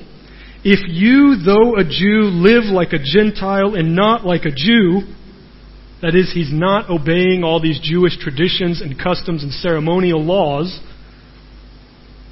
If 0.64 0.88
you, 0.88 1.38
though 1.44 1.78
a 1.78 1.84
Jew, 1.84 2.30
live 2.30 2.66
like 2.66 2.94
a 2.94 3.02
Gentile 3.02 3.76
and 3.76 3.96
not 3.96 4.26
like 4.26 4.46
a 4.46 4.52
Jew, 4.52 5.02
that 6.02 6.16
is, 6.16 6.32
he's 6.34 6.52
not 6.52 6.90
obeying 6.90 7.44
all 7.44 7.62
these 7.62 7.80
Jewish 7.82 8.18
traditions 8.18 8.82
and 8.82 8.98
customs 8.98 9.44
and 9.44 9.52
ceremonial 9.52 10.24
laws, 10.24 10.80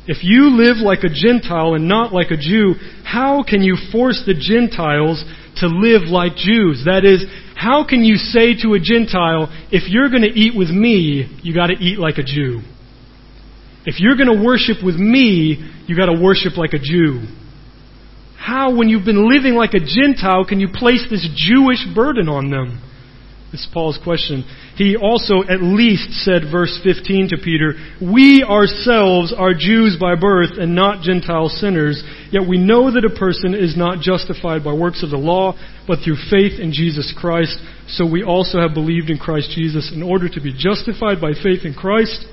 if 0.10 0.24
you 0.24 0.50
live 0.58 0.78
like 0.78 1.04
a 1.04 1.14
Gentile 1.14 1.76
and 1.76 1.88
not 1.88 2.12
like 2.12 2.32
a 2.32 2.38
Jew, 2.38 2.74
how 3.06 3.44
can 3.48 3.62
you 3.62 3.78
force 3.92 4.24
the 4.26 4.34
Gentiles 4.34 5.24
to 5.58 5.68
live 5.68 6.10
like 6.10 6.36
Jews? 6.36 6.82
That 6.86 7.06
is, 7.06 7.26
how 7.56 7.86
can 7.88 8.04
you 8.04 8.16
say 8.16 8.56
to 8.64 8.74
a 8.74 8.80
Gentile, 8.80 9.54
if 9.70 9.88
you're 9.88 10.10
going 10.10 10.24
to 10.24 10.34
eat 10.34 10.58
with 10.58 10.70
me, 10.70 11.30
you 11.44 11.54
got 11.54 11.68
to 11.68 11.78
eat 11.78 12.00
like 12.00 12.18
a 12.18 12.24
Jew? 12.24 12.62
If 13.86 14.00
you're 14.00 14.18
going 14.18 14.36
to 14.36 14.44
worship 14.44 14.84
with 14.84 14.96
me, 14.96 15.62
you 15.86 15.96
got 15.96 16.08
to 16.08 16.20
worship 16.20 16.58
like 16.58 16.74
a 16.74 16.82
Jew. 16.82 17.30
How, 18.40 18.74
when 18.74 18.88
you've 18.88 19.06
been 19.06 19.30
living 19.30 19.56
like 19.56 19.74
a 19.74 19.84
Gentile, 19.84 20.46
can 20.46 20.62
you 20.62 20.70
place 20.74 21.06
this 21.10 21.28
Jewish 21.36 21.86
burden 21.94 22.30
on 22.30 22.50
them? 22.50 22.82
This 23.52 23.62
is 23.62 23.68
Paul's 23.74 24.00
question. 24.02 24.46
He 24.78 24.96
also 24.96 25.42
at 25.44 25.62
least 25.62 26.24
said, 26.24 26.44
verse 26.50 26.80
15 26.84 27.30
to 27.30 27.38
Peter, 27.44 27.74
We 28.00 28.44
ourselves 28.48 29.34
are 29.36 29.54
Jews 29.58 29.98
by 30.00 30.16
birth 30.16 30.52
and 30.58 30.74
not 30.74 31.04
Gentile 31.04 31.50
sinners, 31.50 32.02
yet 32.32 32.48
we 32.48 32.58
know 32.58 32.94
that 32.94 33.04
a 33.04 33.20
person 33.20 33.54
is 33.54 33.76
not 33.76 34.00
justified 34.00 34.64
by 34.64 34.72
works 34.72 35.04
of 35.04 35.10
the 35.10 35.18
law, 35.18 35.58
but 35.86 36.00
through 36.06 36.18
faith 36.30 36.62
in 36.62 36.72
Jesus 36.72 37.14
Christ. 37.18 37.60
So 37.88 38.10
we 38.10 38.24
also 38.24 38.62
have 38.62 38.74
believed 38.74 39.10
in 39.10 39.18
Christ 39.18 39.52
Jesus 39.52 39.92
in 39.94 40.02
order 40.02 40.30
to 40.30 40.40
be 40.40 40.54
justified 40.56 41.20
by 41.20 41.34
faith 41.34 41.66
in 41.66 41.74
Christ, 41.74 42.24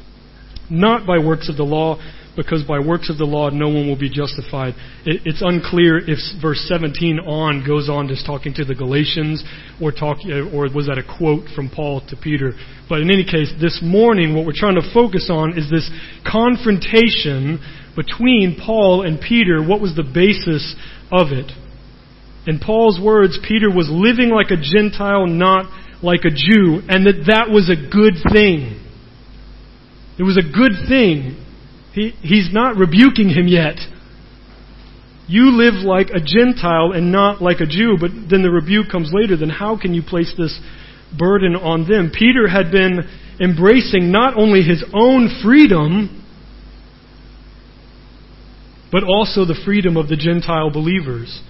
not 0.70 1.06
by 1.06 1.18
works 1.18 1.48
of 1.48 1.56
the 1.56 1.64
law, 1.64 1.98
because 2.36 2.62
by 2.62 2.78
works 2.78 3.08
of 3.08 3.16
the 3.18 3.24
law 3.24 3.48
no 3.48 3.68
one 3.68 3.88
will 3.88 3.98
be 3.98 4.10
justified. 4.10 4.74
It, 5.04 5.22
it's 5.24 5.42
unclear 5.42 5.98
if 5.98 6.18
verse 6.40 6.64
17 6.68 7.20
on 7.20 7.64
goes 7.66 7.88
on 7.88 8.08
just 8.08 8.26
talking 8.26 8.52
to 8.54 8.64
the 8.64 8.74
Galatians 8.74 9.42
or 9.80 9.90
talk, 9.90 10.18
or 10.52 10.68
was 10.68 10.86
that 10.86 11.00
a 11.00 11.16
quote 11.18 11.48
from 11.56 11.70
Paul 11.70 12.02
to 12.08 12.16
Peter. 12.16 12.52
But 12.88 13.00
in 13.00 13.10
any 13.10 13.24
case, 13.24 13.52
this 13.60 13.80
morning 13.82 14.36
what 14.36 14.44
we're 14.44 14.54
trying 14.54 14.76
to 14.76 14.86
focus 14.92 15.28
on 15.32 15.58
is 15.58 15.70
this 15.70 15.90
confrontation 16.22 17.58
between 17.96 18.60
Paul 18.60 19.02
and 19.02 19.18
Peter. 19.18 19.64
What 19.64 19.80
was 19.80 19.96
the 19.96 20.04
basis 20.04 20.76
of 21.10 21.32
it? 21.32 21.50
In 22.46 22.60
Paul's 22.60 23.00
words, 23.02 23.40
Peter 23.42 23.68
was 23.68 23.88
living 23.90 24.30
like 24.30 24.52
a 24.52 24.60
Gentile, 24.60 25.26
not 25.26 25.66
like 26.02 26.20
a 26.24 26.30
Jew, 26.30 26.84
and 26.86 27.06
that 27.06 27.24
that 27.26 27.50
was 27.50 27.68
a 27.72 27.74
good 27.74 28.14
thing. 28.30 28.78
It 30.18 30.22
was 30.22 30.36
a 30.38 30.46
good 30.46 30.86
thing 30.88 31.42
he, 31.96 32.10
he's 32.20 32.52
not 32.52 32.76
rebuking 32.76 33.30
him 33.30 33.48
yet. 33.48 33.76
You 35.26 35.56
live 35.56 35.82
like 35.82 36.10
a 36.10 36.20
Gentile 36.20 36.92
and 36.92 37.10
not 37.10 37.42
like 37.42 37.60
a 37.60 37.66
Jew, 37.66 37.96
but 37.98 38.10
then 38.30 38.42
the 38.42 38.50
rebuke 38.50 38.90
comes 38.92 39.10
later. 39.12 39.36
Then 39.36 39.48
how 39.48 39.80
can 39.80 39.94
you 39.94 40.02
place 40.02 40.32
this 40.36 40.60
burden 41.18 41.56
on 41.56 41.88
them? 41.88 42.12
Peter 42.16 42.46
had 42.46 42.70
been 42.70 43.00
embracing 43.40 44.12
not 44.12 44.36
only 44.36 44.62
his 44.62 44.84
own 44.92 45.40
freedom, 45.42 46.22
but 48.92 49.02
also 49.02 49.46
the 49.46 49.58
freedom 49.64 49.96
of 49.96 50.08
the 50.08 50.16
Gentile 50.16 50.70
believers. 50.70 51.40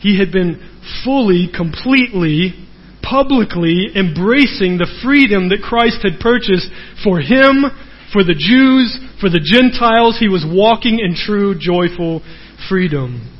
He 0.00 0.18
had 0.18 0.32
been 0.32 0.60
fully, 1.04 1.48
completely, 1.54 2.66
publicly 3.00 3.88
embracing 3.94 4.76
the 4.76 4.90
freedom 5.04 5.50
that 5.50 5.62
Christ 5.62 6.02
had 6.02 6.20
purchased 6.20 6.68
for 7.02 7.20
him 7.20 7.64
for 8.12 8.24
the 8.24 8.34
Jews, 8.34 8.98
for 9.20 9.28
the 9.28 9.40
Gentiles, 9.40 10.18
he 10.18 10.28
was 10.28 10.44
walking 10.46 10.98
in 11.00 11.14
true, 11.14 11.54
joyful 11.58 12.22
freedom. 12.68 13.30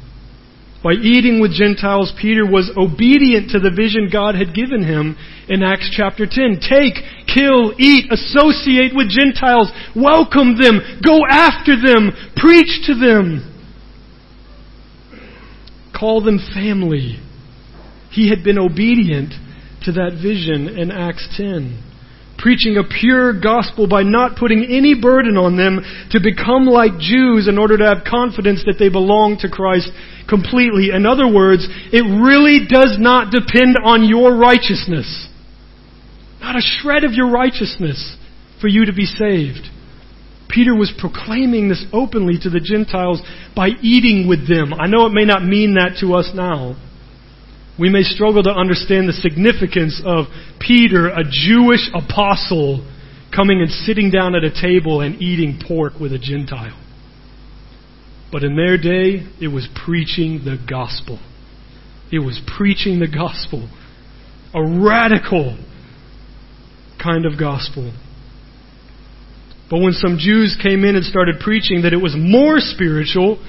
By 0.83 0.93
eating 0.93 1.41
with 1.41 1.57
Gentiles, 1.57 2.13
Peter 2.21 2.45
was 2.45 2.71
obedient 2.77 3.51
to 3.51 3.59
the 3.59 3.73
vision 3.75 4.11
God 4.13 4.35
had 4.35 4.55
given 4.55 4.85
him 4.85 5.17
in 5.49 5.63
Acts 5.63 5.89
chapter 5.91 6.27
10. 6.29 6.61
Take, 6.61 7.01
kill, 7.25 7.73
eat, 7.79 8.13
associate 8.13 8.93
with 8.95 9.09
Gentiles, 9.09 9.73
welcome 9.97 10.61
them, 10.61 11.01
go 11.01 11.21
after 11.29 11.81
them, 11.81 12.13
preach 12.37 12.85
to 12.87 12.95
them. 12.95 13.51
Call 15.99 16.21
them 16.21 16.39
family. 16.53 17.19
He 18.11 18.29
had 18.29 18.45
been 18.45 18.59
obedient 18.59 19.33
to 19.85 19.93
that 19.93 20.21
vision 20.21 20.69
in 20.69 20.91
Acts 20.91 21.29
10 21.37 21.94
preaching 22.45 22.77
a 22.77 22.85
pure 22.85 23.33
gospel 23.33 23.89
by 23.89 24.03
not 24.03 24.37
putting 24.37 24.69
any 24.69 24.93
burden 24.93 25.39
on 25.39 25.57
them 25.57 25.81
to 26.11 26.21
become 26.21 26.67
like 26.69 27.01
Jews 27.01 27.49
in 27.49 27.57
order 27.57 27.79
to 27.79 27.89
have 27.89 28.05
confidence 28.05 28.63
that 28.69 28.77
they 28.79 28.91
belong 28.91 29.41
to 29.41 29.49
Christ 29.49 29.89
completely. 30.29 30.93
In 30.93 31.07
other 31.09 31.25
words, 31.25 31.65
it 31.89 32.05
really 32.05 32.69
does 32.69 33.01
not 33.01 33.33
depend 33.33 33.81
on 33.83 34.05
your 34.05 34.37
righteousness. 34.37 35.09
Not 36.45 36.57
a 36.57 36.61
shred 36.61 37.05
of 37.05 37.17
your 37.17 37.33
righteousness 37.33 37.97
for 38.61 38.69
you 38.69 38.85
to 38.85 38.93
be 38.93 39.09
saved. 39.09 39.65
Peter 40.47 40.77
was 40.77 40.93
proclaiming 41.01 41.71
this 41.71 41.83
openly 41.95 42.37
to 42.43 42.51
the 42.51 42.61
Gentiles 42.61 43.23
by 43.57 43.71
eating 43.81 44.29
with 44.29 44.47
them. 44.47 44.75
I 44.75 44.87
know 44.87 45.07
it 45.07 45.17
may 45.17 45.25
not 45.25 45.43
mean 45.43 45.81
that 45.81 45.97
to 46.05 46.13
us 46.13 46.31
now. 46.35 46.77
We 47.79 47.91
may 47.91 48.03
struggle 48.03 48.43
to 48.45 48.51
understand 48.51 49.09
the 49.09 49.13
significance 49.13 50.01
of 50.05 50.27
Peter, 50.61 51.09
a 51.09 51.25
Jewish 51.29 51.91
apostle, 51.93 52.89
coming 53.35 53.61
and 53.61 53.71
sitting 53.71 54.11
down 54.11 54.35
at 54.35 54.45
a 54.45 54.51
table 54.51 55.01
and 55.01 55.21
eating 55.21 55.61
pork 55.67 55.95
with 56.01 56.13
a 56.13 56.19
Gentile. 56.19 56.81
But 58.31 58.45
in 58.45 58.57
their 58.57 58.79
day, 58.79 59.27
it 59.41 59.49
was 59.49 59.69
preaching 59.85 60.43
the 60.45 60.57
gospel. 60.69 61.21
It 62.13 62.21
was 62.21 62.41
preaching 62.57 63.01
the 63.01 63.09
gospel. 63.09 63.69
A 64.55 64.63
radical 64.63 65.59
kind 67.03 67.27
of 67.27 67.39
gospel. 67.39 67.93
But 69.69 69.81
when 69.81 69.93
some 69.93 70.19
Jews 70.19 70.57
came 70.63 70.85
in 70.85 70.95
and 70.95 71.05
started 71.05 71.41
preaching 71.41 71.83
that 71.83 71.93
it 71.93 72.01
was 72.01 72.15
more 72.17 72.57
spiritual 72.59 73.43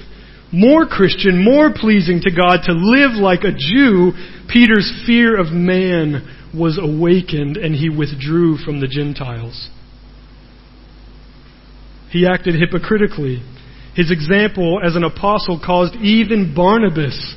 more 0.52 0.86
Christian, 0.86 1.42
more 1.42 1.72
pleasing 1.74 2.20
to 2.22 2.30
God 2.30 2.60
to 2.64 2.72
live 2.72 3.12
like 3.12 3.42
a 3.42 3.52
Jew, 3.52 4.12
Peter's 4.48 5.02
fear 5.06 5.38
of 5.38 5.52
man 5.52 6.22
was 6.56 6.78
awakened 6.80 7.56
and 7.56 7.74
he 7.74 7.90
withdrew 7.90 8.56
from 8.58 8.80
the 8.80 8.86
Gentiles. 8.86 9.70
He 12.10 12.26
acted 12.26 12.54
hypocritically. 12.54 13.42
His 13.94 14.10
example 14.10 14.80
as 14.84 14.94
an 14.94 15.04
apostle 15.04 15.60
caused 15.64 15.96
even 15.96 16.54
Barnabas, 16.54 17.34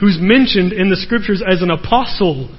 who's 0.00 0.18
mentioned 0.20 0.72
in 0.72 0.90
the 0.90 0.96
scriptures 0.96 1.42
as 1.46 1.62
an 1.62 1.70
apostle, 1.70 2.54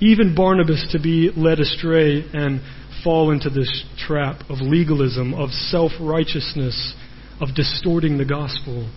even 0.00 0.34
Barnabas 0.34 0.86
to 0.92 1.00
be 1.00 1.30
led 1.36 1.60
astray 1.60 2.24
and 2.32 2.60
fall 3.04 3.30
into 3.30 3.50
this 3.50 3.84
trap 3.98 4.42
of 4.48 4.60
legalism, 4.60 5.34
of 5.34 5.50
self 5.50 5.92
righteousness, 6.00 6.94
of 7.40 7.54
distorting 7.54 8.18
the 8.18 8.24
gospel. 8.24 8.90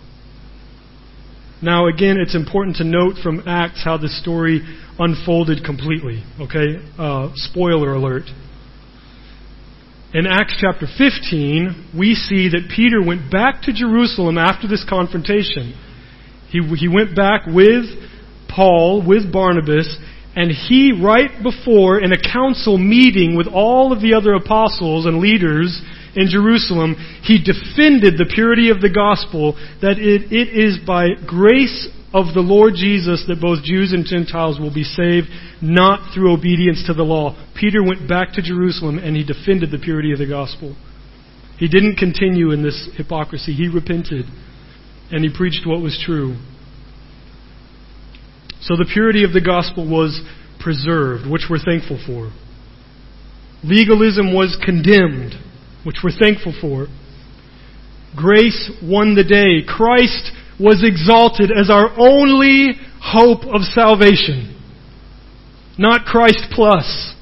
Now, 1.62 1.86
again, 1.88 2.18
it's 2.18 2.34
important 2.34 2.76
to 2.76 2.84
note 2.84 3.16
from 3.22 3.42
Acts 3.46 3.82
how 3.82 3.96
the 3.96 4.08
story 4.08 4.60
unfolded 4.98 5.64
completely. 5.64 6.22
Okay? 6.40 6.76
Uh, 6.98 7.30
spoiler 7.34 7.94
alert. 7.94 8.24
In 10.12 10.26
Acts 10.26 10.56
chapter 10.60 10.86
15, 10.86 11.92
we 11.98 12.14
see 12.14 12.50
that 12.50 12.70
Peter 12.74 13.02
went 13.04 13.32
back 13.32 13.62
to 13.62 13.72
Jerusalem 13.72 14.38
after 14.38 14.68
this 14.68 14.84
confrontation. 14.88 15.74
He, 16.50 16.60
he 16.76 16.86
went 16.86 17.16
back 17.16 17.46
with 17.46 17.86
Paul, 18.48 19.02
with 19.04 19.32
Barnabas, 19.32 19.96
and 20.36 20.50
he, 20.50 20.92
right 21.02 21.30
before, 21.42 22.00
in 22.00 22.12
a 22.12 22.20
council 22.20 22.78
meeting 22.78 23.36
with 23.36 23.48
all 23.48 23.92
of 23.92 24.00
the 24.00 24.14
other 24.14 24.34
apostles 24.34 25.06
and 25.06 25.18
leaders, 25.18 25.80
in 26.16 26.28
Jerusalem, 26.28 26.94
he 27.22 27.38
defended 27.38 28.14
the 28.14 28.30
purity 28.32 28.70
of 28.70 28.80
the 28.80 28.92
gospel, 28.92 29.54
that 29.82 29.98
it, 29.98 30.30
it 30.30 30.48
is 30.54 30.78
by 30.86 31.14
grace 31.26 31.88
of 32.14 32.32
the 32.32 32.46
Lord 32.46 32.74
Jesus 32.76 33.24
that 33.26 33.42
both 33.42 33.64
Jews 33.64 33.92
and 33.92 34.06
Gentiles 34.06 34.60
will 34.60 34.72
be 34.72 34.84
saved, 34.84 35.26
not 35.60 36.14
through 36.14 36.32
obedience 36.32 36.84
to 36.86 36.94
the 36.94 37.02
law. 37.02 37.34
Peter 37.58 37.82
went 37.82 38.08
back 38.08 38.32
to 38.34 38.42
Jerusalem 38.42 38.98
and 38.98 39.16
he 39.16 39.24
defended 39.24 39.72
the 39.72 39.82
purity 39.82 40.12
of 40.12 40.18
the 40.18 40.28
gospel. 40.28 40.76
He 41.58 41.66
didn't 41.66 41.96
continue 41.96 42.52
in 42.52 42.62
this 42.62 42.88
hypocrisy. 42.96 43.52
He 43.52 43.66
repented 43.66 44.26
and 45.10 45.24
he 45.24 45.30
preached 45.34 45.66
what 45.66 45.82
was 45.82 46.00
true. 46.06 46.36
So 48.60 48.76
the 48.76 48.88
purity 48.90 49.24
of 49.24 49.32
the 49.32 49.42
gospel 49.42 49.84
was 49.84 50.22
preserved, 50.60 51.28
which 51.28 51.50
we're 51.50 51.58
thankful 51.58 52.00
for. 52.06 52.32
Legalism 53.62 54.32
was 54.32 54.56
condemned, 54.64 55.34
which 55.84 55.96
we're 56.02 56.18
thankful 56.18 56.54
for. 56.60 56.86
Grace 58.16 58.70
won 58.82 59.14
the 59.14 59.24
day. 59.24 59.66
Christ 59.66 60.32
was 60.58 60.84
exalted 60.84 61.50
as 61.50 61.70
our 61.70 61.90
only 61.98 62.72
hope 63.00 63.44
of 63.44 63.62
salvation. 63.62 64.50
Not 65.78 66.06
Christ 66.06 66.46
plus. 66.52 67.14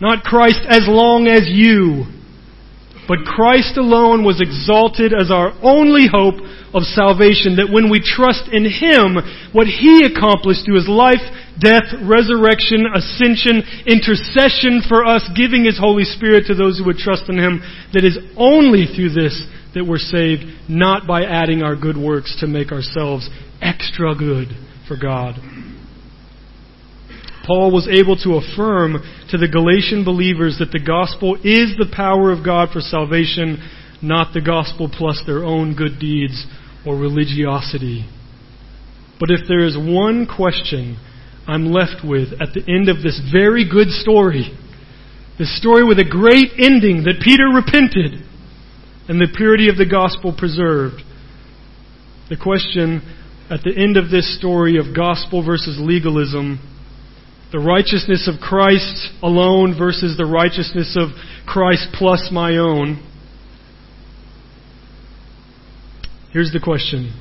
Not 0.00 0.22
Christ 0.22 0.60
as 0.68 0.82
long 0.86 1.26
as 1.26 1.42
you. 1.46 2.17
But 3.08 3.24
Christ 3.24 3.80
alone 3.80 4.22
was 4.22 4.36
exalted 4.36 5.16
as 5.16 5.32
our 5.32 5.56
only 5.64 6.06
hope 6.12 6.44
of 6.76 6.84
salvation, 6.84 7.56
that 7.56 7.72
when 7.72 7.88
we 7.88 8.04
trust 8.04 8.52
in 8.52 8.68
Him, 8.68 9.16
what 9.56 9.64
He 9.64 10.04
accomplished 10.04 10.68
through 10.68 10.84
His 10.84 10.92
life, 10.92 11.24
death, 11.56 11.88
resurrection, 12.04 12.84
ascension, 12.92 13.64
intercession 13.88 14.84
for 14.84 15.08
us, 15.08 15.24
giving 15.32 15.64
His 15.64 15.80
Holy 15.80 16.04
Spirit 16.04 16.44
to 16.52 16.54
those 16.54 16.76
who 16.76 16.84
would 16.84 17.00
trust 17.00 17.32
in 17.32 17.40
Him, 17.40 17.64
that 17.96 18.04
is 18.04 18.20
only 18.36 18.84
through 18.84 19.16
this 19.16 19.40
that 19.72 19.88
we're 19.88 19.96
saved, 19.96 20.44
not 20.68 21.08
by 21.08 21.24
adding 21.24 21.62
our 21.62 21.76
good 21.76 21.96
works 21.96 22.36
to 22.40 22.46
make 22.46 22.72
ourselves 22.72 23.28
extra 23.64 24.14
good 24.14 24.48
for 24.86 25.00
God. 25.00 25.40
Paul 27.48 27.72
was 27.72 27.88
able 27.88 28.14
to 28.16 28.36
affirm 28.36 29.00
to 29.30 29.38
the 29.38 29.48
Galatian 29.48 30.04
believers 30.04 30.58
that 30.60 30.70
the 30.70 30.84
gospel 30.84 31.34
is 31.36 31.72
the 31.80 31.88
power 31.90 32.30
of 32.30 32.44
God 32.44 32.68
for 32.70 32.80
salvation, 32.80 33.56
not 34.02 34.34
the 34.34 34.44
gospel 34.44 34.92
plus 34.92 35.22
their 35.24 35.42
own 35.42 35.74
good 35.74 35.98
deeds 35.98 36.44
or 36.84 36.94
religiosity. 36.94 38.04
But 39.18 39.30
if 39.30 39.48
there 39.48 39.64
is 39.64 39.78
one 39.80 40.28
question 40.28 41.00
I'm 41.48 41.72
left 41.72 42.04
with 42.04 42.36
at 42.36 42.52
the 42.52 42.62
end 42.68 42.90
of 42.90 43.00
this 43.02 43.18
very 43.32 43.64
good 43.64 43.88
story, 43.88 44.52
this 45.38 45.56
story 45.56 45.88
with 45.88 45.98
a 45.98 46.04
great 46.04 46.52
ending 46.60 47.04
that 47.08 47.24
Peter 47.24 47.48
repented, 47.48 48.28
and 49.08 49.18
the 49.18 49.32
purity 49.34 49.70
of 49.70 49.78
the 49.78 49.88
gospel 49.88 50.36
preserved. 50.36 51.00
The 52.28 52.36
question 52.36 53.00
at 53.48 53.64
the 53.64 53.72
end 53.74 53.96
of 53.96 54.10
this 54.10 54.36
story 54.36 54.76
of 54.76 54.94
gospel 54.94 55.42
versus 55.42 55.80
legalism, 55.80 56.60
the 57.50 57.58
righteousness 57.58 58.28
of 58.32 58.40
Christ 58.40 59.08
alone 59.22 59.74
versus 59.78 60.16
the 60.16 60.26
righteousness 60.26 60.96
of 60.98 61.10
Christ 61.46 61.88
plus 61.94 62.28
my 62.30 62.56
own. 62.56 63.04
Here's 66.32 66.52
the 66.52 66.60
question. 66.60 67.14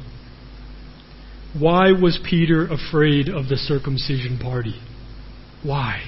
Why 1.58 1.92
was 1.92 2.20
Peter 2.30 2.68
afraid 2.68 3.30
of 3.30 3.48
the 3.48 3.56
circumcision 3.56 4.38
party? 4.38 4.80
Why? 5.64 6.04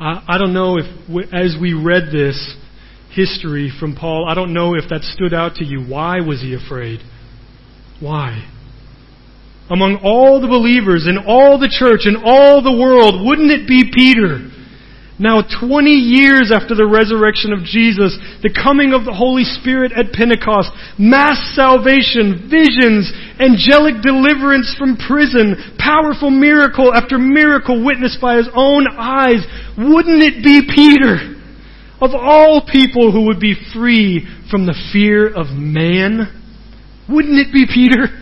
I, 0.00 0.24
I 0.28 0.38
don't 0.38 0.52
know 0.52 0.78
if, 0.78 1.32
as 1.32 1.56
we 1.60 1.74
read 1.74 2.10
this, 2.12 2.56
history 3.12 3.72
from 3.78 3.96
Paul. 3.96 4.26
I 4.28 4.34
don't 4.34 4.52
know 4.52 4.74
if 4.74 4.88
that 4.90 5.02
stood 5.02 5.34
out 5.34 5.56
to 5.56 5.64
you. 5.64 5.82
Why 5.82 6.20
was 6.20 6.40
he 6.40 6.54
afraid? 6.54 7.00
Why? 8.00 8.48
Among 9.70 10.02
all 10.02 10.42
the 10.42 10.50
believers 10.50 11.06
in 11.06 11.16
all 11.16 11.58
the 11.58 11.70
church 11.70 12.10
in 12.10 12.18
all 12.18 12.58
the 12.58 12.74
world, 12.74 13.22
wouldn't 13.22 13.54
it 13.54 13.70
be 13.70 13.86
Peter? 13.86 14.50
Now 15.20 15.44
20 15.46 15.90
years 15.90 16.50
after 16.50 16.74
the 16.74 16.88
resurrection 16.88 17.52
of 17.52 17.62
Jesus, 17.62 18.16
the 18.42 18.50
coming 18.50 18.96
of 18.96 19.04
the 19.04 19.14
Holy 19.14 19.44
Spirit 19.44 19.92
at 19.92 20.16
Pentecost, 20.16 20.72
mass 20.98 21.38
salvation, 21.54 22.50
visions, 22.50 23.12
angelic 23.38 24.00
deliverance 24.02 24.74
from 24.74 24.96
prison, 24.96 25.76
powerful 25.78 26.32
miracle 26.32 26.90
after 26.90 27.20
miracle 27.20 27.84
witnessed 27.84 28.18
by 28.18 28.40
his 28.40 28.48
own 28.56 28.88
eyes, 28.96 29.44
wouldn't 29.76 30.24
it 30.24 30.42
be 30.42 30.66
Peter? 30.66 31.40
of 32.00 32.14
all 32.14 32.66
people 32.66 33.12
who 33.12 33.26
would 33.26 33.40
be 33.40 33.54
free 33.74 34.26
from 34.50 34.66
the 34.66 34.76
fear 34.92 35.28
of 35.28 35.48
man? 35.48 36.26
Wouldn't 37.08 37.38
it 37.38 37.52
be 37.52 37.66
Peter? 37.66 38.19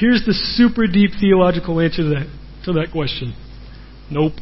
Here's 0.00 0.24
the 0.24 0.32
super 0.32 0.86
deep 0.86 1.10
theological 1.20 1.78
answer 1.78 2.02
to 2.02 2.08
that, 2.08 2.26
to 2.64 2.72
that 2.72 2.88
question. 2.90 3.36
Nope. 4.10 4.32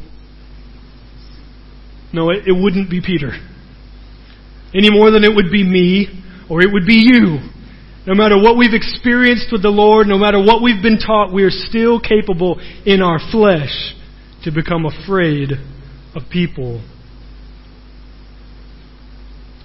No, 2.13 2.29
it, 2.29 2.47
it 2.47 2.55
wouldn't 2.55 2.89
be 2.89 3.01
Peter. 3.05 3.31
Any 4.73 4.89
more 4.89 5.11
than 5.11 5.25
it 5.25 5.35
would 5.35 5.51
be 5.51 5.65
me 5.65 6.07
or 6.49 6.61
it 6.61 6.71
would 6.71 6.87
be 6.87 7.03
you. 7.03 7.39
No 8.07 8.15
matter 8.15 8.41
what 8.41 8.57
we've 8.57 8.73
experienced 8.73 9.51
with 9.51 9.61
the 9.61 9.69
Lord, 9.69 10.07
no 10.07 10.17
matter 10.17 10.39
what 10.39 10.63
we've 10.63 10.81
been 10.81 10.97
taught, 10.97 11.33
we 11.33 11.43
are 11.43 11.51
still 11.51 11.99
capable 11.99 12.59
in 12.85 13.01
our 13.01 13.19
flesh 13.29 13.93
to 14.45 14.51
become 14.51 14.85
afraid 14.85 15.51
of 16.15 16.23
people. 16.31 16.81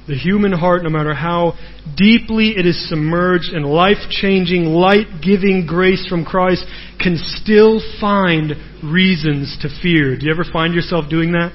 The 0.06 0.14
human 0.14 0.52
heart, 0.52 0.82
no 0.82 0.90
matter 0.90 1.14
how 1.14 1.54
deeply 1.96 2.52
it 2.58 2.66
is 2.66 2.88
submerged 2.90 3.54
in 3.54 3.62
life 3.62 3.96
changing, 4.10 4.64
light 4.64 5.24
giving 5.24 5.64
grace 5.66 6.06
from 6.06 6.26
Christ, 6.26 6.66
can 7.00 7.16
still 7.16 7.80
find 8.00 8.52
reasons 8.84 9.56
to 9.62 9.68
fear. 9.80 10.18
Do 10.18 10.26
you 10.26 10.32
ever 10.32 10.44
find 10.44 10.74
yourself 10.74 11.08
doing 11.08 11.32
that? 11.32 11.52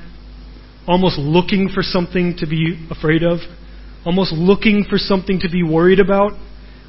Almost 0.88 1.20
looking 1.20 1.70
for 1.70 1.84
something 1.84 2.38
to 2.38 2.48
be 2.48 2.88
afraid 2.90 3.22
of? 3.22 3.38
Almost 4.04 4.34
looking 4.34 4.84
for 4.90 4.98
something 4.98 5.40
to 5.42 5.50
be 5.50 5.62
worried 5.62 6.00
about? 6.00 6.32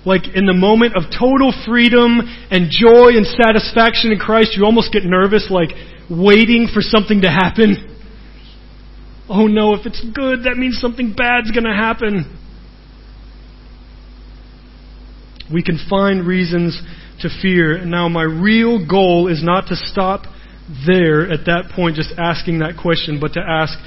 Like 0.07 0.33
in 0.35 0.47
the 0.47 0.57
moment 0.57 0.97
of 0.97 1.13
total 1.13 1.53
freedom 1.69 2.25
and 2.51 2.73
joy 2.73 3.21
and 3.21 3.27
satisfaction 3.27 4.13
in 4.13 4.19
Christ, 4.19 4.57
you 4.57 4.65
almost 4.65 4.95
get 4.95 5.05
nervous, 5.05 5.49
like 5.51 5.77
waiting 6.09 6.69
for 6.73 6.81
something 6.81 7.21
to 7.21 7.29
happen 7.29 7.91
oh 9.31 9.47
no, 9.47 9.75
if 9.75 9.87
it's 9.87 10.05
good, 10.13 10.45
that 10.45 10.57
means 10.59 10.79
something 10.79 11.15
bad's 11.17 11.53
going 11.53 11.65
to 11.65 11.75
happen. 11.75 12.37
We 15.53 15.63
can 15.63 15.79
find 15.89 16.27
reasons 16.27 16.81
to 17.21 17.29
fear. 17.41 17.85
Now, 17.85 18.09
my 18.09 18.25
real 18.25 18.87
goal 18.87 19.29
is 19.29 19.43
not 19.43 19.69
to 19.69 19.77
stop 19.77 20.25
there 20.87 21.31
at 21.31 21.47
that 21.47 21.71
point, 21.75 21.97
just 21.97 22.13
asking 22.19 22.59
that 22.59 22.75
question, 22.81 23.19
but 23.21 23.35
to 23.35 23.41
ask 23.41 23.79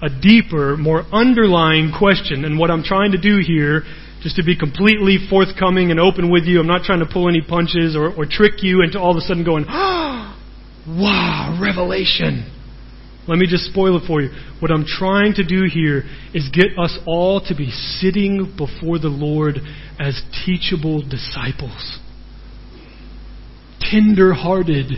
a 0.00 0.08
deeper, 0.08 0.76
more 0.76 1.04
underlying 1.12 1.92
question. 1.96 2.44
And 2.44 2.58
what 2.58 2.70
I'm 2.70 2.82
trying 2.82 3.12
to 3.12 3.20
do 3.20 3.40
here, 3.44 3.82
just 4.22 4.36
to 4.36 4.44
be 4.44 4.56
completely 4.56 5.18
forthcoming 5.28 5.90
and 5.90 6.00
open 6.00 6.30
with 6.30 6.44
you, 6.44 6.60
I'm 6.60 6.66
not 6.66 6.82
trying 6.82 7.00
to 7.00 7.08
pull 7.10 7.28
any 7.28 7.42
punches 7.42 7.96
or, 7.96 8.12
or 8.12 8.26
trick 8.26 8.62
you 8.62 8.82
into 8.82 9.00
all 9.00 9.10
of 9.10 9.16
a 9.16 9.20
sudden 9.20 9.44
going, 9.44 9.64
ah, 9.68 10.38
wow, 10.86 11.58
revelation. 11.60 12.57
Let 13.28 13.38
me 13.38 13.46
just 13.46 13.64
spoil 13.64 13.98
it 13.98 14.06
for 14.06 14.22
you. 14.22 14.30
What 14.58 14.70
I'm 14.70 14.86
trying 14.86 15.34
to 15.34 15.44
do 15.44 15.64
here 15.70 16.02
is 16.32 16.48
get 16.50 16.78
us 16.78 16.98
all 17.06 17.42
to 17.42 17.54
be 17.54 17.70
sitting 17.70 18.54
before 18.56 18.98
the 18.98 19.08
Lord 19.08 19.58
as 20.00 20.20
teachable 20.46 21.06
disciples. 21.06 21.98
Tender 23.80 24.32
hearted, 24.32 24.92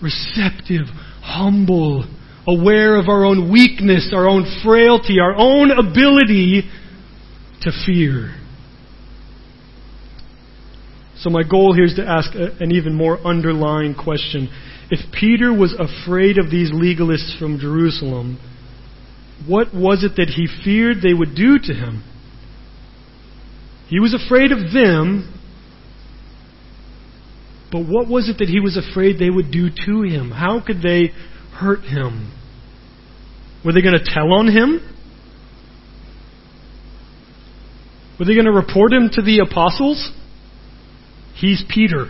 receptive, 0.00 0.86
humble, 1.20 2.04
aware 2.46 2.96
of 2.96 3.08
our 3.08 3.24
own 3.24 3.50
weakness, 3.50 4.12
our 4.14 4.28
own 4.28 4.44
frailty, 4.64 5.18
our 5.18 5.34
own 5.36 5.72
ability 5.72 6.62
to 7.62 7.72
fear. 7.84 8.36
So, 11.16 11.30
my 11.30 11.42
goal 11.42 11.74
here 11.74 11.84
is 11.84 11.94
to 11.94 12.06
ask 12.06 12.30
an 12.34 12.70
even 12.70 12.94
more 12.94 13.18
underlying 13.26 13.94
question 13.94 14.48
if 14.90 15.12
Peter 15.12 15.52
was 15.52 15.74
afraid 15.74 16.38
of 16.38 16.50
these 16.50 16.70
legalists 16.70 17.38
from 17.38 17.58
Jerusalem, 17.58 18.38
what 19.46 19.74
was 19.74 20.04
it 20.04 20.16
that 20.16 20.28
he 20.28 20.46
feared 20.64 20.98
they 21.02 21.14
would 21.14 21.34
do 21.34 21.58
to 21.58 21.74
him? 21.74 22.04
He 23.88 24.00
was 24.00 24.14
afraid 24.14 24.52
of 24.52 24.72
them, 24.72 25.32
but 27.70 27.86
what 27.86 28.08
was 28.08 28.28
it 28.28 28.38
that 28.38 28.48
he 28.48 28.60
was 28.60 28.76
afraid 28.76 29.18
they 29.18 29.30
would 29.30 29.50
do 29.50 29.68
to 29.68 30.02
him? 30.02 30.30
How 30.30 30.62
could 30.64 30.80
they 30.82 31.10
hurt 31.52 31.80
him? 31.80 32.32
Were 33.64 33.72
they 33.72 33.82
going 33.82 33.98
to 33.98 34.04
tell 34.04 34.32
on 34.32 34.48
him? 34.48 34.80
Were 38.18 38.24
they 38.26 38.34
going 38.34 38.46
to 38.46 38.52
report 38.52 38.92
him 38.92 39.10
to 39.14 39.22
the 39.22 39.40
apostles? 39.40 40.12
He's 41.34 41.64
Peter. 41.68 42.06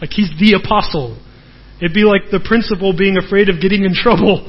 Like 0.00 0.10
he's 0.10 0.30
the 0.38 0.60
apostle. 0.62 1.20
It'd 1.80 1.94
be 1.94 2.04
like 2.04 2.30
the 2.30 2.40
principal 2.40 2.96
being 2.96 3.16
afraid 3.16 3.48
of 3.48 3.60
getting 3.60 3.84
in 3.84 3.94
trouble. 3.94 4.44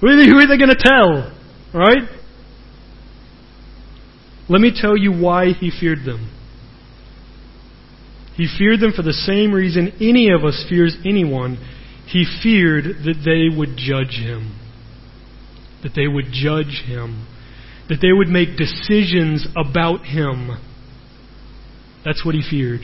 Who 0.00 0.08
are 0.08 0.16
they, 0.16 0.26
they 0.26 0.58
going 0.58 0.74
to 0.74 0.76
tell? 0.76 1.32
Right? 1.74 2.08
Let 4.48 4.60
me 4.60 4.72
tell 4.74 4.96
you 4.96 5.12
why 5.12 5.52
he 5.52 5.70
feared 5.70 6.04
them. 6.06 6.32
He 8.36 8.48
feared 8.58 8.80
them 8.80 8.92
for 8.94 9.02
the 9.02 9.12
same 9.12 9.52
reason 9.52 9.92
any 10.00 10.30
of 10.30 10.44
us 10.44 10.64
fears 10.68 10.96
anyone. 11.04 11.58
He 12.06 12.24
feared 12.42 12.84
that 13.04 13.22
they 13.24 13.54
would 13.54 13.76
judge 13.76 14.20
him. 14.22 14.58
That 15.82 15.92
they 15.94 16.06
would 16.06 16.26
judge 16.32 16.84
him. 16.86 17.26
That 17.88 17.98
they 18.00 18.12
would 18.12 18.28
make 18.28 18.56
decisions 18.56 19.46
about 19.56 20.04
him. 20.04 20.50
That's 22.04 22.24
what 22.24 22.34
he 22.34 22.42
feared. 22.48 22.80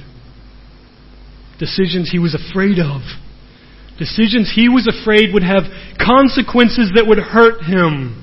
Decisions 1.59 2.11
he 2.11 2.18
was 2.18 2.35
afraid 2.35 2.79
of. 2.79 3.03
Decisions 4.03 4.50
he 4.50 4.68
was 4.68 4.90
afraid 4.90 5.30
would 5.32 5.46
have 5.46 5.62
consequences 5.94 6.90
that 6.98 7.07
would 7.07 7.22
hurt 7.22 7.62
him. 7.62 8.18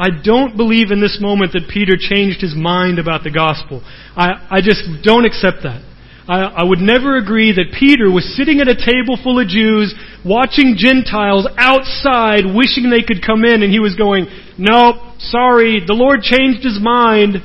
I 0.00 0.08
don't 0.24 0.56
believe 0.56 0.90
in 0.90 1.04
this 1.04 1.18
moment 1.20 1.52
that 1.52 1.68
Peter 1.68 2.00
changed 2.00 2.40
his 2.40 2.56
mind 2.56 2.98
about 2.98 3.22
the 3.22 3.30
gospel. 3.30 3.84
I, 4.16 4.48
I 4.48 4.58
just 4.64 5.04
don't 5.04 5.26
accept 5.26 5.60
that. 5.68 5.84
I, 6.24 6.64
I 6.64 6.64
would 6.64 6.80
never 6.80 7.18
agree 7.18 7.52
that 7.52 7.76
Peter 7.76 8.08
was 8.08 8.24
sitting 8.32 8.64
at 8.64 8.72
a 8.72 8.80
table 8.80 9.20
full 9.20 9.36
of 9.36 9.46
Jews, 9.46 9.92
watching 10.24 10.80
Gentiles 10.80 11.44
outside, 11.60 12.48
wishing 12.48 12.88
they 12.88 13.04
could 13.04 13.20
come 13.20 13.44
in, 13.44 13.60
and 13.60 13.68
he 13.68 13.78
was 13.78 13.92
going, 13.92 14.24
Nope, 14.56 15.20
sorry, 15.20 15.84
the 15.84 15.92
Lord 15.92 16.24
changed 16.24 16.64
his 16.64 16.80
mind. 16.80 17.44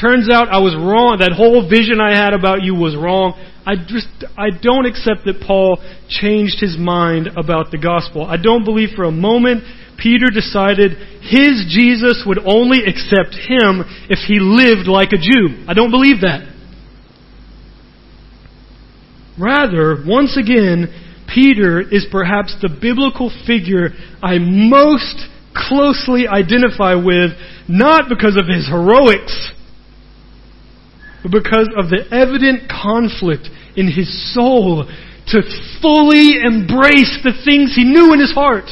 Turns 0.00 0.30
out 0.32 0.48
I 0.48 0.58
was 0.58 0.74
wrong. 0.74 1.18
That 1.20 1.32
whole 1.32 1.68
vision 1.68 2.00
I 2.00 2.16
had 2.16 2.32
about 2.32 2.62
you 2.62 2.74
was 2.74 2.96
wrong. 2.96 3.36
I 3.66 3.76
just, 3.76 4.08
I 4.38 4.48
don't 4.48 4.86
accept 4.86 5.26
that 5.26 5.44
Paul 5.46 5.76
changed 6.08 6.58
his 6.58 6.78
mind 6.78 7.28
about 7.36 7.70
the 7.70 7.76
gospel. 7.76 8.24
I 8.24 8.36
don't 8.40 8.64
believe 8.64 8.96
for 8.96 9.04
a 9.04 9.12
moment 9.12 9.62
Peter 10.00 10.32
decided 10.32 10.96
his 11.20 11.68
Jesus 11.68 12.24
would 12.26 12.40
only 12.40 12.80
accept 12.88 13.36
him 13.36 13.84
if 14.08 14.24
he 14.24 14.40
lived 14.40 14.88
like 14.88 15.12
a 15.12 15.20
Jew. 15.20 15.68
I 15.68 15.74
don't 15.74 15.90
believe 15.90 16.22
that. 16.22 16.48
Rather, 19.38 20.02
once 20.06 20.36
again, 20.40 20.88
Peter 21.32 21.80
is 21.80 22.06
perhaps 22.10 22.56
the 22.60 22.68
biblical 22.68 23.30
figure 23.46 23.90
I 24.22 24.38
most 24.40 25.28
closely 25.54 26.26
identify 26.26 26.94
with, 26.94 27.32
not 27.68 28.08
because 28.08 28.36
of 28.36 28.48
his 28.48 28.66
heroics, 28.66 29.52
but 31.22 31.32
because 31.32 31.68
of 31.76 31.90
the 31.90 32.06
evident 32.10 32.70
conflict 32.70 33.48
in 33.76 33.90
his 33.90 34.08
soul 34.34 34.84
to 35.28 35.38
fully 35.80 36.40
embrace 36.42 37.20
the 37.22 37.36
things 37.44 37.76
he 37.76 37.84
knew 37.84 38.12
in 38.12 38.20
his 38.20 38.32
heart 38.32 38.68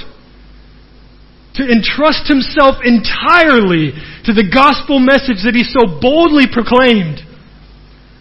to 1.59 1.67
entrust 1.67 2.31
himself 2.31 2.79
entirely 2.87 3.91
to 4.23 4.31
the 4.31 4.47
gospel 4.47 5.03
message 5.03 5.43
that 5.43 5.59
he 5.59 5.67
so 5.67 5.99
boldly 5.99 6.47
proclaimed. 6.47 7.19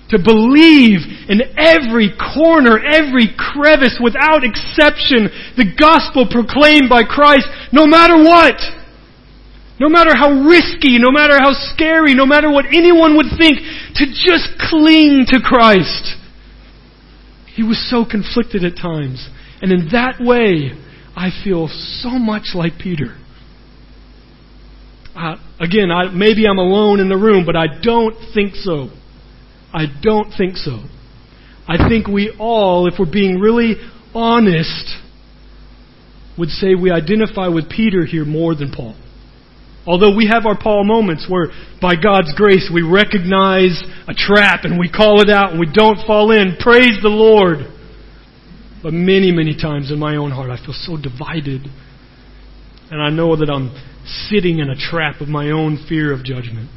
To 0.09 0.17
believe 0.17 1.05
in 1.29 1.53
every 1.53 2.15
corner, 2.17 2.81
every 2.81 3.29
crevice, 3.37 4.01
without 4.01 4.41
exception, 4.41 5.29
the 5.53 5.69
gospel 5.77 6.25
proclaimed 6.25 6.89
by 6.89 7.05
Christ, 7.05 7.45
no 7.69 7.85
matter 7.85 8.17
what. 8.17 8.57
No 9.79 9.89
matter 9.89 10.11
how 10.15 10.31
risky, 10.49 10.97
no 10.97 11.11
matter 11.11 11.37
how 11.39 11.53
scary, 11.73 12.15
no 12.15 12.25
matter 12.25 12.49
what 12.49 12.65
anyone 12.65 13.15
would 13.17 13.27
think, 13.37 13.59
to 13.95 14.05
just 14.05 14.57
cling 14.69 15.25
to 15.27 15.39
Christ. 15.43 16.15
He 17.53 17.63
was 17.63 17.77
so 17.89 18.05
conflicted 18.09 18.63
at 18.63 18.75
times. 18.75 19.29
And 19.61 19.71
in 19.71 19.89
that 19.91 20.19
way, 20.19 20.71
I 21.15 21.29
feel 21.43 21.67
so 21.67 22.09
much 22.09 22.49
like 22.53 22.73
Peter. 22.79 23.17
Uh, 25.15 25.35
again, 25.59 25.91
I, 25.91 26.09
maybe 26.09 26.47
I'm 26.47 26.59
alone 26.59 26.99
in 26.99 27.09
the 27.09 27.17
room, 27.17 27.45
but 27.45 27.55
I 27.55 27.65
don't 27.81 28.15
think 28.33 28.55
so. 28.55 28.89
I 29.73 29.85
don't 30.01 30.31
think 30.37 30.57
so. 30.57 30.83
I 31.67 31.89
think 31.89 32.07
we 32.07 32.35
all, 32.39 32.87
if 32.87 32.95
we're 32.99 33.11
being 33.11 33.39
really 33.39 33.75
honest, 34.13 34.95
would 36.37 36.49
say 36.49 36.75
we 36.75 36.91
identify 36.91 37.47
with 37.47 37.69
Peter 37.69 38.05
here 38.05 38.25
more 38.25 38.55
than 38.55 38.71
Paul. 38.71 38.95
Although 39.87 40.13
we 40.13 40.27
have 40.27 40.45
our 40.45 40.57
Paul 40.57 40.83
moments 40.83 41.25
where, 41.29 41.47
by 41.81 41.95
God's 41.95 42.33
grace, 42.35 42.69
we 42.71 42.81
recognize 42.81 43.81
a 44.07 44.13
trap 44.13 44.65
and 44.65 44.77
we 44.77 44.91
call 44.91 45.21
it 45.21 45.29
out 45.29 45.51
and 45.51 45.59
we 45.59 45.71
don't 45.71 46.05
fall 46.05 46.31
in. 46.31 46.57
Praise 46.59 46.99
the 47.01 47.07
Lord. 47.07 47.59
But 48.83 48.91
many, 48.93 49.31
many 49.31 49.55
times 49.55 49.89
in 49.89 49.97
my 49.97 50.17
own 50.17 50.31
heart, 50.31 50.51
I 50.51 50.57
feel 50.57 50.75
so 50.75 50.97
divided. 50.97 51.61
And 52.91 53.01
I 53.01 53.09
know 53.09 53.37
that 53.37 53.49
I'm 53.49 53.71
sitting 54.29 54.59
in 54.59 54.69
a 54.69 54.75
trap 54.75 55.21
of 55.21 55.29
my 55.29 55.51
own 55.51 55.85
fear 55.87 56.11
of 56.11 56.23
judgment. 56.23 56.69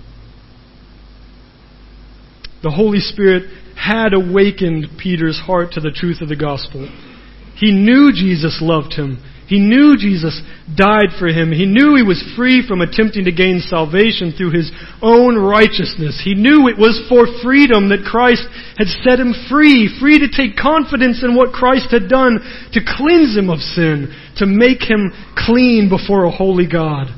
The 2.62 2.70
Holy 2.70 3.00
Spirit 3.00 3.50
had 3.76 4.12
awakened 4.12 4.86
Peter's 5.02 5.38
heart 5.38 5.72
to 5.72 5.80
the 5.80 5.90
truth 5.90 6.20
of 6.20 6.28
the 6.28 6.36
gospel. 6.36 6.88
He 7.56 7.72
knew 7.72 8.12
Jesus 8.12 8.58
loved 8.61 8.92
him. 8.92 9.22
He 9.51 9.59
knew 9.59 9.98
Jesus 9.98 10.40
died 10.78 11.11
for 11.18 11.26
him. 11.26 11.51
He 11.51 11.66
knew 11.66 11.98
he 11.98 12.07
was 12.07 12.22
free 12.38 12.62
from 12.62 12.80
attempting 12.80 13.24
to 13.24 13.34
gain 13.34 13.59
salvation 13.59 14.30
through 14.30 14.55
his 14.55 14.70
own 15.03 15.34
righteousness. 15.34 16.22
He 16.22 16.38
knew 16.38 16.70
it 16.70 16.78
was 16.78 17.03
for 17.11 17.26
freedom 17.42 17.90
that 17.90 18.07
Christ 18.07 18.46
had 18.78 18.86
set 19.03 19.18
him 19.18 19.34
free, 19.51 19.90
free 19.98 20.22
to 20.22 20.30
take 20.30 20.55
confidence 20.55 21.26
in 21.26 21.34
what 21.34 21.51
Christ 21.51 21.90
had 21.90 22.07
done 22.07 22.38
to 22.78 22.86
cleanse 22.94 23.34
him 23.34 23.51
of 23.51 23.59
sin, 23.59 24.14
to 24.38 24.46
make 24.46 24.86
him 24.86 25.11
clean 25.34 25.90
before 25.90 26.30
a 26.30 26.30
holy 26.30 26.70
God. 26.70 27.11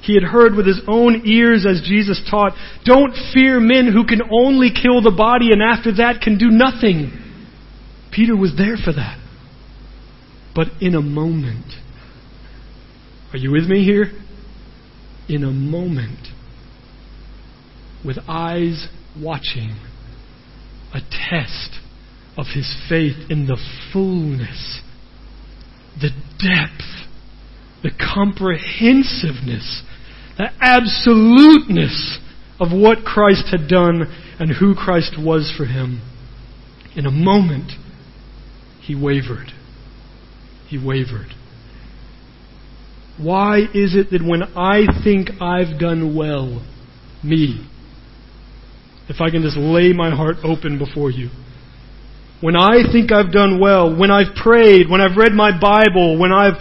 He 0.00 0.14
had 0.14 0.24
heard 0.24 0.56
with 0.56 0.66
his 0.66 0.80
own 0.88 1.28
ears 1.28 1.66
as 1.68 1.84
Jesus 1.84 2.16
taught, 2.30 2.56
Don't 2.88 3.12
fear 3.34 3.60
men 3.60 3.92
who 3.92 4.08
can 4.08 4.24
only 4.32 4.72
kill 4.72 5.04
the 5.04 5.12
body 5.12 5.52
and 5.52 5.60
after 5.60 5.92
that 6.00 6.24
can 6.24 6.38
do 6.38 6.48
nothing. 6.48 7.12
Peter 8.10 8.34
was 8.34 8.56
there 8.56 8.80
for 8.82 8.92
that. 8.96 9.20
But 10.54 10.68
in 10.80 10.94
a 10.94 11.02
moment, 11.02 11.66
are 13.32 13.38
you 13.38 13.50
with 13.50 13.64
me 13.64 13.84
here? 13.84 14.12
In 15.28 15.42
a 15.42 15.50
moment, 15.50 16.28
with 18.04 18.18
eyes 18.28 18.88
watching, 19.20 19.76
a 20.92 21.00
test 21.00 21.80
of 22.36 22.46
his 22.54 22.76
faith 22.88 23.30
in 23.30 23.46
the 23.46 23.58
fullness, 23.92 24.80
the 26.00 26.10
depth, 26.38 26.84
the 27.82 27.90
comprehensiveness 27.90 29.82
the 30.36 30.50
absoluteness 30.60 32.18
of 32.58 32.72
what 32.72 33.04
Christ 33.04 33.46
had 33.50 33.68
done 33.68 34.02
and 34.38 34.50
who 34.58 34.74
Christ 34.74 35.16
was 35.18 35.52
for 35.56 35.64
him. 35.64 36.02
In 36.96 37.06
a 37.06 37.10
moment, 37.10 37.72
he 38.80 38.94
wavered. 38.94 39.52
He 40.68 40.78
wavered. 40.78 41.34
Why 43.18 43.58
is 43.72 43.94
it 43.94 44.10
that 44.10 44.22
when 44.24 44.42
I 44.56 44.86
think 45.04 45.40
I've 45.40 45.78
done 45.78 46.16
well, 46.16 46.64
me, 47.22 47.66
if 49.08 49.20
I 49.20 49.30
can 49.30 49.42
just 49.42 49.56
lay 49.56 49.92
my 49.92 50.10
heart 50.10 50.36
open 50.42 50.78
before 50.78 51.10
you, 51.10 51.30
when 52.40 52.56
I 52.56 52.82
think 52.92 53.12
I've 53.12 53.32
done 53.32 53.60
well, 53.60 53.96
when 53.96 54.10
I've 54.10 54.34
prayed, 54.34 54.90
when 54.90 55.00
I've 55.00 55.16
read 55.16 55.32
my 55.32 55.58
Bible, 55.58 56.18
when 56.18 56.32
I've 56.32 56.58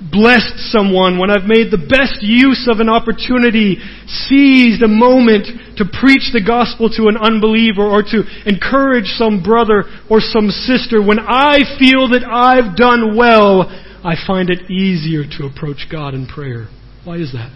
blessed 0.00 0.70
someone, 0.70 1.18
when 1.18 1.30
I've 1.30 1.48
made 1.48 1.72
the 1.72 1.80
best 1.80 2.20
use 2.20 2.68
of 2.70 2.80
an 2.80 2.88
opportunity, 2.88 3.80
seized 4.28 4.82
a 4.82 4.88
moment 4.88 5.78
to 5.78 5.84
preach 5.88 6.32
the 6.32 6.44
gospel 6.44 6.90
to 6.96 7.08
an 7.08 7.16
unbeliever 7.16 7.84
or 7.84 8.02
to 8.02 8.22
encourage 8.44 9.16
some 9.16 9.42
brother 9.42 9.84
or 10.10 10.20
some 10.20 10.50
sister, 10.50 11.00
when 11.00 11.18
I 11.18 11.64
feel 11.78 12.12
that 12.12 12.24
I've 12.28 12.76
done 12.76 13.16
well, 13.16 13.68
I 14.04 14.14
find 14.26 14.50
it 14.50 14.70
easier 14.70 15.24
to 15.38 15.46
approach 15.46 15.88
God 15.90 16.14
in 16.14 16.26
prayer. 16.26 16.68
Why 17.04 17.16
is 17.16 17.32
that? 17.32 17.50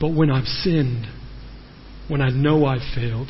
But 0.00 0.14
when 0.14 0.30
I've 0.30 0.46
sinned, 0.46 1.06
when 2.08 2.20
I 2.20 2.30
know 2.30 2.64
I've 2.64 2.94
failed, 2.94 3.28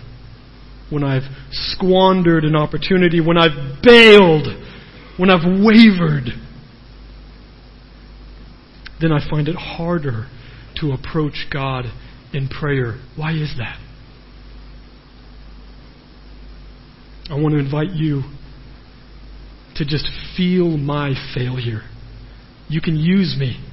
when 0.91 1.05
I've 1.05 1.31
squandered 1.51 2.45
an 2.45 2.57
opportunity, 2.57 3.21
when 3.21 3.39
I've 3.39 3.83
bailed, 3.83 4.47
when 5.17 5.31
I've 5.31 5.45
wavered, 5.45 6.31
then 9.01 9.13
I 9.13 9.29
find 9.29 9.49
it 9.49 9.57
harder 9.57 10.27
to 10.81 10.93
approach 10.93 11.47
God 11.53 11.87
in 12.33 12.49
prayer. 12.49 13.01
Why 13.17 13.33
is 13.33 13.55
that? 13.59 13.79
I 17.31 17.35
want 17.35 17.55
to 17.55 17.59
invite 17.59 17.91
you 17.91 18.23
to 19.77 19.85
just 19.85 20.09
feel 20.37 20.77
my 20.77 21.15
failure. 21.35 21.83
You 22.69 22.81
can 22.81 22.97
use 22.97 23.37
me. 23.39 23.65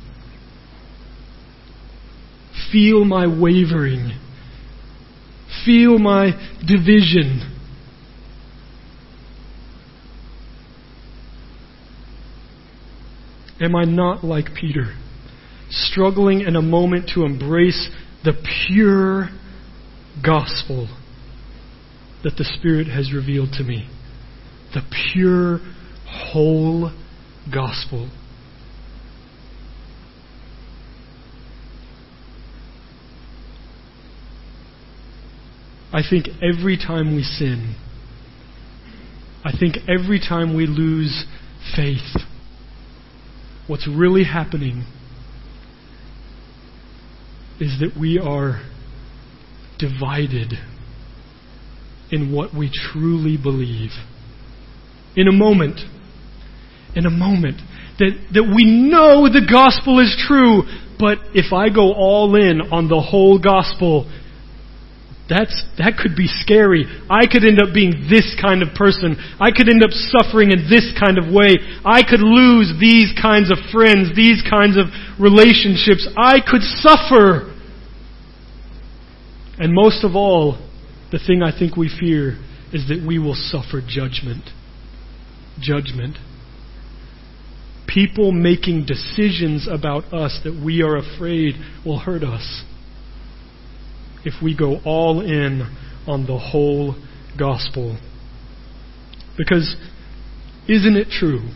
Feel 2.72 3.04
my 3.04 3.28
wavering. 3.28 4.12
Feel 5.66 5.98
my 5.98 6.32
division. 6.66 7.54
Am 13.60 13.76
I 13.76 13.86
not 13.86 14.24
like 14.24 14.54
Peter? 14.54 14.94
Struggling 15.70 16.42
in 16.42 16.56
a 16.56 16.62
moment 16.62 17.12
to 17.14 17.24
embrace 17.24 17.90
the 18.24 18.34
pure 18.68 19.30
gospel 20.24 20.88
that 22.24 22.34
the 22.38 22.44
Spirit 22.44 22.88
has 22.88 23.14
revealed 23.14 23.52
to 23.54 23.64
me. 23.64 23.90
The 24.74 24.82
pure, 25.14 25.60
whole 26.06 26.92
gospel. 27.54 28.10
I 35.94 36.02
think 36.08 36.28
every 36.42 36.78
time 36.78 37.16
we 37.16 37.24
sin, 37.24 37.76
I 39.44 39.52
think 39.58 39.78
every 39.88 40.20
time 40.20 40.56
we 40.56 40.68
lose 40.68 41.26
faith, 41.76 42.22
what's 43.68 43.88
really 43.88 44.26
happening 44.26 44.86
is 47.60 47.80
that 47.80 48.00
we 48.00 48.20
are 48.20 48.62
divided 49.80 50.54
in 52.12 52.32
what 52.34 52.54
we 52.54 52.70
truly 52.72 53.38
believe. 53.38 53.92
In 55.16 55.28
a 55.28 55.32
moment, 55.32 55.80
in 56.96 57.06
a 57.06 57.10
moment, 57.10 57.62
that, 58.00 58.12
that 58.34 58.54
we 58.56 58.66
know 58.66 59.28
the 59.28 59.46
gospel 59.50 60.00
is 60.00 60.16
true, 60.28 60.64
but 61.00 61.18
if 61.34 61.54
I 61.54 61.70
go 61.70 61.94
all 61.94 62.36
in 62.36 62.62
on 62.72 62.88
the 62.88 63.02
whole 63.02 63.40
gospel, 63.40 64.10
that's, 65.30 65.64
that 65.78 66.00
could 66.00 66.16
be 66.16 66.28
scary. 66.28 66.86
I 67.10 67.28
could 67.28 67.44
end 67.44 67.60
up 67.60 67.74
being 67.74 68.08
this 68.10 68.36
kind 68.40 68.64
of 68.64 68.74
person. 68.76 69.20
I 69.40 69.52
could 69.52 69.68
end 69.68 69.84
up 69.84 69.92
suffering 69.92 70.52
in 70.52 70.72
this 70.72 70.88
kind 70.96 71.20
of 71.20 71.28
way. 71.28 71.60
I 71.84 72.02
could 72.08 72.24
lose 72.24 72.72
these 72.80 73.12
kinds 73.20 73.52
of 73.52 73.58
friends, 73.72 74.16
these 74.16 74.42
kinds 74.50 74.80
of 74.80 74.88
relationships. 75.20 76.08
I 76.16 76.40
could 76.40 76.64
suffer. 76.64 77.54
And 79.60 79.74
most 79.76 80.06
of 80.06 80.16
all, 80.16 80.64
the 81.12 81.20
thing 81.20 81.44
I 81.44 81.52
think 81.52 81.76
we 81.76 81.92
fear 81.92 82.40
is 82.72 82.88
that 82.88 83.04
we 83.06 83.20
will 83.20 83.36
suffer 83.36 83.82
judgment. 83.84 84.48
Judgment. 85.60 86.16
People 87.86 88.32
making 88.32 88.86
decisions 88.86 89.68
about 89.70 90.14
us 90.14 90.40
that 90.46 90.56
we 90.64 90.82
are 90.84 90.96
afraid 90.96 91.56
will 91.86 92.00
hurt 92.00 92.24
us 92.24 92.64
if 94.28 94.44
we 94.44 94.56
go 94.56 94.80
all 94.84 95.22
in 95.22 95.62
on 96.06 96.26
the 96.28 96.38
whole 96.38 96.96
gospel. 97.40 97.98
Because 99.38 99.78
isn't 100.68 100.98
it 100.98 101.08
true 101.10 101.50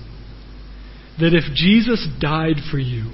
that 1.19 1.33
if 1.33 1.53
Jesus 1.53 2.07
died 2.19 2.63
for 2.71 2.79
you, 2.79 3.11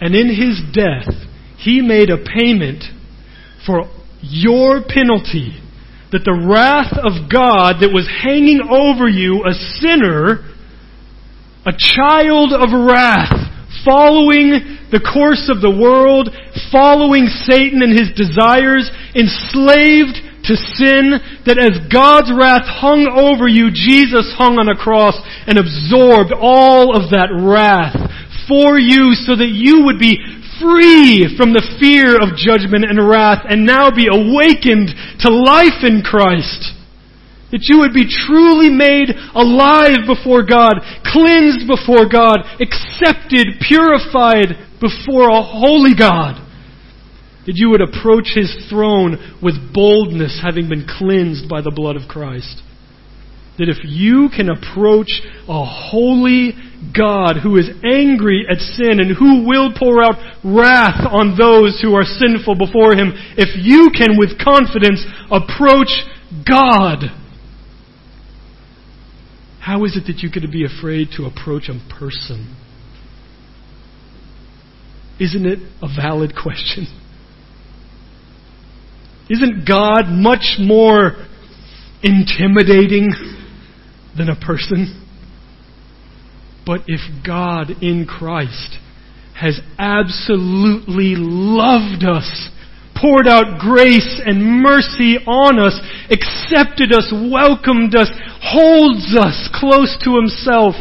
and 0.00 0.14
in 0.14 0.28
his 0.28 0.62
death, 0.72 1.12
he 1.58 1.82
made 1.82 2.10
a 2.10 2.16
payment 2.16 2.84
for 3.66 3.90
your 4.22 4.82
penalty, 4.86 5.60
that 6.12 6.24
the 6.24 6.46
wrath 6.48 6.94
of 6.96 7.30
God 7.30 7.82
that 7.82 7.90
was 7.92 8.08
hanging 8.22 8.60
over 8.70 9.08
you, 9.08 9.44
a 9.44 9.52
sinner, 9.52 10.46
a 11.66 11.72
child 11.76 12.52
of 12.52 12.70
wrath, 12.72 13.39
following 13.84 14.78
the 14.90 15.02
course 15.02 15.46
of 15.46 15.62
the 15.62 15.70
world, 15.70 16.28
following 16.72 17.30
Satan 17.46 17.82
and 17.82 17.94
his 17.94 18.10
desires, 18.12 18.90
enslaved 19.14 20.18
to 20.50 20.54
sin, 20.56 21.20
that 21.46 21.60
as 21.60 21.78
God's 21.92 22.32
wrath 22.32 22.66
hung 22.66 23.06
over 23.06 23.46
you, 23.46 23.70
Jesus 23.70 24.32
hung 24.34 24.58
on 24.58 24.68
a 24.68 24.78
cross 24.78 25.14
and 25.46 25.58
absorbed 25.58 26.32
all 26.32 26.96
of 26.96 27.12
that 27.12 27.30
wrath 27.30 27.94
for 28.48 28.80
you 28.80 29.14
so 29.14 29.36
that 29.36 29.52
you 29.52 29.86
would 29.86 30.00
be 30.00 30.18
free 30.58 31.30
from 31.38 31.54
the 31.54 31.64
fear 31.78 32.18
of 32.18 32.36
judgment 32.36 32.84
and 32.84 32.98
wrath 32.98 33.46
and 33.48 33.64
now 33.64 33.90
be 33.90 34.10
awakened 34.10 34.90
to 35.22 35.30
life 35.30 35.86
in 35.86 36.02
Christ. 36.02 36.79
That 37.50 37.66
you 37.66 37.78
would 37.82 37.92
be 37.92 38.06
truly 38.06 38.70
made 38.70 39.10
alive 39.34 40.06
before 40.06 40.46
God, 40.46 40.78
cleansed 41.02 41.66
before 41.66 42.06
God, 42.06 42.46
accepted, 42.62 43.58
purified 43.58 44.54
before 44.78 45.28
a 45.28 45.42
holy 45.42 45.98
God. 45.98 46.38
That 47.46 47.58
you 47.58 47.70
would 47.70 47.82
approach 47.82 48.38
His 48.38 48.54
throne 48.70 49.18
with 49.42 49.74
boldness, 49.74 50.38
having 50.42 50.68
been 50.68 50.86
cleansed 50.86 51.48
by 51.48 51.60
the 51.60 51.74
blood 51.74 51.96
of 51.96 52.06
Christ. 52.06 52.62
That 53.58 53.68
if 53.68 53.82
you 53.82 54.30
can 54.30 54.48
approach 54.48 55.20
a 55.44 55.64
holy 55.66 56.54
God 56.96 57.42
who 57.42 57.58
is 57.58 57.68
angry 57.84 58.46
at 58.48 58.62
sin 58.62 59.02
and 59.02 59.12
who 59.12 59.44
will 59.44 59.74
pour 59.76 60.00
out 60.00 60.16
wrath 60.40 61.04
on 61.04 61.36
those 61.36 61.82
who 61.82 61.92
are 61.92 62.06
sinful 62.06 62.54
before 62.56 62.94
Him, 62.94 63.12
if 63.36 63.58
you 63.58 63.90
can 63.90 64.16
with 64.16 64.38
confidence 64.38 65.04
approach 65.28 65.92
God, 66.46 67.10
how 69.70 69.84
is 69.84 69.96
it 69.96 70.08
that 70.08 70.18
you 70.18 70.28
could 70.28 70.50
be 70.50 70.64
afraid 70.64 71.10
to 71.16 71.26
approach 71.26 71.68
a 71.68 71.94
person? 71.94 72.56
Isn't 75.20 75.46
it 75.46 75.60
a 75.80 75.86
valid 75.86 76.32
question? 76.34 76.88
Isn't 79.30 79.64
God 79.68 80.06
much 80.08 80.56
more 80.58 81.12
intimidating 82.02 83.10
than 84.18 84.28
a 84.28 84.34
person? 84.34 85.06
But 86.66 86.80
if 86.88 87.24
God 87.24 87.70
in 87.80 88.06
Christ 88.06 88.76
has 89.40 89.60
absolutely 89.78 91.14
loved 91.16 92.02
us 92.02 92.48
poured 93.00 93.26
out 93.26 93.58
grace 93.58 94.20
and 94.24 94.62
mercy 94.62 95.16
on 95.26 95.58
us, 95.58 95.78
accepted 96.10 96.92
us, 96.92 97.12
welcomed 97.12 97.94
us, 97.94 98.10
holds 98.42 99.16
us 99.16 99.48
close 99.54 99.96
to 100.04 100.16
himself, 100.16 100.74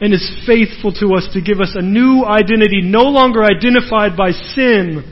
and 0.00 0.12
is 0.12 0.44
faithful 0.46 0.92
to 0.92 1.14
us 1.14 1.28
to 1.32 1.40
give 1.40 1.60
us 1.60 1.72
a 1.74 1.82
new 1.82 2.24
identity, 2.24 2.82
no 2.82 3.04
longer 3.04 3.42
identified 3.42 4.16
by 4.16 4.30
sin, 4.30 5.02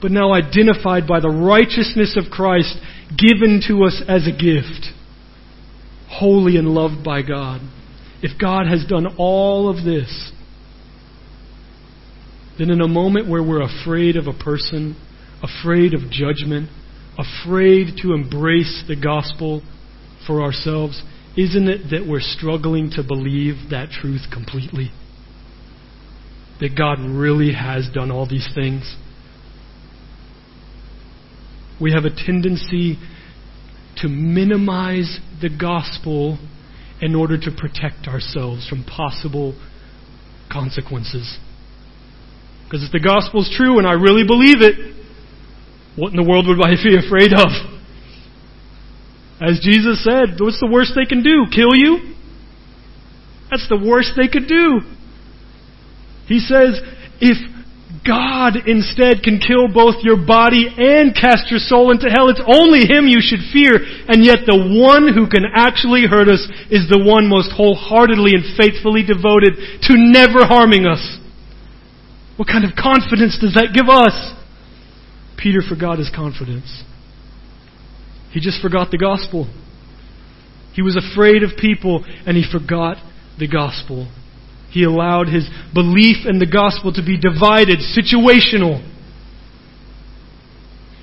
but 0.00 0.10
now 0.10 0.32
identified 0.32 1.06
by 1.06 1.18
the 1.20 1.30
righteousness 1.30 2.16
of 2.16 2.30
Christ 2.30 2.76
given 3.16 3.62
to 3.68 3.84
us 3.84 4.02
as 4.08 4.26
a 4.26 4.32
gift, 4.32 4.86
holy 6.08 6.56
and 6.56 6.68
loved 6.68 7.04
by 7.04 7.22
God. 7.22 7.60
If 8.22 8.38
God 8.40 8.66
has 8.66 8.84
done 8.86 9.16
all 9.18 9.68
of 9.68 9.84
this, 9.84 10.30
then 12.58 12.70
in 12.70 12.80
a 12.80 12.88
moment 12.88 13.28
where 13.28 13.42
we're 13.42 13.62
afraid 13.62 14.16
of 14.16 14.26
a 14.26 14.32
person, 14.32 14.96
afraid 15.42 15.94
of 15.94 16.10
judgment, 16.10 16.70
afraid 17.18 17.96
to 18.02 18.12
embrace 18.12 18.84
the 18.88 18.96
gospel 18.96 19.62
for 20.26 20.42
ourselves, 20.42 21.02
isn't 21.36 21.68
it 21.68 21.90
that 21.90 22.06
we're 22.06 22.20
struggling 22.20 22.90
to 22.90 23.02
believe 23.02 23.70
that 23.70 23.90
truth 23.90 24.22
completely? 24.32 24.90
That 26.60 26.76
God 26.76 26.98
really 27.00 27.52
has 27.54 27.88
done 27.92 28.10
all 28.10 28.28
these 28.28 28.48
things? 28.54 28.96
We 31.80 31.92
have 31.92 32.04
a 32.04 32.14
tendency 32.14 32.98
to 33.96 34.08
minimize 34.08 35.18
the 35.40 35.50
gospel 35.50 36.38
in 37.00 37.14
order 37.16 37.36
to 37.36 37.50
protect 37.50 38.06
ourselves 38.06 38.68
from 38.68 38.84
possible 38.84 39.58
consequences. 40.52 41.38
Because 42.64 42.84
if 42.84 42.92
the 42.92 43.00
gospel's 43.00 43.52
true 43.54 43.78
and 43.78 43.86
I 43.86 43.94
really 43.94 44.24
believe 44.24 44.62
it, 44.62 45.01
what 45.96 46.10
in 46.10 46.16
the 46.16 46.28
world 46.28 46.46
would 46.48 46.60
I 46.62 46.74
be 46.76 46.96
afraid 46.96 47.32
of? 47.32 47.50
As 49.42 49.60
Jesus 49.60 50.04
said, 50.04 50.38
what's 50.38 50.60
the 50.60 50.70
worst 50.70 50.92
they 50.94 51.04
can 51.04 51.22
do? 51.22 51.50
Kill 51.50 51.74
you? 51.74 52.14
That's 53.50 53.68
the 53.68 53.76
worst 53.76 54.14
they 54.16 54.28
could 54.28 54.48
do. 54.48 54.80
He 56.30 56.38
says, 56.38 56.80
if 57.20 57.36
God 58.06 58.56
instead 58.66 59.22
can 59.22 59.38
kill 59.38 59.68
both 59.68 60.02
your 60.02 60.16
body 60.16 60.66
and 60.66 61.14
cast 61.14 61.50
your 61.52 61.60
soul 61.60 61.92
into 61.92 62.08
hell, 62.08 62.32
it's 62.32 62.42
only 62.42 62.88
Him 62.88 63.06
you 63.06 63.20
should 63.20 63.44
fear. 63.52 63.78
And 64.08 64.24
yet 64.24 64.48
the 64.48 64.56
one 64.56 65.12
who 65.12 65.28
can 65.28 65.44
actually 65.44 66.08
hurt 66.08 66.26
us 66.26 66.42
is 66.72 66.88
the 66.88 66.98
one 66.98 67.28
most 67.28 67.52
wholeheartedly 67.52 68.32
and 68.34 68.56
faithfully 68.56 69.04
devoted 69.04 69.54
to 69.86 69.92
never 69.94 70.42
harming 70.48 70.86
us. 70.86 71.02
What 72.40 72.48
kind 72.48 72.64
of 72.64 72.72
confidence 72.74 73.38
does 73.38 73.54
that 73.54 73.70
give 73.76 73.86
us? 73.86 74.14
Peter 75.42 75.60
forgot 75.66 75.98
his 75.98 76.10
confidence. 76.14 76.84
He 78.30 78.40
just 78.40 78.62
forgot 78.62 78.90
the 78.90 78.98
gospel. 78.98 79.52
He 80.72 80.82
was 80.82 80.96
afraid 80.96 81.42
of 81.42 81.56
people 81.58 82.04
and 82.26 82.36
he 82.36 82.44
forgot 82.50 82.96
the 83.38 83.48
gospel. 83.48 84.10
He 84.70 84.84
allowed 84.84 85.28
his 85.28 85.48
belief 85.74 86.24
in 86.24 86.38
the 86.38 86.46
gospel 86.46 86.92
to 86.94 87.04
be 87.04 87.18
divided, 87.18 87.80
situational. 87.80 88.80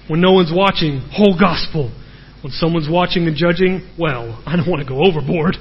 When 0.07 0.21
no 0.21 0.31
one's 0.31 0.51
watching, 0.51 1.01
whole 1.11 1.37
gospel. 1.39 1.93
When 2.41 2.51
someone's 2.53 2.89
watching 2.89 3.27
and 3.27 3.35
judging, 3.35 3.87
well, 3.99 4.41
I 4.47 4.55
don't 4.55 4.69
want 4.69 4.81
to 4.81 4.89
go 4.89 5.03
overboard. 5.05 5.57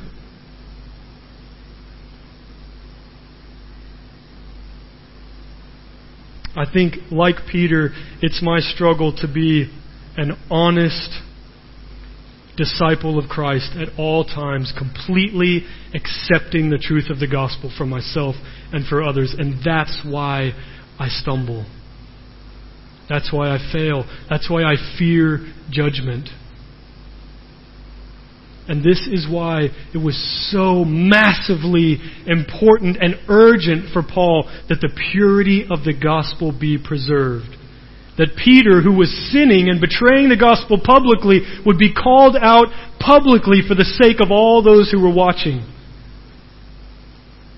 I 6.58 6.64
think, 6.70 6.94
like 7.12 7.36
Peter, 7.50 7.90
it's 8.20 8.42
my 8.42 8.58
struggle 8.58 9.14
to 9.18 9.32
be 9.32 9.70
an 10.16 10.32
honest 10.50 11.08
disciple 12.56 13.16
of 13.16 13.30
Christ 13.30 13.76
at 13.76 13.96
all 13.96 14.24
times, 14.24 14.72
completely 14.76 15.64
accepting 15.94 16.70
the 16.70 16.78
truth 16.78 17.10
of 17.10 17.20
the 17.20 17.28
gospel 17.28 17.72
for 17.78 17.86
myself 17.86 18.34
and 18.72 18.84
for 18.84 19.04
others. 19.04 19.36
And 19.38 19.62
that's 19.64 20.02
why 20.04 20.50
I 20.98 21.06
stumble. 21.08 21.64
That's 23.08 23.32
why 23.32 23.54
I 23.54 23.58
fail. 23.72 24.04
That's 24.28 24.50
why 24.50 24.64
I 24.64 24.74
fear 24.98 25.46
judgment. 25.70 26.28
And 28.68 28.84
this 28.84 29.08
is 29.10 29.26
why 29.26 29.68
it 29.94 29.98
was 29.98 30.14
so 30.52 30.84
massively 30.84 31.96
important 32.26 32.98
and 33.00 33.16
urgent 33.26 33.94
for 33.94 34.02
Paul 34.02 34.44
that 34.68 34.82
the 34.82 34.92
purity 35.10 35.66
of 35.70 35.84
the 35.84 35.94
gospel 35.94 36.52
be 36.52 36.76
preserved. 36.76 37.56
That 38.18 38.36
Peter, 38.36 38.82
who 38.82 38.92
was 38.92 39.08
sinning 39.32 39.70
and 39.70 39.80
betraying 39.80 40.28
the 40.28 40.36
gospel 40.36 40.76
publicly, 40.84 41.40
would 41.64 41.78
be 41.78 41.94
called 41.94 42.36
out 42.36 42.66
publicly 43.00 43.62
for 43.66 43.74
the 43.74 43.88
sake 43.88 44.20
of 44.20 44.30
all 44.30 44.62
those 44.62 44.90
who 44.90 45.00
were 45.00 45.14
watching. 45.14 45.64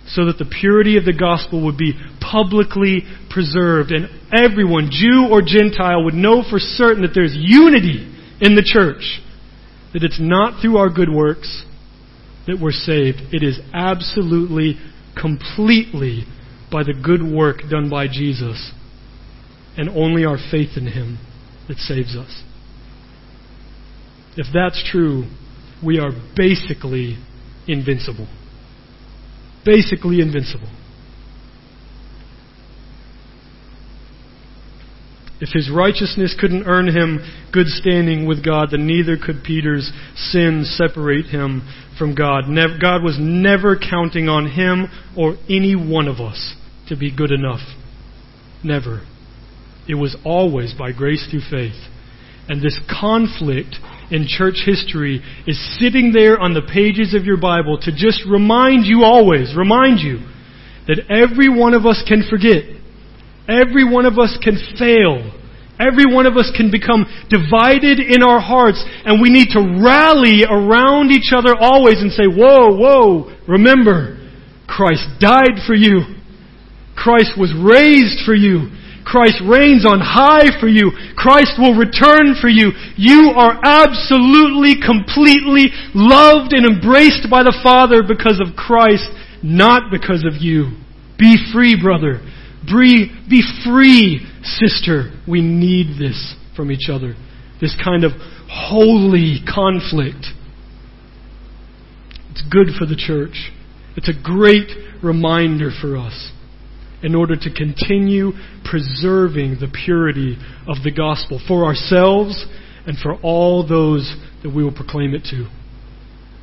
So 0.07 0.27
that 0.27 0.39
the 0.39 0.47
purity 0.47 0.97
of 0.97 1.05
the 1.05 1.17
gospel 1.17 1.65
would 1.65 1.79
be 1.79 1.99
publicly 2.21 3.03
preserved 3.31 3.91
and 3.91 4.07
everyone, 4.31 4.91
Jew 4.93 5.27
or 5.31 5.43
Gentile, 5.43 6.05
would 6.05 6.15
know 6.15 6.45
for 6.49 6.59
certain 6.61 7.03
that 7.03 7.15
there's 7.15 7.35
unity 7.35 8.07
in 8.41 8.55
the 8.55 8.63
church 8.63 9.23
that 9.93 10.03
it's 10.03 10.21
not 10.21 10.61
through 10.63 10.77
our 10.77 10.89
good 10.89 11.11
works 11.11 11.65
that 12.47 12.59
we're 12.61 12.71
saved. 12.71 13.19
It 13.33 13.43
is 13.43 13.59
absolutely, 13.73 14.77
completely 15.21 16.25
by 16.71 16.83
the 16.85 16.95
good 16.95 17.23
work 17.23 17.59
done 17.69 17.91
by 17.91 18.07
Jesus 18.07 18.73
and 19.77 19.89
only 19.89 20.25
our 20.25 20.39
faith 20.51 20.77
in 20.77 20.87
Him 20.87 21.19
that 21.69 21.79
saves 21.79 22.17
us. 22.17 22.43
If 24.37 24.47
that's 24.55 24.83
true, 24.91 25.25
we 25.85 25.99
are 25.99 26.11
basically 26.37 27.19
invincible. 27.67 28.29
Basically 29.65 30.21
invincible. 30.21 30.71
If 35.41 35.51
his 35.55 35.71
righteousness 35.71 36.37
couldn't 36.39 36.67
earn 36.67 36.87
him 36.87 37.21
good 37.51 37.67
standing 37.67 38.27
with 38.27 38.45
God, 38.45 38.69
then 38.73 38.87
neither 38.87 39.17
could 39.17 39.43
Peter's 39.43 39.91
sin 40.15 40.65
separate 40.65 41.27
him 41.27 41.67
from 41.99 42.15
God. 42.15 42.45
God 42.81 43.03
was 43.03 43.17
never 43.19 43.79
counting 43.79 44.29
on 44.29 44.51
him 44.51 44.89
or 45.17 45.37
any 45.49 45.75
one 45.75 46.09
of 46.09 46.21
us 46.21 46.55
to 46.89 46.97
be 46.97 47.15
good 47.15 47.31
enough. 47.31 47.61
Never. 48.63 49.07
It 49.89 49.95
was 49.95 50.15
always 50.25 50.75
by 50.75 50.93
grace 50.93 51.27
through 51.31 51.49
faith. 51.51 51.89
And 52.49 52.61
this 52.63 52.79
conflict 53.01 53.77
in 54.11 54.27
church 54.29 54.63
history 54.67 55.23
is 55.47 55.79
sitting 55.79 56.13
there 56.13 56.39
on 56.39 56.53
the 56.53 56.69
pages 56.71 57.15
of 57.15 57.25
your 57.25 57.39
Bible 57.39 57.79
to 57.83 57.93
just 57.93 58.25
remind 58.29 58.85
you 58.85 59.05
always, 59.05 59.55
remind 59.57 60.01
you 60.01 60.19
that 60.87 61.07
every 61.09 61.49
one 61.49 61.73
of 61.73 61.87
us 61.87 62.03
can 62.07 62.25
forget 62.29 62.65
Every 63.51 63.83
one 63.83 64.07
of 64.07 64.19
us 64.19 64.39
can 64.43 64.55
fail. 64.79 65.35
Every 65.81 66.07
one 66.07 66.27
of 66.27 66.37
us 66.37 66.53
can 66.55 66.71
become 66.71 67.09
divided 67.29 67.99
in 67.99 68.23
our 68.23 68.39
hearts, 68.39 68.85
and 69.05 69.21
we 69.21 69.31
need 69.31 69.49
to 69.57 69.81
rally 69.83 70.45
around 70.45 71.11
each 71.11 71.33
other 71.35 71.57
always 71.59 71.99
and 71.99 72.13
say, 72.13 72.29
Whoa, 72.29 72.77
whoa, 72.77 73.33
remember, 73.49 74.21
Christ 74.69 75.09
died 75.19 75.65
for 75.67 75.75
you. 75.75 76.21
Christ 76.95 77.33
was 77.35 77.51
raised 77.57 78.23
for 78.27 78.35
you. 78.35 78.71
Christ 79.09 79.41
reigns 79.43 79.89
on 79.89 79.99
high 79.99 80.53
for 80.61 80.69
you. 80.69 80.93
Christ 81.17 81.57
will 81.59 81.75
return 81.75 82.37
for 82.39 82.53
you. 82.53 82.71
You 82.95 83.33
are 83.35 83.59
absolutely, 83.65 84.77
completely 84.79 85.73
loved 85.97 86.53
and 86.53 86.69
embraced 86.69 87.27
by 87.31 87.43
the 87.43 87.57
Father 87.65 88.05
because 88.07 88.39
of 88.39 88.55
Christ, 88.55 89.09
not 89.43 89.91
because 89.91 90.23
of 90.29 90.39
you. 90.39 90.77
Be 91.19 91.41
free, 91.53 91.75
brother. 91.81 92.21
Be, 92.71 93.43
free, 93.65 94.27
sister. 94.43 95.13
We 95.29 95.43
need 95.43 95.99
this 95.99 96.35
from 96.57 96.71
each 96.71 96.89
other. 96.91 97.15
This 97.61 97.77
kind 97.83 98.05
of 98.05 98.13
holy 98.49 99.39
conflict. 99.53 100.27
It's 102.31 102.43
good 102.51 102.69
for 102.79 102.87
the 102.87 102.97
church. 102.97 103.53
It's 103.97 104.09
a 104.09 104.23
great 104.23 104.71
reminder 105.03 105.71
for 105.81 105.97
us 105.97 106.33
in 107.03 107.15
order 107.15 107.35
to 107.35 107.53
continue 107.53 108.33
preserving 108.65 109.57
the 109.61 109.73
purity 109.85 110.37
of 110.69 110.83
the 110.85 110.93
gospel 110.93 111.41
for 111.47 111.65
ourselves 111.65 112.47
and 112.87 112.97
for 112.99 113.15
all 113.23 113.67
those 113.67 114.15
that 114.43 114.55
we 114.55 114.63
will 114.63 114.75
proclaim 114.75 115.15
it 115.15 115.25
to. 115.25 115.49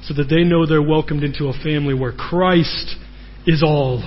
So 0.03 0.13
that 0.15 0.29
they 0.29 0.43
know 0.43 0.65
they're 0.65 0.81
welcomed 0.81 1.23
into 1.23 1.47
a 1.47 1.53
family 1.63 1.93
where 1.93 2.11
Christ 2.11 2.95
is 3.45 3.63
all 3.63 4.03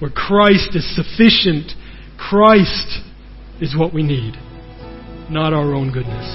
where 0.00 0.10
Christ 0.10 0.74
is 0.74 0.84
sufficient. 0.96 1.72
Christ 2.18 3.00
is 3.60 3.76
what 3.76 3.94
we 3.94 4.02
need, 4.02 4.34
not 5.30 5.52
our 5.52 5.72
own 5.72 5.92
goodness. 5.92 6.26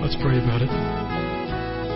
Let's 0.00 0.16
pray 0.16 0.38
about 0.38 0.62
it. 0.62 0.70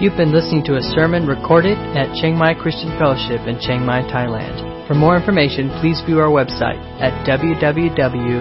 You've 0.03 0.17
been 0.17 0.33
listening 0.33 0.63
to 0.67 0.77
a 0.77 0.83
sermon 0.95 1.27
recorded 1.27 1.77
at 1.97 2.15
Chiang 2.15 2.37
Mai 2.39 2.55
Christian 2.55 2.97
Fellowship 2.99 3.49
in 3.49 3.59
Chiang 3.59 3.85
Mai, 3.85 4.03
Thailand. 4.03 4.87
For 4.87 4.95
more 4.95 5.17
information, 5.17 5.71
please 5.81 6.01
view 6.07 6.21
our 6.21 6.31
website 6.31 6.79
at 7.01 7.27
www.ccfth.org. 7.27 8.39